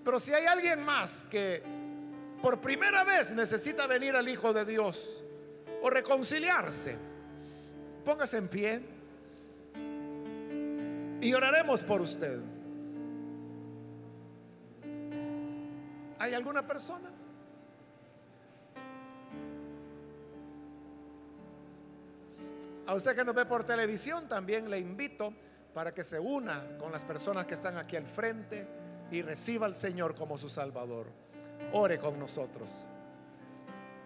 Pero 0.07 0.19
si 0.19 0.33
hay 0.33 0.45
alguien 0.45 0.85
más 0.85 1.25
que 1.25 1.61
por 2.41 2.61
primera 2.61 3.03
vez 3.03 3.33
necesita 3.33 3.87
venir 3.87 4.15
al 4.15 4.29
Hijo 4.29 4.53
de 4.53 4.63
Dios 4.63 5.21
o 5.81 5.89
reconciliarse, 5.89 6.97
póngase 8.05 8.37
en 8.37 8.47
pie 8.47 8.81
y 11.19 11.33
oraremos 11.33 11.83
por 11.83 11.99
usted. 11.99 12.39
¿Hay 16.19 16.33
alguna 16.33 16.65
persona? 16.65 17.11
A 22.85 22.93
usted 22.93 23.13
que 23.13 23.25
nos 23.25 23.35
ve 23.35 23.45
por 23.45 23.65
televisión 23.65 24.29
también 24.29 24.69
le 24.69 24.79
invito 24.79 25.33
para 25.73 25.93
que 25.93 26.05
se 26.05 26.17
una 26.17 26.77
con 26.77 26.93
las 26.93 27.03
personas 27.03 27.45
que 27.45 27.55
están 27.55 27.75
aquí 27.75 27.97
al 27.97 28.07
frente 28.07 28.86
y 29.11 29.21
reciba 29.21 29.65
al 29.65 29.75
Señor 29.75 30.15
como 30.15 30.37
su 30.37 30.49
Salvador. 30.49 31.07
Ore 31.73 31.97
con 31.97 32.19
nosotros. 32.19 32.85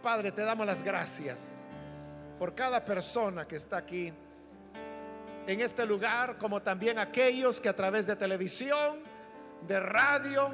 Padre, 0.02 0.32
te 0.32 0.44
damos 0.44 0.66
las 0.66 0.84
gracias 0.84 1.68
por 2.40 2.56
cada 2.56 2.84
persona 2.84 3.48
que 3.48 3.56
está 3.56 3.78
aquí 3.78 4.12
en 5.48 5.62
este 5.62 5.86
lugar, 5.86 6.38
como 6.38 6.62
también 6.62 6.98
aquellos 6.98 7.60
que 7.62 7.70
a 7.70 7.76
través 7.76 8.08
de 8.08 8.16
televisión, 8.16 9.00
de 9.68 9.80
radio, 9.80 10.50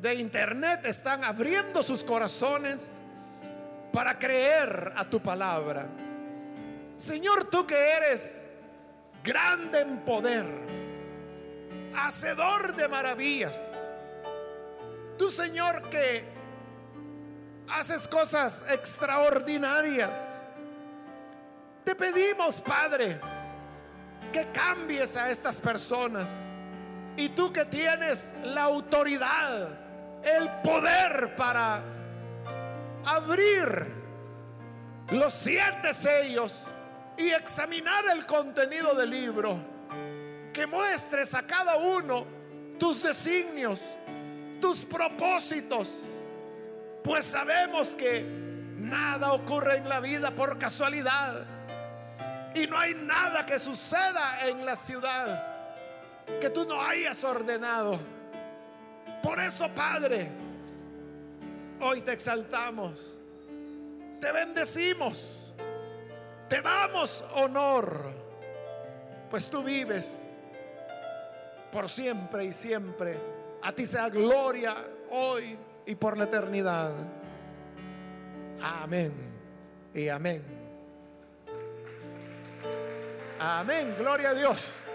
de 0.00 0.14
internet 0.14 0.80
están 0.84 1.24
abriendo 1.24 1.82
sus 1.82 2.04
corazones 2.04 3.02
para 3.92 4.18
creer 4.18 4.92
a 4.94 5.08
tu 5.08 5.20
palabra. 5.20 5.88
Señor, 6.96 7.48
tú 7.50 7.66
que 7.66 7.74
eres 7.74 8.46
grande 9.24 9.80
en 9.80 9.98
poder 10.04 10.44
hacedor 11.96 12.74
de 12.74 12.88
maravillas. 12.88 13.86
Tú, 15.18 15.30
Señor, 15.30 15.88
que 15.88 16.24
haces 17.68 18.06
cosas 18.06 18.66
extraordinarias. 18.70 20.42
Te 21.84 21.94
pedimos, 21.94 22.60
Padre, 22.60 23.20
que 24.32 24.46
cambies 24.52 25.16
a 25.16 25.30
estas 25.30 25.60
personas. 25.60 26.44
Y 27.16 27.30
tú 27.30 27.52
que 27.52 27.64
tienes 27.64 28.34
la 28.44 28.64
autoridad, 28.64 29.68
el 30.22 30.50
poder 30.62 31.34
para 31.34 31.82
abrir 33.06 33.94
los 35.10 35.32
siete 35.32 35.94
sellos 35.94 36.66
y 37.16 37.30
examinar 37.30 38.04
el 38.12 38.26
contenido 38.26 38.94
del 38.94 39.10
libro 39.10 39.75
que 40.56 40.66
muestres 40.66 41.34
a 41.34 41.46
cada 41.46 41.76
uno 41.76 42.24
tus 42.78 43.02
designios, 43.02 43.94
tus 44.58 44.86
propósitos, 44.86 46.18
pues 47.04 47.26
sabemos 47.26 47.94
que 47.94 48.22
nada 48.78 49.34
ocurre 49.34 49.76
en 49.76 49.86
la 49.86 50.00
vida 50.00 50.34
por 50.34 50.56
casualidad 50.58 51.44
y 52.54 52.66
no 52.66 52.78
hay 52.78 52.94
nada 52.94 53.44
que 53.44 53.58
suceda 53.58 54.48
en 54.48 54.64
la 54.64 54.74
ciudad 54.76 55.46
que 56.40 56.48
tú 56.48 56.64
no 56.64 56.80
hayas 56.80 57.22
ordenado. 57.22 58.00
Por 59.22 59.38
eso, 59.38 59.68
Padre, 59.74 60.30
hoy 61.82 62.00
te 62.00 62.14
exaltamos, 62.14 63.18
te 64.22 64.32
bendecimos, 64.32 65.52
te 66.48 66.62
damos 66.62 67.26
honor, 67.34 68.00
pues 69.28 69.50
tú 69.50 69.62
vives 69.62 70.28
por 71.72 71.88
siempre 71.88 72.44
y 72.44 72.52
siempre. 72.52 73.18
A 73.62 73.72
ti 73.72 73.86
sea 73.86 74.08
gloria 74.08 74.76
hoy 75.10 75.56
y 75.86 75.94
por 75.94 76.16
la 76.16 76.24
eternidad. 76.24 76.92
Amén 78.62 79.12
y 79.94 80.08
amén. 80.08 80.42
Amén, 83.38 83.94
gloria 83.98 84.30
a 84.30 84.34
Dios. 84.34 84.85